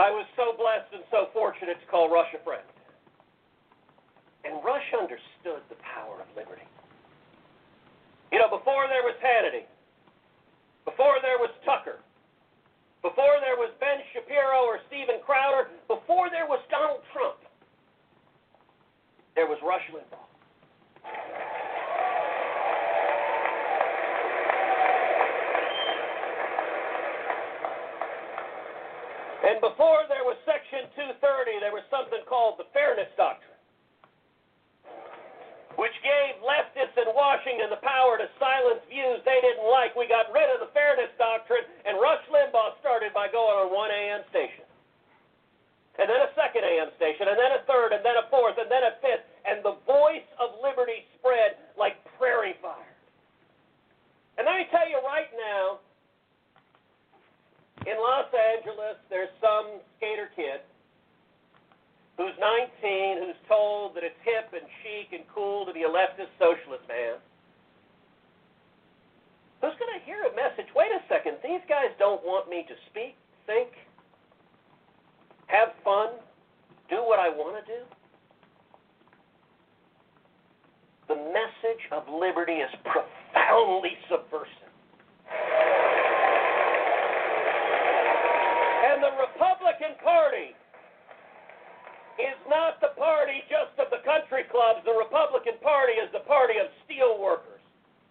[0.00, 2.64] I was so blessed and so fortunate to call Rush a friend.
[4.48, 6.64] And Rush understood the power of liberty.
[8.32, 9.68] You know, before there was Hannity,
[10.88, 12.00] before there was Tucker,
[13.04, 17.44] before there was Ben Shapiro or Steven Crowder, before there was Donald Trump,
[19.36, 21.49] there was Rush Limbaugh.
[29.60, 30.88] And before there was Section
[31.20, 33.60] 230, there was something called the Fairness Doctrine,
[35.76, 39.92] which gave leftists in Washington the power to silence views they didn't like.
[39.92, 43.92] We got rid of the Fairness Doctrine, and Rush Limbaugh started by going on one
[43.92, 44.64] AM station.
[46.00, 48.72] And then a second AM station, and then a third, and then a fourth, and
[48.72, 52.96] then a fifth, and the voice of liberty spread like prairie fire.
[54.40, 55.84] And let me tell you right now,
[57.86, 60.60] in Los Angeles, there's some skater kid
[62.16, 66.32] who's 19 who's told that it's hip and chic and cool to be a leftist
[66.36, 67.16] socialist man.
[69.64, 70.68] Who's going to hear a message?
[70.76, 73.16] Wait a second, these guys don't want me to speak,
[73.46, 73.72] think,
[75.46, 76.20] have fun,
[76.88, 77.80] do what I want to do?
[81.08, 84.70] The message of liberty is profoundly subversive.
[89.00, 90.52] And the Republican Party
[92.20, 94.84] is not the party just of the country clubs.
[94.84, 97.64] The Republican Party is the party of steel workers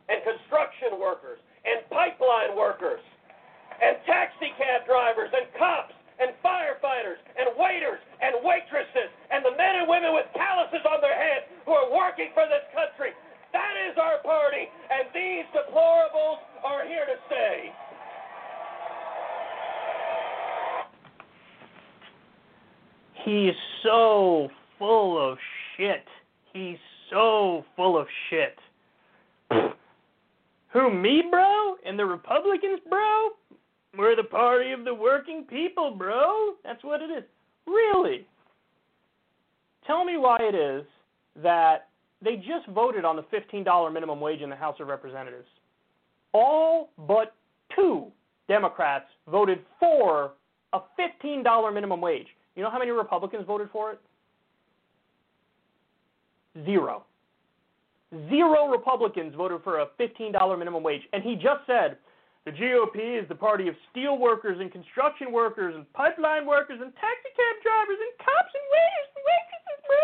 [0.09, 3.05] and construction workers and pipeline workers
[3.77, 9.85] and taxi cab drivers and cops and firefighters and waiters and waitresses and the men
[9.85, 13.13] and women with calluses on their heads who are working for this country.
[13.53, 17.69] That is our party, and these deplorables are here to stay.
[23.25, 25.37] He's so full of
[25.75, 26.05] shit.
[26.53, 26.77] He's
[27.09, 28.57] so full of shit.
[30.73, 31.75] Who, me, bro?
[31.85, 33.29] And the Republicans, bro?
[33.97, 36.53] We're the party of the working people, bro.
[36.63, 37.23] That's what it is.
[37.65, 38.27] Really?
[39.85, 40.85] Tell me why it is
[41.41, 41.87] that
[42.21, 45.47] they just voted on the $15 minimum wage in the House of Representatives.
[46.33, 47.33] All but
[47.75, 48.07] two
[48.47, 50.33] Democrats voted for
[50.73, 50.79] a
[51.23, 52.27] $15 minimum wage.
[52.59, 53.99] You know how many Republicans voted for it?
[56.65, 57.05] Zero.
[58.27, 61.03] Zero Republicans voted for a $15 minimum wage.
[61.13, 61.95] And he just said
[62.43, 66.91] the GOP is the party of steel workers and construction workers and pipeline workers and
[66.99, 70.03] taxi cab drivers and cops and waiters and waitresses, bro.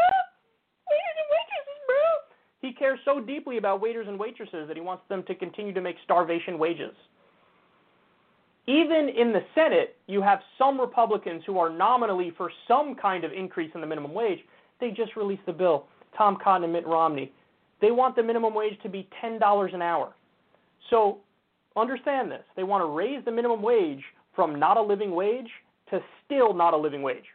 [0.87, 2.07] Waiters and waitresses, bro.
[2.63, 5.81] He cares so deeply about waiters and waitresses that he wants them to continue to
[5.81, 6.95] make starvation wages.
[8.67, 13.31] Even in the Senate, you have some Republicans who are nominally for some kind of
[13.31, 14.39] increase in the minimum wage.
[14.79, 15.85] They just released the bill.
[16.17, 17.31] Tom Cotton and Mitt Romney.
[17.81, 20.13] They want the minimum wage to be $10 an hour.
[20.89, 21.19] So
[21.75, 22.43] understand this.
[22.55, 24.01] They want to raise the minimum wage
[24.35, 25.49] from not a living wage
[25.91, 27.25] to still not a living wage.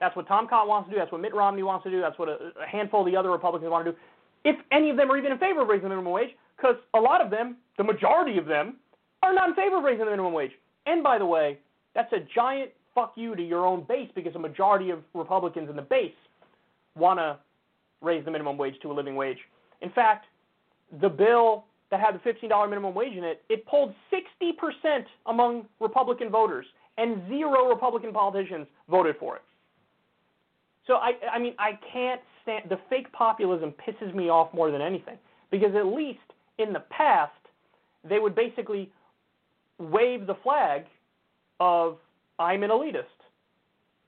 [0.00, 0.98] That's what Tom Cotton wants to do.
[0.98, 2.00] That's what Mitt Romney wants to do.
[2.00, 3.98] That's what a, a handful of the other Republicans want to do.
[4.44, 7.00] If any of them are even in favor of raising the minimum wage, because a
[7.00, 8.76] lot of them, the majority of them,
[9.22, 10.52] are not in favor of raising the minimum wage.
[10.86, 11.58] And by the way,
[11.94, 15.76] that's a giant fuck you to your own base because a majority of Republicans in
[15.76, 16.12] the base
[16.96, 17.36] want to
[18.00, 19.38] raise the minimum wage to a living wage.
[19.82, 20.26] In fact,
[21.00, 26.30] the bill that had the $15 minimum wage in it, it polled 60% among Republican
[26.30, 26.66] voters,
[26.98, 29.42] and zero Republican politicians voted for it.
[30.86, 33.74] So I, I mean, I can't stand the fake populism.
[33.86, 35.18] Pisses me off more than anything
[35.50, 36.20] because at least
[36.58, 37.32] in the past
[38.08, 38.90] they would basically
[39.78, 40.84] wave the flag
[41.60, 41.98] of
[42.38, 43.04] I'm an elitist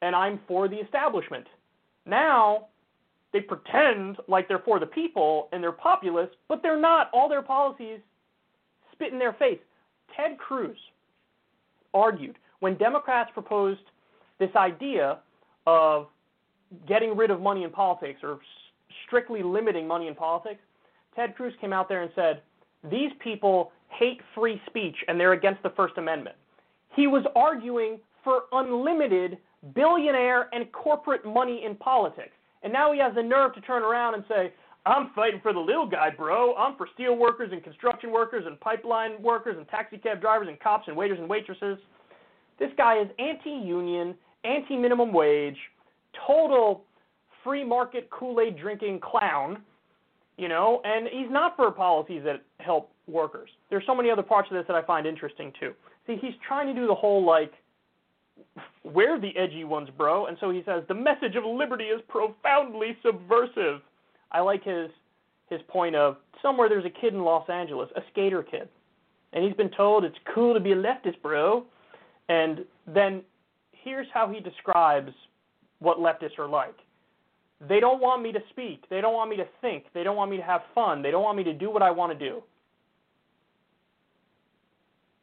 [0.03, 1.47] and I'm for the establishment.
[2.07, 2.66] Now
[3.32, 7.11] they pretend like they're for the people and they're populist, but they're not.
[7.12, 8.01] All their policies
[8.93, 9.59] spit in their face.
[10.16, 10.77] Ted Cruz
[11.95, 13.81] argued when Democrats proposed
[14.39, 15.19] this idea
[15.66, 16.07] of
[16.86, 18.39] getting rid of money in politics or
[19.07, 20.61] strictly limiting money in politics,
[21.15, 22.43] Ted Cruz came out there and said,
[22.90, 26.36] These people hate free speech and they're against the First Amendment.
[26.94, 29.39] He was arguing for unlimited
[29.74, 32.32] billionaire and corporate money in politics.
[32.62, 34.52] And now he has the nerve to turn around and say,
[34.86, 36.55] I'm fighting for the little guy, bro.
[36.56, 40.59] I'm for steel workers and construction workers and pipeline workers and taxi cab drivers and
[40.60, 41.78] cops and waiters and waitresses.
[42.59, 45.59] This guy is anti union, anti minimum wage,
[46.27, 46.85] total
[47.44, 49.62] free market Kool Aid drinking clown,
[50.36, 53.51] you know, and he's not for policies that help workers.
[53.70, 55.72] There's so many other parts of this that I find interesting too.
[56.06, 57.52] See, he's trying to do the whole like,
[58.85, 60.26] we're the edgy ones, bro.
[60.26, 63.80] And so he says the message of liberty is profoundly subversive.
[64.30, 64.90] I like his
[65.51, 68.68] his point of somewhere there's a kid in Los Angeles, a skater kid,
[69.32, 71.64] and he's been told it's cool to be a leftist, bro.
[72.28, 73.22] And then
[73.72, 75.12] here's how he describes
[75.78, 76.76] what leftists are like.
[77.66, 78.89] They don't want me to speak.
[78.89, 79.85] They don't want me to think.
[79.94, 81.02] They don't want me to have fun.
[81.02, 82.43] They don't want me to do what I want to do.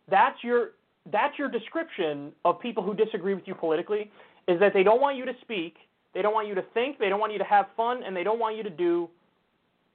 [0.10, 0.72] That's your
[1.11, 4.11] that's your description of people who disagree with you politically
[4.48, 5.76] is that they don't want you to speak,
[6.14, 8.23] they don't want you to think, they don't want you to have fun, and they
[8.23, 9.10] don't want you to do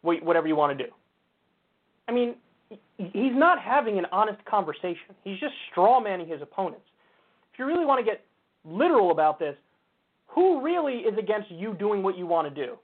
[0.02, 0.90] whatever you want to do.
[2.08, 2.36] I mean,
[2.96, 5.14] he's not having an honest conversation.
[5.24, 6.86] He's just straw manning his opponents.
[7.52, 8.24] If you really want to get
[8.64, 9.56] literal about this,
[10.26, 12.76] who really is against you doing what you want to do?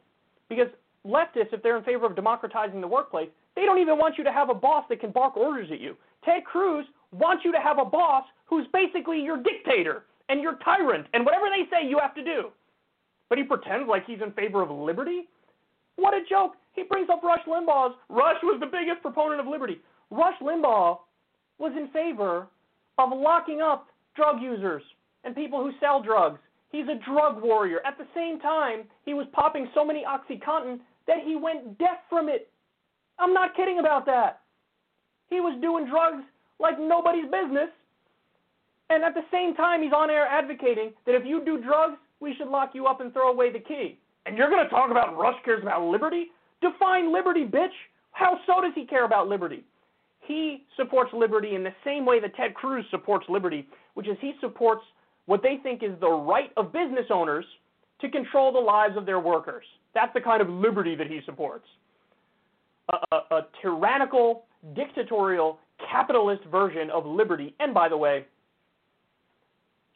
[0.48, 0.68] Because
[1.06, 4.32] leftists, if they're in favor of democratizing the workplace, they don't even want you to
[4.32, 5.96] have a boss that can bark orders at you.
[6.24, 6.84] Ted Cruz
[7.18, 11.46] wants you to have a boss who's basically your dictator and your tyrant, and whatever
[11.50, 12.50] they say, you have to do.
[13.28, 15.28] But he pretends like he's in favor of liberty?
[15.96, 16.52] What a joke.
[16.74, 17.94] He brings up Rush Limbaugh's.
[18.08, 19.78] Rush was the biggest proponent of liberty.
[20.10, 20.98] Rush Limbaugh
[21.58, 22.46] was in favor
[22.98, 24.82] of locking up drug users
[25.24, 26.38] and people who sell drugs.
[26.70, 27.78] He's a drug warrior.
[27.86, 32.28] At the same time, he was popping so many Oxycontin that he went deaf from
[32.28, 32.50] it.
[33.18, 34.40] I'm not kidding about that.
[35.30, 36.24] He was doing drugs
[36.58, 37.68] like nobody's business.
[38.88, 42.34] And at the same time, he's on air advocating that if you do drugs, we
[42.36, 43.98] should lock you up and throw away the key.
[44.26, 46.26] And you're going to talk about Rush cares about liberty?
[46.60, 47.74] Define liberty, bitch.
[48.12, 49.64] How so does he care about liberty?
[50.20, 54.32] He supports liberty in the same way that Ted Cruz supports liberty, which is he
[54.40, 54.82] supports
[55.26, 57.44] what they think is the right of business owners
[58.00, 59.64] to control the lives of their workers.
[59.94, 61.66] That's the kind of liberty that he supports.
[62.92, 65.58] A, a, a tyrannical, dictatorial,
[65.90, 67.54] capitalist version of liberty.
[67.60, 68.26] And by the way,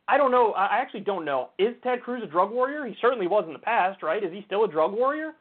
[0.08, 0.52] I don't know.
[0.52, 1.50] I actually don't know.
[1.58, 2.84] Is Ted Cruz a drug warrior?
[2.84, 4.22] He certainly was in the past, right?
[4.22, 5.32] Is he still a drug warrior?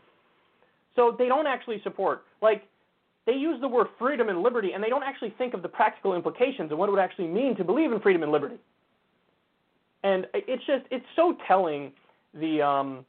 [0.95, 2.63] So they don't actually support, like,
[3.25, 6.15] they use the word freedom and liberty, and they don't actually think of the practical
[6.15, 8.57] implications and what it would actually mean to believe in freedom and liberty.
[10.03, 11.91] And it's just, it's so telling
[12.33, 13.05] the, um,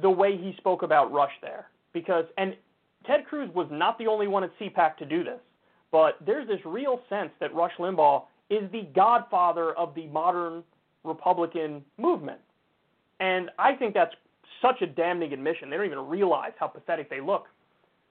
[0.00, 2.56] the way he spoke about Rush there because and
[3.06, 5.40] Ted Cruz was not the only one at CPAC to do this,
[5.92, 10.62] but there's this real sense that Rush Limbaugh is the godfather of the modern
[11.04, 12.40] Republican movement.
[13.20, 14.14] And I think that's
[14.60, 15.70] such a damning admission.
[15.70, 17.46] They don't even realize how pathetic they look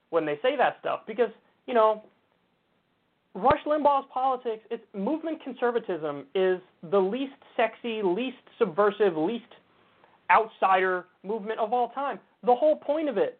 [0.10, 1.30] when they say that stuff because,
[1.66, 2.04] you know,
[3.36, 6.60] Rush Limbaugh's politics, it's movement conservatism is
[6.92, 9.46] the least sexy, least subversive, least
[10.30, 12.20] outsider movement of all time.
[12.46, 13.40] The whole point of it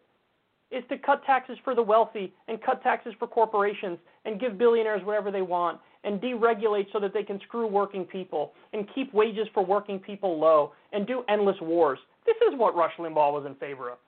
[0.74, 5.02] is to cut taxes for the wealthy and cut taxes for corporations and give billionaires
[5.04, 9.46] whatever they want and deregulate so that they can screw working people and keep wages
[9.54, 11.98] for working people low and do endless wars.
[12.26, 13.98] This is what Rush Limbaugh was in favor of.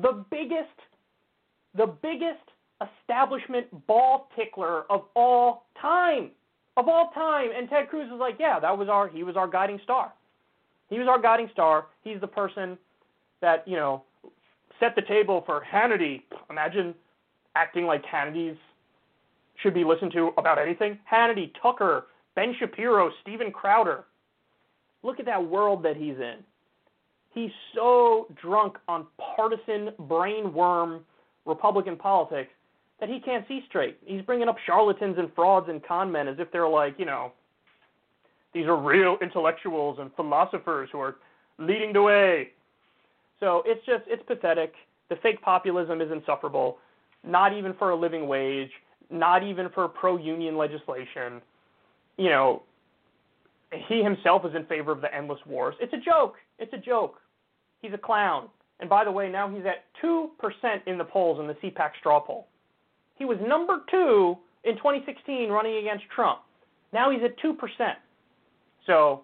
[0.00, 0.68] The biggest
[1.76, 2.38] the biggest
[2.80, 6.30] establishment ball tickler of all time.
[6.76, 7.50] Of all time.
[7.56, 10.12] And Ted Cruz was like, yeah, that was our he was our guiding star.
[10.90, 11.86] He was our guiding star.
[12.02, 12.78] He's the person
[13.40, 14.02] that, you know,
[14.80, 16.22] set the table for Hannity.
[16.50, 16.94] Imagine
[17.54, 18.56] acting like Hannity's
[19.62, 20.98] should be listened to about anything.
[21.10, 24.04] Hannity, Tucker, Ben Shapiro, Steven Crowder.
[25.02, 26.36] Look at that world that he's in.
[27.32, 29.06] He's so drunk on
[29.36, 31.04] partisan brain worm
[31.46, 32.50] Republican politics
[33.00, 33.98] that he can't see straight.
[34.04, 37.32] He's bringing up charlatans and frauds and con men as if they're like, you know,
[38.52, 41.16] these are real intellectuals and philosophers who are
[41.58, 42.50] leading the way.
[43.40, 44.72] So it's just, it's pathetic.
[45.10, 46.78] The fake populism is insufferable,
[47.22, 48.70] not even for a living wage,
[49.10, 51.42] not even for pro union legislation.
[52.16, 52.62] You know,
[53.88, 55.74] he himself is in favor of the endless wars.
[55.80, 56.36] It's a joke.
[56.58, 57.16] It's a joke.
[57.82, 58.48] He's a clown.
[58.80, 60.28] And by the way, now he's at 2%
[60.86, 62.48] in the polls in the CPAC straw poll.
[63.16, 66.40] He was number two in 2016 running against Trump.
[66.92, 67.56] Now he's at 2%.
[68.86, 69.22] So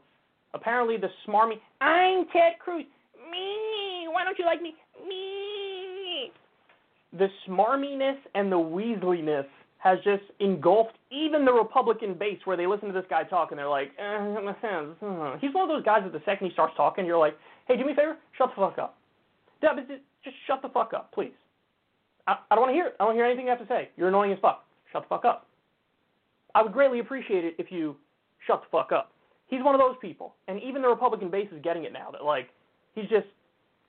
[0.55, 2.85] apparently the smarmy, I'm Ted Cruz.
[4.21, 4.75] Why don't you like me?
[5.09, 6.31] Me.
[7.19, 9.47] The smarminess and the weaseliness
[9.79, 13.59] has just engulfed even the Republican base where they listen to this guy talk and
[13.59, 14.37] they're like, eh,
[15.41, 17.35] he's one of those guys that the second he starts talking, you're like,
[17.67, 18.99] hey, do me a favor, shut the fuck up.
[19.63, 21.33] Just shut the fuck up, please.
[22.27, 22.97] I, I don't want to hear it.
[23.01, 23.89] I don't hear anything you have to say.
[23.97, 24.67] You're annoying as fuck.
[24.93, 25.47] Shut the fuck up.
[26.55, 27.97] I would greatly appreciate it if you
[28.47, 29.13] shut the fuck up.
[29.47, 32.11] He's one of those people, and even the Republican base is getting it now.
[32.11, 32.51] That like
[32.95, 33.27] he's just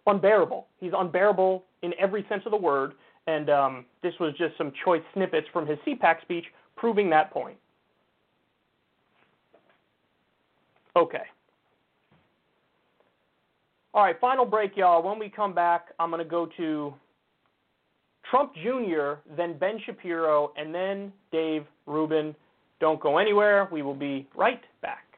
[0.07, 0.67] unbearable.
[0.79, 2.93] He's unbearable in every sense of the word.
[3.27, 6.45] And um, this was just some choice snippets from his CPAC speech
[6.75, 7.57] proving that point.
[10.95, 11.23] Okay.
[13.93, 15.03] All right, final break, y'all.
[15.03, 16.93] When we come back, I'm going to go to
[18.29, 22.33] Trump Jr., then Ben Shapiro, and then Dave Rubin.
[22.79, 23.67] Don't go anywhere.
[23.71, 25.10] We will be right back.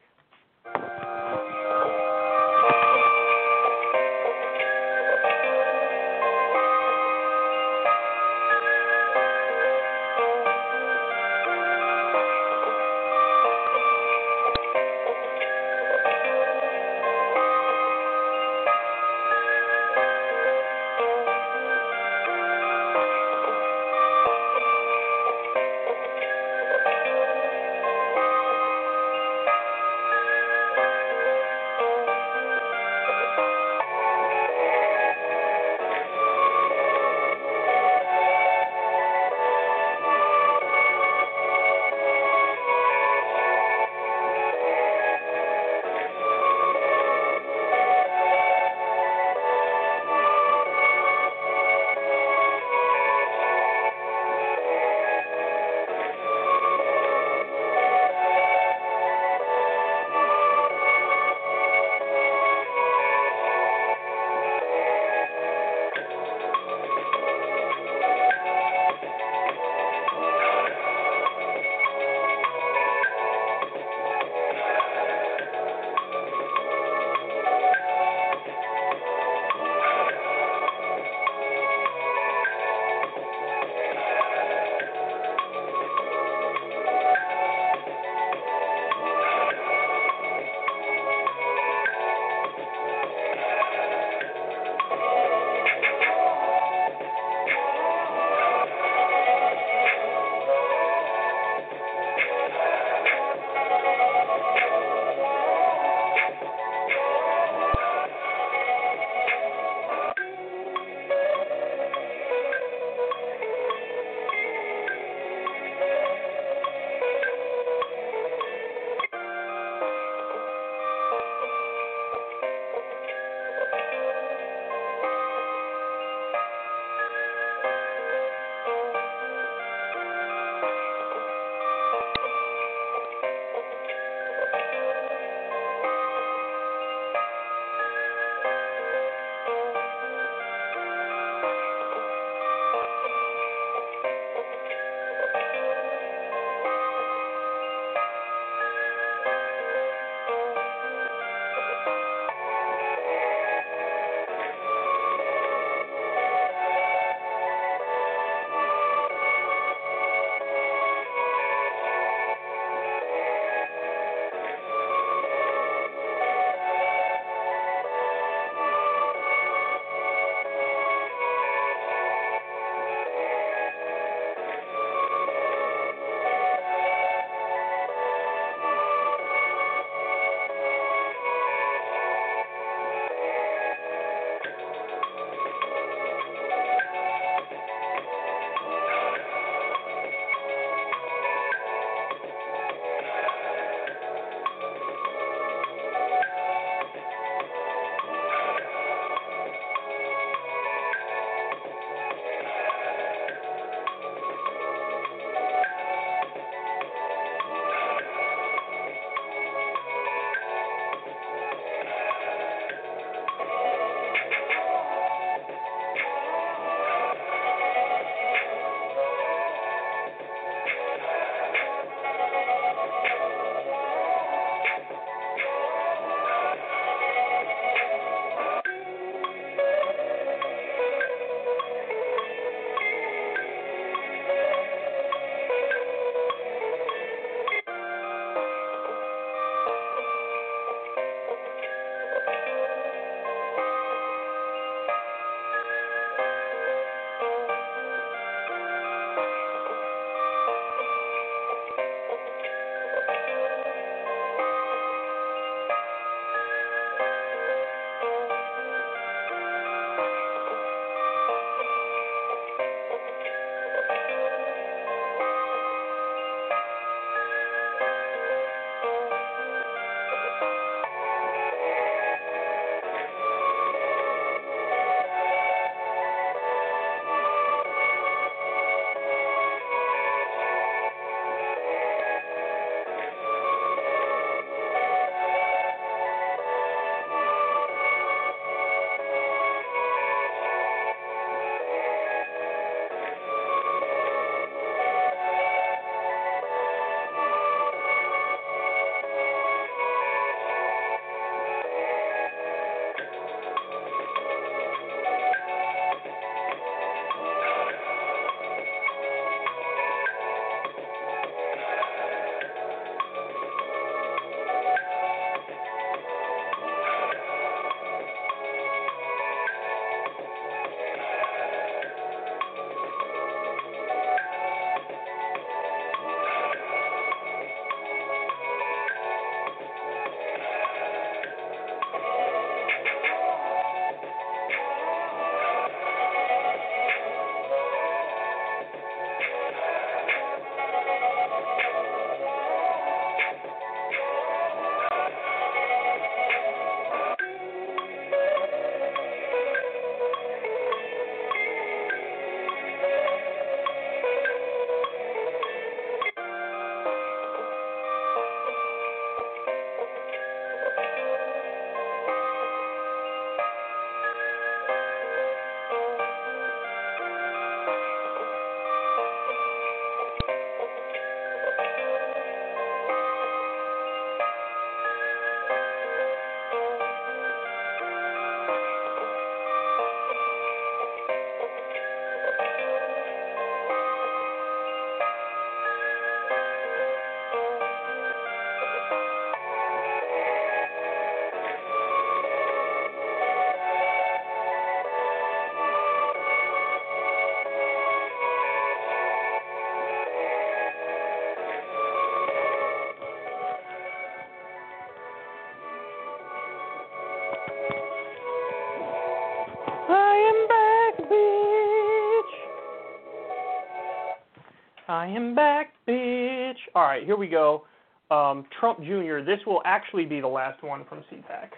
[415.03, 416.55] I am back, bitch.
[416.73, 417.65] All right, here we go.
[418.09, 419.19] Um, Trump Jr.
[419.19, 421.49] This will actually be the last one from CPAC.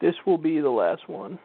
[0.00, 1.38] This will be the last one.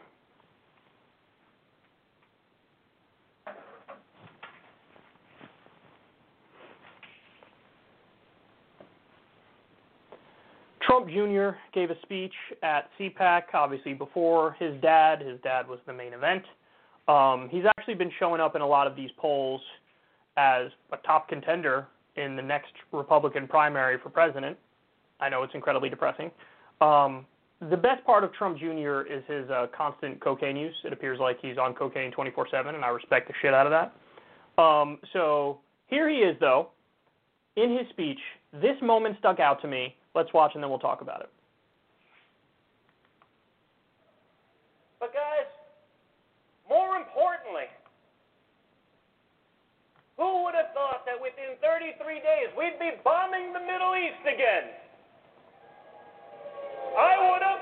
[10.82, 11.50] Trump Jr.
[11.76, 12.34] gave a speech
[12.64, 15.22] at CPAC, obviously before his dad.
[15.22, 16.42] His dad was the main event.
[17.08, 19.62] Um, he's actually been showing up in a lot of these polls
[20.38, 24.58] as a top contender in the next Republican primary for president.
[25.20, 26.32] I know it's incredibly depressing.
[26.80, 27.26] Um,
[27.70, 29.02] the best part of Trump Jr.
[29.02, 30.76] is his uh, constant cocaine use.
[30.84, 34.62] It appears like he's on cocaine 24/7, and I respect the shit out of that.
[34.62, 36.70] Um, so here he is, though,
[37.56, 38.20] in his speech.
[38.54, 39.96] This moment stuck out to me.
[40.14, 41.30] Let's watch, and then we'll talk about it.
[45.00, 45.50] But guys,
[46.70, 47.70] more importantly,
[50.18, 51.94] who would have thought that within 33
[52.26, 54.74] days we'd be bombing the Middle East again?
[56.98, 57.62] I would have.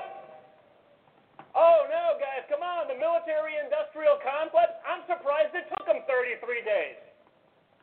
[1.52, 4.72] Oh no, guys, come on, the military industrial complex.
[4.88, 6.96] I'm surprised it took them 33 days.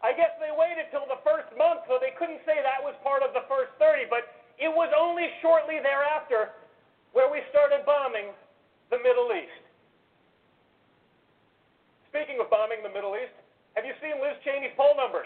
[0.02, 3.22] I guess they waited till the first month, so they couldn't say that was part
[3.22, 6.53] of the first 30, but it was only shortly thereafter
[7.14, 8.34] where we started bombing
[8.90, 9.64] the Middle East.
[12.10, 13.34] Speaking of bombing the Middle East,
[13.74, 15.26] have you seen Liz Cheney's poll numbers?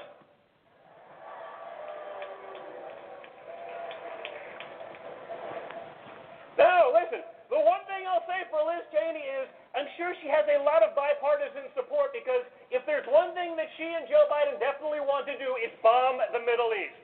[6.55, 7.21] No, listen.
[7.51, 10.83] The one thing I'll say for Liz Cheney is I'm sure she has a lot
[10.83, 15.27] of bipartisan support because if there's one thing that she and Joe Biden definitely want
[15.27, 16.97] to do, it's bomb the Middle East.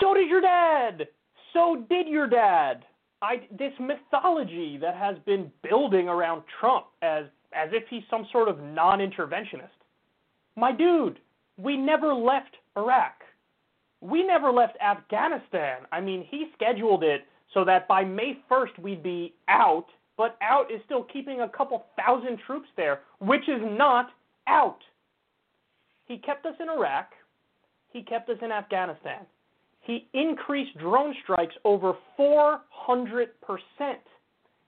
[0.00, 1.06] So did your dad.
[1.52, 2.84] So did your dad.
[3.36, 8.48] I, this mythology that has been building around Trump as as if he's some sort
[8.48, 9.68] of non-interventionist.
[10.56, 11.18] My dude,
[11.56, 13.14] we never left Iraq.
[14.02, 15.78] We never left Afghanistan.
[15.90, 17.22] I mean, he scheduled it
[17.54, 19.86] so that by May 1st we'd be out,
[20.18, 24.10] but out is still keeping a couple thousand troops there, which is not
[24.48, 24.80] out.
[26.04, 27.12] He kept us in Iraq.
[27.90, 29.24] He kept us in Afghanistan
[29.86, 32.58] he increased drone strikes over 400%.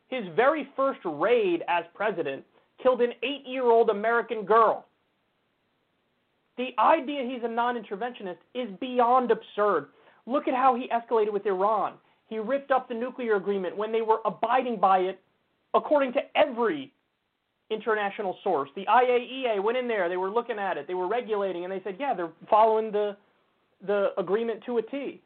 [0.08, 2.44] His very first raid as president
[2.82, 4.86] killed an eight year old American girl.
[6.56, 9.88] The idea he's a non interventionist is beyond absurd.
[10.26, 11.94] Look at how he escalated with Iran.
[12.28, 15.20] He ripped up the nuclear agreement when they were abiding by it
[15.74, 16.92] according to every
[17.70, 18.70] international source.
[18.76, 21.82] The IAEA went in there, they were looking at it, they were regulating, and they
[21.84, 23.16] said, yeah, they're following the
[23.86, 25.20] the agreement to a T.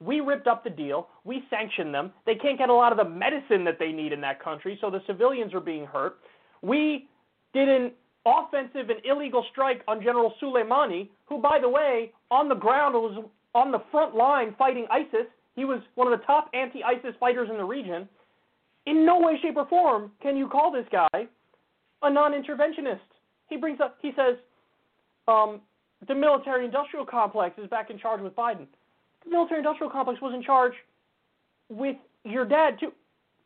[0.00, 1.08] We ripped up the deal.
[1.24, 2.12] We sanctioned them.
[2.26, 4.90] They can't get a lot of the medicine that they need in that country, so
[4.90, 6.18] the civilians are being hurt.
[6.62, 7.08] We
[7.54, 7.92] did an
[8.26, 13.24] offensive and illegal strike on General Soleimani, who, by the way, on the ground was
[13.54, 15.26] on the front line fighting ISIS.
[15.54, 18.06] He was one of the top anti ISIS fighters in the region.
[18.84, 21.26] In no way, shape, or form can you call this guy
[22.02, 23.00] a non interventionist.
[23.48, 24.36] He brings up, he says,
[25.28, 25.60] um,
[26.08, 28.66] the military industrial complex is back in charge with Biden.
[29.24, 30.72] The military industrial complex was in charge
[31.68, 32.92] with your dad, too.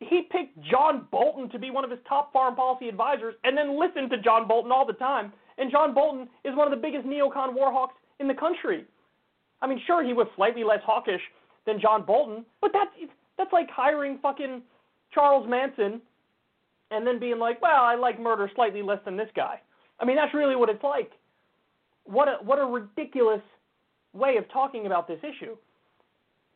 [0.01, 3.79] He picked John Bolton to be one of his top foreign policy advisors and then
[3.79, 5.33] listened to John Bolton all the time.
[5.59, 8.87] And John Bolton is one of the biggest neocon warhawks in the country.
[9.61, 11.21] I mean, sure, he was slightly less hawkish
[11.67, 12.91] than John Bolton, but that's
[13.37, 14.63] that's like hiring fucking
[15.13, 16.01] Charles Manson
[16.91, 19.61] and then being like, well, I like murder slightly less than this guy.
[19.99, 21.13] I mean, that's really what it's like
[22.11, 23.41] what a what a ridiculous
[24.13, 25.57] way of talking about this issue.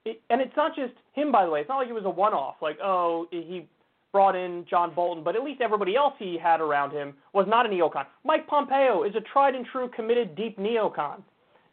[0.05, 1.61] It, and it's not just him, by the way.
[1.61, 2.57] It's not like it was a one-off.
[2.61, 3.67] Like, oh, he
[4.13, 7.67] brought in John Bolton, but at least everybody else he had around him was not
[7.67, 8.05] a neocon.
[8.23, 11.23] Mike Pompeo is a tried and true, committed, deep neocon.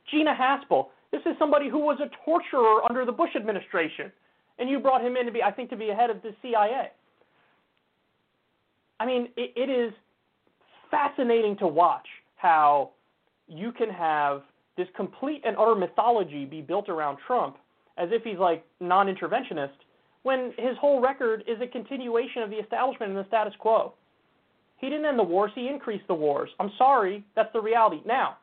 [0.10, 4.12] Gina Haspel, this is somebody who was a torturer under the Bush administration,
[4.60, 6.92] and you brought him in to be, I think, to be head of the CIA.
[9.00, 9.94] I mean, it, it is
[10.90, 12.92] fascinating to watch how
[13.52, 14.44] you can have
[14.78, 17.58] this complete and utter mythology be built around Trump
[17.98, 19.76] as if he's like non interventionist
[20.24, 23.94] when his whole record is a continuation of the establishment and the status quo.
[24.78, 26.50] He didn't end the wars, he increased the wars.
[26.60, 28.02] I'm sorry, that's the reality.
[28.06, 28.38] Now,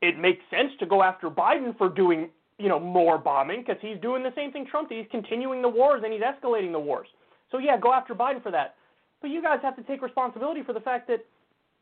[0.00, 3.98] it makes sense to go after Biden for doing, you know, more bombing because he's
[4.00, 4.98] doing the same thing Trump did.
[4.98, 7.08] He's continuing the wars and he's escalating the wars.
[7.50, 8.76] So yeah, go after Biden for that.
[9.20, 11.24] But you guys have to take responsibility for the fact that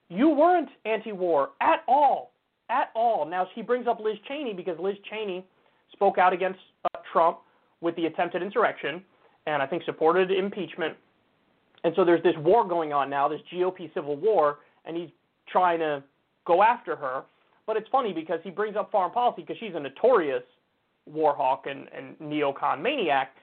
[0.08, 2.32] you weren't anti-war at all,
[2.70, 3.26] at all.
[3.26, 5.44] Now he brings up Liz Cheney because Liz Cheney
[5.92, 7.38] spoke out against uh, Trump
[7.80, 9.02] with the attempted insurrection,
[9.46, 10.96] and I think supported impeachment.
[11.84, 15.10] And so there's this war going on now, this GOP civil war, and he's
[15.48, 16.02] trying to
[16.46, 17.24] go after her.
[17.66, 20.42] But it's funny because he brings up foreign policy because she's a notorious
[21.06, 23.34] war hawk and, and neocon maniac.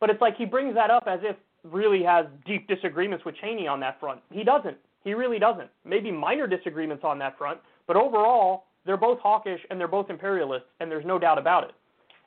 [0.00, 3.66] But it's like he brings that up as if really has deep disagreements with Cheney
[3.66, 4.20] on that front.
[4.30, 4.76] He doesn't.
[5.06, 5.70] He really doesn't.
[5.84, 10.66] Maybe minor disagreements on that front, but overall, they're both hawkish and they're both imperialists,
[10.80, 11.70] and there's no doubt about it.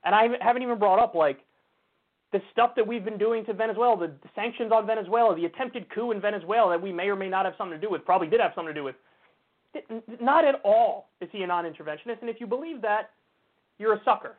[0.05, 1.39] And I haven't even brought up like
[2.31, 6.11] the stuff that we've been doing to Venezuela, the sanctions on Venezuela, the attempted coup
[6.11, 8.39] in Venezuela that we may or may not have something to do with, probably did
[8.39, 8.95] have something to do with.
[10.21, 13.09] Not at all is he a non-interventionist, and if you believe that,
[13.77, 14.37] you're a sucker.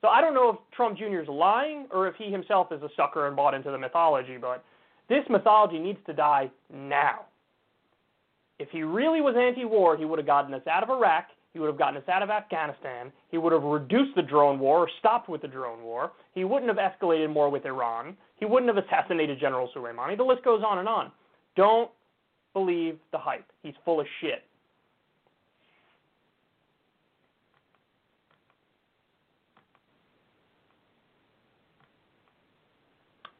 [0.00, 1.20] So I don't know if Trump Jr.
[1.20, 4.64] is lying or if he himself is a sucker and bought into the mythology, but
[5.10, 7.26] this mythology needs to die now.
[8.62, 11.26] If he really was anti-war, he would have gotten us out of Iraq.
[11.52, 13.10] He would have gotten us out of Afghanistan.
[13.32, 16.12] He would have reduced the drone war or stopped with the drone war.
[16.32, 18.16] He wouldn't have escalated more with Iran.
[18.36, 20.16] He wouldn't have assassinated General Soleimani.
[20.16, 21.10] The list goes on and on.
[21.56, 21.90] Don't
[22.52, 23.44] believe the hype.
[23.64, 24.44] He's full of shit.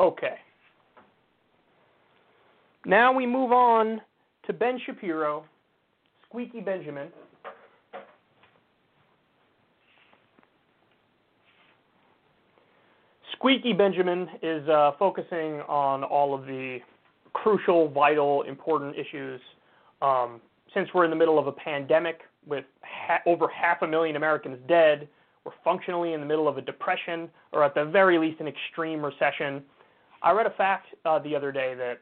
[0.00, 0.34] Okay.
[2.84, 4.00] Now we move on
[4.46, 5.44] to Ben Shapiro,
[6.26, 7.08] Squeaky Benjamin.
[13.32, 16.78] Squeaky Benjamin is uh, focusing on all of the
[17.32, 19.40] crucial, vital, important issues.
[20.00, 20.40] Um,
[20.74, 24.58] since we're in the middle of a pandemic with ha- over half a million Americans
[24.68, 25.08] dead,
[25.44, 29.04] we're functionally in the middle of a depression, or at the very least, an extreme
[29.04, 29.62] recession.
[30.22, 32.00] I read a fact uh, the other day that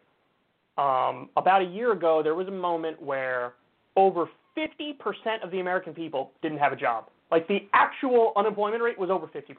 [0.81, 3.53] um, about a year ago there was a moment where
[3.97, 4.97] over 50%
[5.45, 7.09] of the American people didn't have a job.
[7.31, 9.55] Like the actual unemployment rate was over 50%.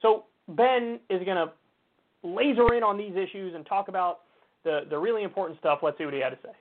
[0.00, 1.50] So Ben is going to
[2.22, 4.20] laser in on these issues and talk about
[4.62, 5.80] the, the really important stuff.
[5.82, 6.54] Let's see what he had to say.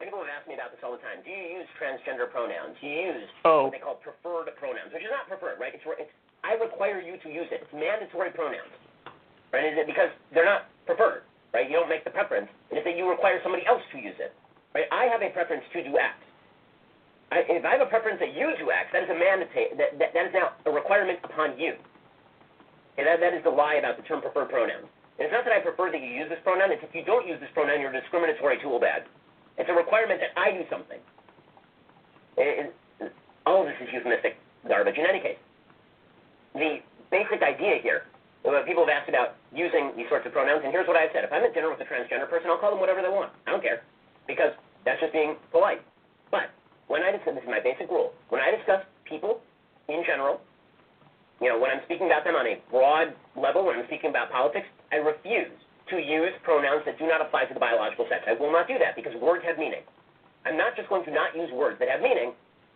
[0.00, 1.24] People have asked me about this all the time.
[1.24, 2.76] Do you use transgender pronouns?
[2.80, 3.64] Do you use oh.
[3.64, 5.72] what they call preferred pronouns, which is not preferred, right?
[5.72, 6.12] It's, it's
[6.44, 7.64] I require you to use it.
[7.64, 8.72] It's mandatory pronouns,
[9.56, 9.64] right?
[9.64, 11.24] Is it because they're not preferred,
[11.56, 11.64] right?
[11.64, 14.36] You don't make the preference, and if you require somebody else to use it,
[14.76, 14.84] right?
[14.92, 16.12] I have a preference to do X.
[17.32, 19.74] I, if I have a preference that you do X, that is a mandate.
[19.80, 21.74] That, that, that is now a requirement upon you.
[23.00, 24.86] And that, that is the lie about the term preferred pronoun.
[25.18, 26.70] And it's not that I prefer that you use this pronoun.
[26.70, 29.08] It's if you don't use this pronoun, you're a discriminatory tool bag.
[29.58, 31.00] It's a requirement that I do something.
[32.38, 32.70] And,
[33.00, 33.10] and
[33.42, 34.36] all of this is euphemistic
[34.68, 35.40] garbage in any case
[36.56, 36.80] the
[37.10, 38.04] basic idea here,
[38.66, 41.24] people have asked about using these sorts of pronouns, and here's what I've said.
[41.24, 43.32] If I'm at dinner with a transgender person, I'll call them whatever they want.
[43.46, 43.82] I don't care,
[44.26, 44.52] because
[44.84, 45.82] that's just being polite.
[46.30, 46.50] But
[46.86, 49.40] when I discuss, this is my basic rule, when I discuss people
[49.88, 50.40] in general,
[51.40, 54.32] you know, when I'm speaking about them on a broad level, when I'm speaking about
[54.32, 55.52] politics, I refuse
[55.90, 58.24] to use pronouns that do not apply to the biological sex.
[58.26, 59.84] I will not do that because words have meaning.
[60.46, 62.32] I'm not just going to not use words that have meaning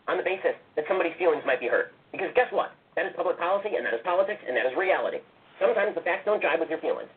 [0.06, 1.94] on the basis that somebody's feelings might be hurt.
[2.12, 2.74] Because guess what?
[2.96, 5.22] That is public policy, and that is politics, and that is reality.
[5.60, 7.08] Sometimes the facts don't jive with your feelings.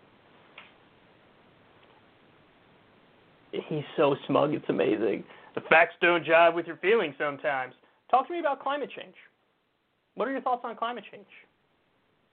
[3.51, 5.23] He's so smug, it's amazing.
[5.55, 7.73] The facts don't jive with your feelings sometimes.
[8.09, 9.13] Talk to me about climate change.
[10.15, 11.27] What are your thoughts on climate change?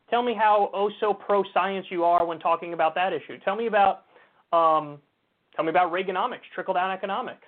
[0.08, 3.38] Tell me how oh so pro science you are when talking about that issue.
[3.44, 4.04] Tell me about
[4.52, 4.98] um,
[5.54, 7.46] tell me about Reaganomics, trickle down economics.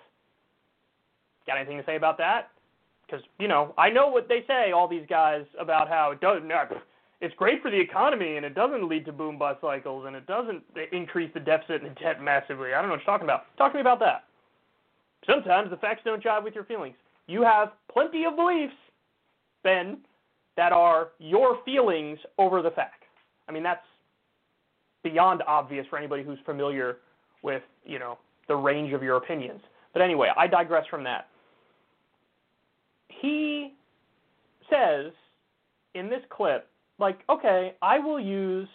[1.46, 2.50] Got anything to say about that?
[3.12, 6.50] because you know I know what they say, all these guys about how it doesn't.
[7.22, 10.26] It's great for the economy and it doesn't lead to boom bust cycles and it
[10.26, 10.62] doesn't
[10.92, 12.74] increase the deficit and the debt massively.
[12.74, 13.44] I don't know what you're talking about.
[13.56, 14.24] Talk to me about that.
[15.26, 16.96] Sometimes the facts don't jive with your feelings.
[17.28, 18.74] You have plenty of beliefs,
[19.62, 19.98] Ben,
[20.56, 23.06] that are your feelings over the facts.
[23.48, 23.86] I mean that's
[25.02, 26.98] beyond obvious for anybody who's familiar
[27.42, 28.18] with you know
[28.48, 29.60] the range of your opinions.
[29.92, 31.28] But anyway, I digress from that
[33.22, 33.74] he
[34.68, 35.12] says
[35.94, 36.68] in this clip,
[37.02, 38.68] like, okay, I will use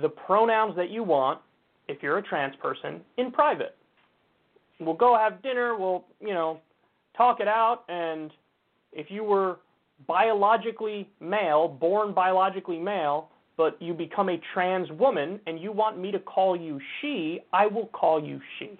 [0.00, 1.40] the pronouns that you want
[1.88, 3.76] if you're a trans person in private.
[4.80, 6.60] We'll go have dinner, we'll, you know,
[7.16, 8.30] talk it out, and
[8.92, 9.58] if you were
[10.08, 16.10] biologically male, born biologically male, but you become a trans woman and you want me
[16.10, 18.78] to call you she, I will call you she.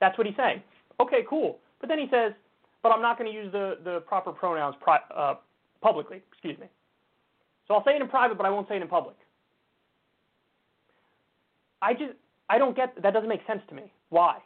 [0.00, 0.62] That's what he's saying.
[1.00, 1.58] Okay, cool.
[1.80, 2.32] But then he says,
[2.82, 5.34] but I'm not going to use the, the proper pronouns pri- uh,
[5.80, 6.20] publicly.
[6.30, 6.66] Excuse me.
[7.70, 9.14] So I'll say it in private, but I won't say it in public.
[11.80, 12.14] I just
[12.48, 13.12] I don't get that.
[13.14, 13.92] Doesn't make sense to me.
[14.08, 14.38] Why?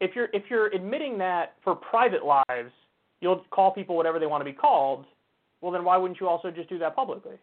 [0.00, 2.72] If you're if you're admitting that for private lives,
[3.20, 5.04] you'll call people whatever they want to be called.
[5.60, 7.34] Well, then why wouldn't you also just do that publicly?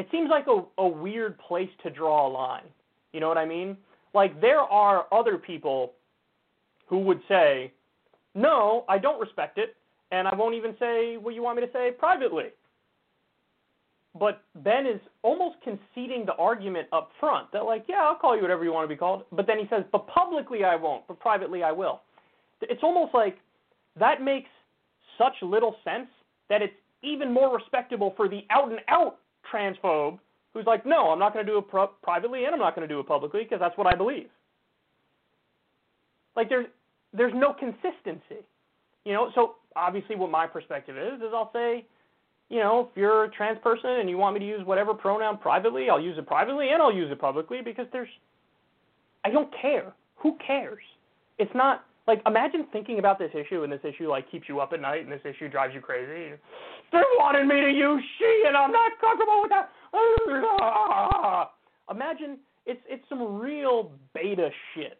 [0.00, 2.64] it seems like a, a weird place to draw a line.
[3.12, 3.76] You know what I mean?
[4.14, 5.92] Like there are other people
[6.86, 7.72] who would say,
[8.34, 9.76] "No, I don't respect it,
[10.10, 12.46] and I won't even say what you want me to say privately."
[14.18, 18.42] But Ben is almost conceding the argument up front that like, "Yeah, I'll call you
[18.42, 21.20] whatever you want to be called," but then he says, "But publicly I won't, but
[21.20, 22.02] privately I will."
[22.62, 23.38] It's almost like
[23.96, 24.50] that makes
[25.16, 26.08] such little sense
[26.48, 29.18] that it's even more respectable for the out and out
[29.52, 30.18] transphobe
[30.52, 32.86] who's like, no, I'm not going to do it pro- privately and I'm not going
[32.86, 34.28] to do it publicly because that's what I believe.
[36.36, 36.66] Like there's
[37.12, 38.46] there's no consistency,
[39.04, 39.30] you know.
[39.34, 41.84] So obviously, what my perspective is is I'll say,
[42.50, 45.38] you know, if you're a trans person and you want me to use whatever pronoun
[45.38, 48.08] privately, I'll use it privately and I'll use it publicly because there's,
[49.24, 49.94] I don't care.
[50.16, 50.82] Who cares?
[51.38, 54.72] It's not like imagine thinking about this issue and this issue like keeps you up
[54.72, 56.34] at night and this issue drives you crazy.
[56.92, 59.70] They wanted me to use she and I'm not comfortable with that.
[61.90, 64.98] Imagine it's it's some real beta shit,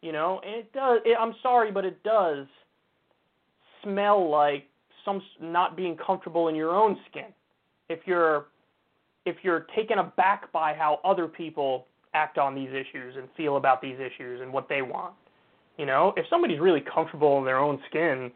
[0.00, 0.40] you know.
[0.44, 1.00] And it does.
[1.04, 2.46] It, I'm sorry, but it does
[3.82, 4.64] smell like
[5.06, 7.32] some not being comfortable in your own skin.
[7.88, 8.48] If you're
[9.24, 13.82] if you're taken aback by how other people act on these issues and feel about
[13.82, 15.14] these issues and what they want.
[15.76, 18.30] You know, if somebody's really comfortable in their own skin,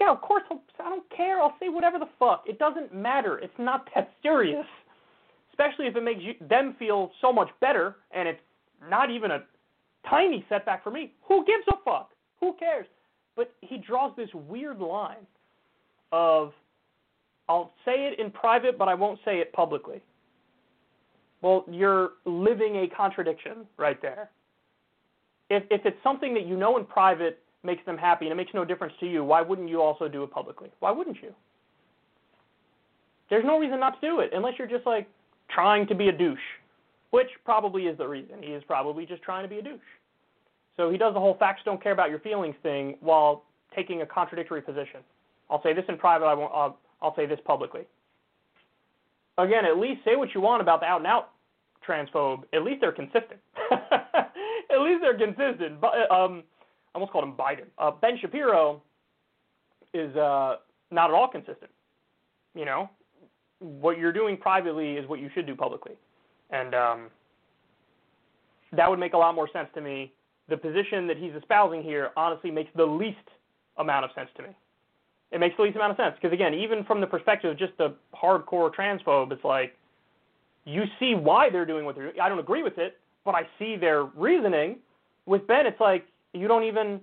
[0.00, 1.40] yeah, of course, I'll, I don't care.
[1.40, 2.44] I'll say whatever the fuck.
[2.46, 3.38] It doesn't matter.
[3.38, 4.66] It's not that serious.
[5.50, 8.40] Especially if it makes you, them feel so much better and it's
[8.88, 9.42] not even a
[10.08, 11.12] tiny setback for me.
[11.28, 12.10] Who gives a fuck?
[12.40, 12.86] Who cares?
[13.36, 15.26] But he draws this weird line
[16.12, 16.52] of
[17.48, 20.00] I'll say it in private, but I won't say it publicly.
[21.40, 24.30] Well, you're living a contradiction right there
[25.52, 28.52] if if it's something that you know in private makes them happy and it makes
[28.54, 30.70] no difference to you, why wouldn't you also do it publicly?
[30.80, 31.32] Why wouldn't you?
[33.30, 35.08] There's no reason not to do it unless you're just like
[35.50, 36.38] trying to be a douche,
[37.10, 38.42] which probably is the reason.
[38.42, 39.80] He is probably just trying to be a douche.
[40.76, 43.44] So he does the whole facts don't care about your feelings thing while
[43.76, 45.00] taking a contradictory position.
[45.52, 46.24] I'll say this in private.
[46.24, 46.50] I won't.
[46.54, 47.82] I'll, I'll say this publicly.
[49.36, 51.30] Again, at least say what you want about the out and out
[51.86, 52.44] transphobe.
[52.54, 53.38] At least they're consistent.
[53.70, 55.78] at least they're consistent.
[55.78, 56.42] But um,
[56.94, 57.66] I almost called him Biden.
[57.78, 58.82] Uh, ben Shapiro
[59.92, 60.56] is uh,
[60.90, 61.70] not at all consistent.
[62.54, 62.88] You know,
[63.58, 65.92] what you're doing privately is what you should do publicly,
[66.50, 67.06] and um,
[68.72, 70.12] that would make a lot more sense to me.
[70.48, 73.16] The position that he's espousing here honestly makes the least
[73.78, 74.48] amount of sense to me.
[75.32, 77.72] It makes the least amount of sense because again, even from the perspective of just
[77.78, 79.74] the hardcore transphobe, it's like
[80.64, 82.20] you see why they're doing what they're doing.
[82.20, 84.76] I don't agree with it, but I see their reasoning.
[85.24, 86.04] With Ben, it's like
[86.34, 87.00] you don't even,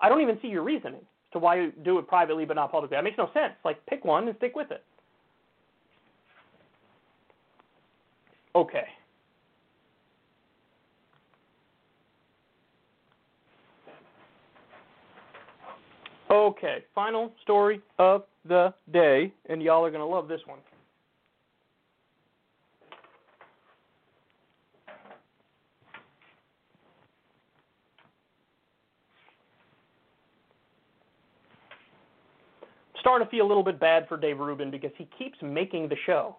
[0.00, 1.00] I don't even see your reasoning
[1.32, 2.96] to why you do it privately but not publicly.
[2.96, 3.54] That makes no sense.
[3.64, 4.84] Like pick one and stick with it.
[8.54, 8.86] Okay.
[16.38, 20.60] Okay, final story of the day, and y'all are going to love this one.
[33.00, 35.96] starting to feel a little bit bad for Dave Rubin because he keeps making the
[36.04, 36.36] show.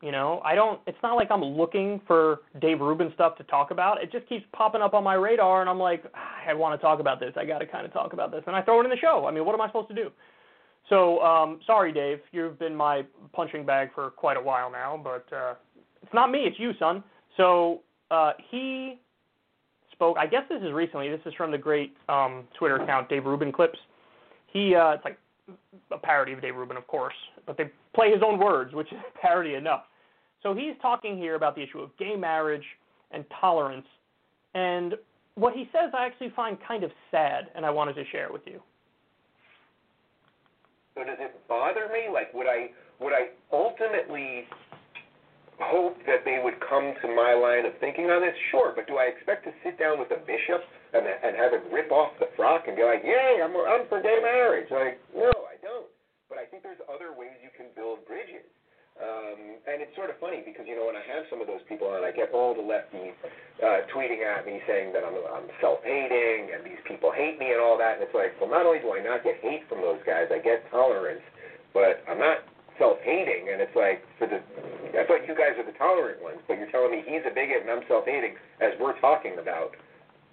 [0.00, 0.80] You know, I don't.
[0.86, 4.00] It's not like I'm looking for Dave Rubin stuff to talk about.
[4.00, 6.84] It just keeps popping up on my radar, and I'm like, ah, I want to
[6.84, 7.32] talk about this.
[7.36, 9.26] I got to kind of talk about this, and I throw it in the show.
[9.26, 10.10] I mean, what am I supposed to do?
[10.88, 12.20] So, um, sorry, Dave.
[12.30, 13.02] You've been my
[13.32, 15.54] punching bag for quite a while now, but uh,
[16.02, 16.40] it's not me.
[16.40, 17.02] It's you, son.
[17.36, 17.80] So
[18.12, 19.00] uh, he
[19.92, 20.16] spoke.
[20.16, 21.10] I guess this is recently.
[21.10, 23.78] This is from the great um, Twitter account, Dave Rubin Clips.
[24.52, 25.18] He, uh, it's like
[25.90, 27.14] a parody of Dave Rubin, of course,
[27.46, 29.82] but they play his own words, which is parody enough.
[30.42, 32.64] So he's talking here about the issue of gay marriage
[33.10, 33.86] and tolerance,
[34.54, 34.94] and
[35.34, 38.32] what he says I actually find kind of sad, and I wanted to share it
[38.32, 38.60] with you.
[40.94, 42.12] So does it bother me?
[42.12, 44.50] Like, would I would I ultimately
[45.62, 48.34] hope that they would come to my line of thinking on this?
[48.50, 50.62] Sure, but do I expect to sit down with a bishop
[50.94, 54.02] and, and have him rip off the frock and be like, "Yay, I'm I'm for
[54.02, 54.70] gay marriage"?
[54.70, 55.86] Like, no, I don't.
[56.28, 58.46] But I think there's other ways you can build bridges.
[58.98, 61.62] Um, and it's sort of funny because you know when I have some of those
[61.70, 63.14] people on, I get all the lefties
[63.62, 67.62] uh, tweeting at me saying that I'm, I'm self-hating and these people hate me and
[67.62, 67.98] all that.
[67.98, 70.42] And it's like, well, not only do I not get hate from those guys, I
[70.42, 71.22] get tolerance,
[71.70, 72.42] but I'm not
[72.74, 73.54] self-hating.
[73.54, 74.42] And it's like, for the,
[74.98, 77.62] I thought you guys are the tolerant ones, but you're telling me he's a bigot
[77.62, 79.78] and I'm self-hating as we're talking about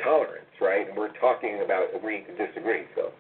[0.02, 0.90] tolerance, right?
[0.90, 2.90] And we're talking about agree to disagree.
[2.98, 3.14] So.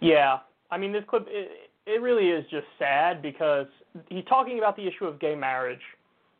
[0.00, 0.38] Yeah,
[0.70, 1.26] I mean this clip.
[1.28, 3.66] It, it really is just sad because
[4.08, 5.80] he's talking about the issue of gay marriage.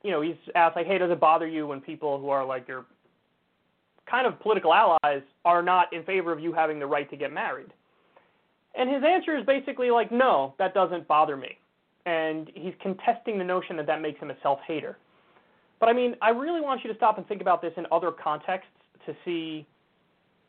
[0.03, 2.69] You know, he's asked like, "Hey, does it bother you when people who are like
[2.69, 2.85] your
[4.09, 7.33] kind of political allies are not in favor of you having the right to get
[7.33, 7.73] married?"
[8.75, 11.59] And his answer is basically like, "No, that doesn't bother me."
[12.05, 14.99] And he's contesting the notion that that makes him a self-hater.
[15.81, 18.12] But I mean, I really want you to stop and think about this in other
[18.12, 18.70] contexts
[19.07, 19.66] to see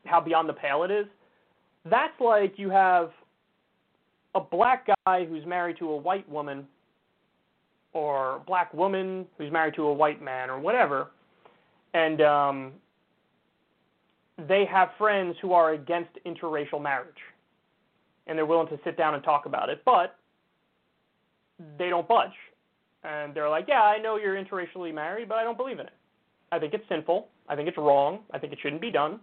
[0.06, 1.08] how beyond the pale it is.
[1.86, 3.12] That's like you have
[4.35, 6.68] a black guy who's married to a white woman
[7.93, 11.07] or a black woman who's married to a white man or whatever
[11.93, 12.72] and um,
[14.47, 17.18] they have friends who are against interracial marriage
[18.27, 20.15] and they're willing to sit down and talk about it but
[21.77, 22.31] they don't budge.
[23.03, 25.93] And they're like yeah i know you're interracially married but i don't believe in it.
[26.51, 27.27] I think it's sinful.
[27.47, 28.19] I think it's wrong.
[28.31, 29.19] I think it shouldn't be done.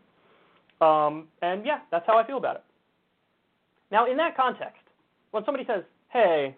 [0.80, 2.64] Um, and yeah that's how i feel about it.
[3.92, 4.80] Now in that context
[5.36, 6.56] when somebody says, "Hey,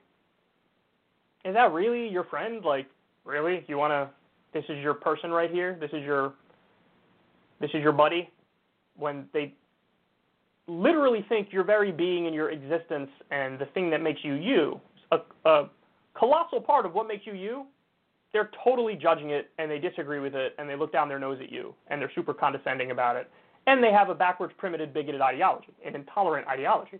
[1.44, 2.64] is that really your friend?
[2.64, 2.86] Like,
[3.24, 3.64] really?
[3.66, 4.08] You want to?
[4.52, 5.76] This is your person right here.
[5.78, 6.32] This is your.
[7.60, 8.30] This is your buddy."
[8.96, 9.54] When they
[10.66, 14.80] literally think your very being and your existence and the thing that makes you you,
[15.12, 15.70] a, a
[16.18, 17.66] colossal part of what makes you you,
[18.32, 21.38] they're totally judging it and they disagree with it and they look down their nose
[21.40, 23.30] at you and they're super condescending about it.
[23.68, 26.98] And they have a backwards, primitive, bigoted ideology, an intolerant ideology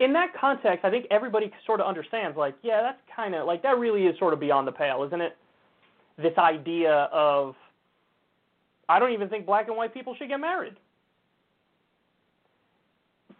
[0.00, 3.62] in that context, I think everybody sort of understands, like, yeah, that's kind of like
[3.62, 5.36] that really is sort of beyond the pale, isn't it?
[6.16, 7.54] This idea of,
[8.88, 10.74] I don't even think black and white people should get married.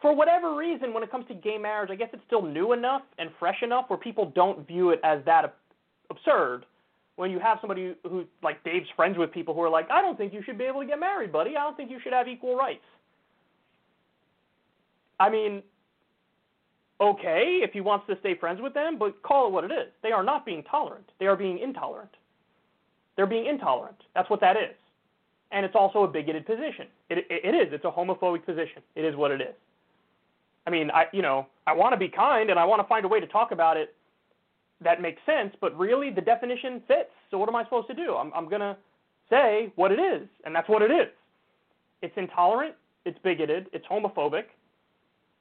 [0.01, 3.03] For whatever reason, when it comes to gay marriage, I guess it's still new enough
[3.19, 5.57] and fresh enough where people don't view it as that
[6.11, 6.67] absurd.
[7.17, 10.17] When you have somebody who, like Dave's friends with people who are like, I don't
[10.17, 11.57] think you should be able to get married, buddy.
[11.57, 12.85] I don't think you should have equal rights.
[15.19, 15.65] I mean,
[17.01, 19.89] okay if he wants to stay friends with them, but call it what it is.
[20.03, 21.11] They are not being tolerant.
[21.21, 22.11] They are being intolerant.
[23.17, 23.97] They're being intolerant.
[24.15, 24.75] That's what that is.
[25.51, 26.87] And it's also a bigoted position.
[27.11, 27.73] It, it, it is.
[27.73, 28.83] It's a homophobic position.
[28.95, 29.55] It is what it is.
[30.67, 33.05] I mean, I you know, I want to be kind and I want to find
[33.05, 33.95] a way to talk about it
[34.81, 37.11] that makes sense, but really the definition fits.
[37.31, 38.15] So what am I supposed to do?
[38.15, 38.77] I'm I'm going to
[39.31, 41.09] say what it is, and that's what it is.
[42.03, 44.45] It's intolerant, it's bigoted, it's homophobic,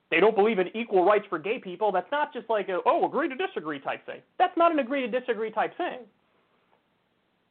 [0.09, 3.05] they don't believe in equal rights for gay people, that's not just like a, oh,
[3.05, 4.21] agree to disagree type thing.
[4.39, 5.99] That's not an agree to disagree type thing.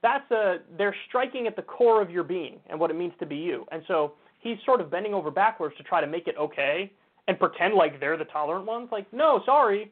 [0.03, 3.27] That's a, they're striking at the core of your being and what it means to
[3.27, 3.67] be you.
[3.73, 6.93] And so he's sort of bending over backwards to try to make it okay
[7.29, 8.89] and pretend like they're the tolerant ones.
[8.93, 9.91] Like, no, sorry,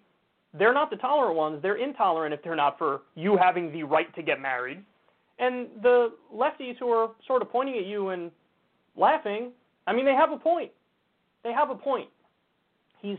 [0.56, 1.60] they're not the tolerant ones.
[1.62, 4.82] They're intolerant if they're not for you having the right to get married.
[5.38, 8.30] And the lefties who are sort of pointing at you and
[8.96, 9.50] laughing,
[9.86, 10.70] I mean, they have a point.
[11.42, 12.08] They have a point.
[13.04, 13.18] He's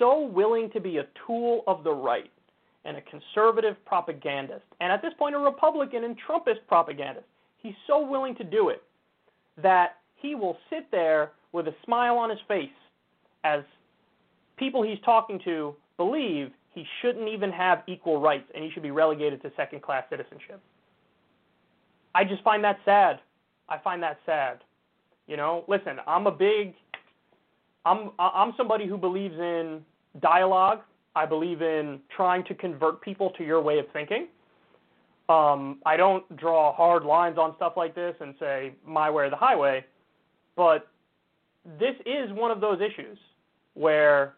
[0.00, 2.32] so willing to be a tool of the right
[2.84, 7.24] and a conservative propagandist, and at this point, a Republican and Trumpist propagandist.
[7.58, 8.82] He's so willing to do it
[9.62, 12.68] that he will sit there with a smile on his face
[13.44, 13.62] as
[14.56, 18.90] people he's talking to believe he shouldn't even have equal rights and he should be
[18.90, 20.60] relegated to second class citizenship.
[22.16, 23.20] I just find that sad.
[23.68, 24.58] I find that sad.
[25.28, 26.74] You know, listen, I'm a big
[27.84, 29.82] I'm I'm somebody who believes in
[30.20, 30.80] dialogue.
[31.16, 34.28] I believe in trying to convert people to your way of thinking.
[35.28, 39.30] Um, I don't draw hard lines on stuff like this and say my way or
[39.30, 39.84] the highway,
[40.56, 40.88] but
[41.78, 43.16] this is one of those issues
[43.74, 44.34] where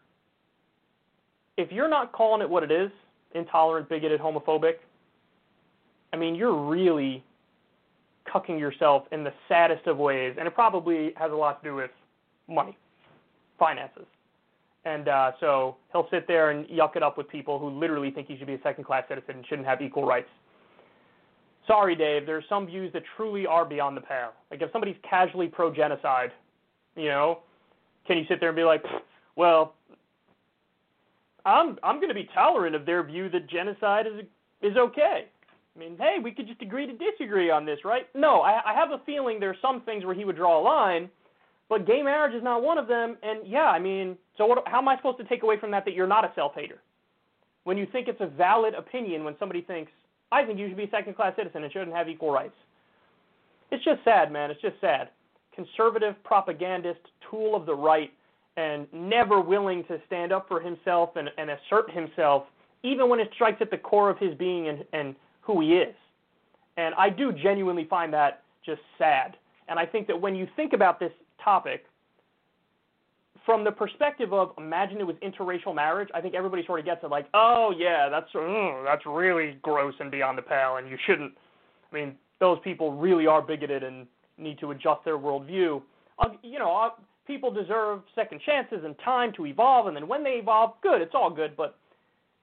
[1.57, 2.89] if you're not calling it what it is,
[3.35, 4.75] intolerant, bigoted, homophobic,
[6.13, 7.21] I mean, you're really
[8.33, 11.75] cucking yourself in the saddest of ways, and it probably has a lot to do
[11.75, 11.91] with
[12.47, 12.77] money
[13.57, 14.05] finances.
[14.85, 18.27] And uh, so he'll sit there and yuck it up with people who literally think
[18.27, 20.29] he should be a second class citizen and shouldn't have equal rights.
[21.67, 24.31] Sorry, Dave, there are some views that truly are beyond the pale.
[24.49, 26.31] Like if somebody's casually pro genocide,
[26.95, 27.39] you know,
[28.05, 28.83] can you sit there and be like,
[29.35, 29.75] well,
[31.45, 34.25] I'm I'm going to be tolerant of their view that genocide is
[34.61, 35.25] is okay.
[35.75, 38.07] I mean, hey, we could just agree to disagree on this, right?
[38.15, 40.63] No, I, I have a feeling there are some things where he would draw a
[40.63, 41.09] line
[41.69, 43.17] but gay marriage is not one of them.
[43.23, 45.85] And yeah, I mean, so what, how am I supposed to take away from that
[45.85, 46.81] that you're not a self hater?
[47.63, 49.91] When you think it's a valid opinion when somebody thinks,
[50.31, 52.55] I think you should be a second class citizen and shouldn't have equal rights.
[53.71, 54.51] It's just sad, man.
[54.51, 55.09] It's just sad.
[55.53, 56.99] Conservative propagandist,
[57.29, 58.11] tool of the right,
[58.55, 62.43] and never willing to stand up for himself and, and assert himself,
[62.83, 65.95] even when it strikes at the core of his being and, and who he is.
[66.77, 69.35] And I do genuinely find that just sad.
[69.67, 71.11] And I think that when you think about this
[71.47, 71.85] topic,
[73.45, 77.01] from the perspective of imagine it was interracial marriage, I think everybody sort of gets
[77.05, 80.97] it like, oh yeah, that's uh, that's really gross and beyond the pale, and you
[81.05, 81.31] shouldn't.
[81.89, 84.05] I mean, those people really are bigoted and
[84.37, 85.81] need to adjust their worldview.
[86.19, 86.89] Uh, you know, uh,
[87.25, 91.15] people deserve second chances and time to evolve, and then when they evolve, good, it's
[91.15, 91.55] all good.
[91.55, 91.77] But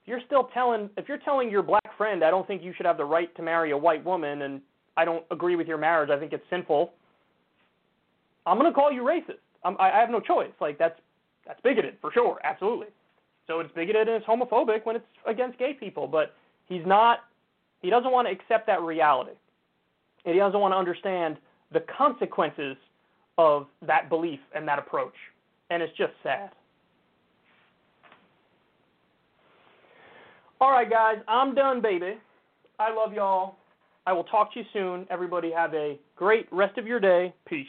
[0.02, 2.86] if you're still telling, if you're telling your black friend, I don't think you should
[2.86, 4.62] have the right to marry a white woman, and
[4.96, 6.94] I don't agree with your marriage, I think it's sinful.
[8.46, 9.38] I'm gonna call you racist.
[9.64, 10.52] I'm, I have no choice.
[10.60, 10.98] Like that's
[11.46, 12.88] that's bigoted for sure, absolutely.
[13.46, 16.34] So it's bigoted and it's homophobic when it's against gay people, but
[16.66, 17.20] he's not.
[17.82, 19.32] He doesn't want to accept that reality,
[20.24, 21.36] and he doesn't want to understand
[21.72, 22.76] the consequences
[23.36, 25.14] of that belief and that approach,
[25.70, 26.50] and it's just sad.
[30.60, 32.14] All right, guys, I'm done, baby.
[32.78, 33.56] I love y'all.
[34.06, 35.06] I will talk to you soon.
[35.10, 37.34] Everybody have a great rest of your day.
[37.46, 37.66] Peace.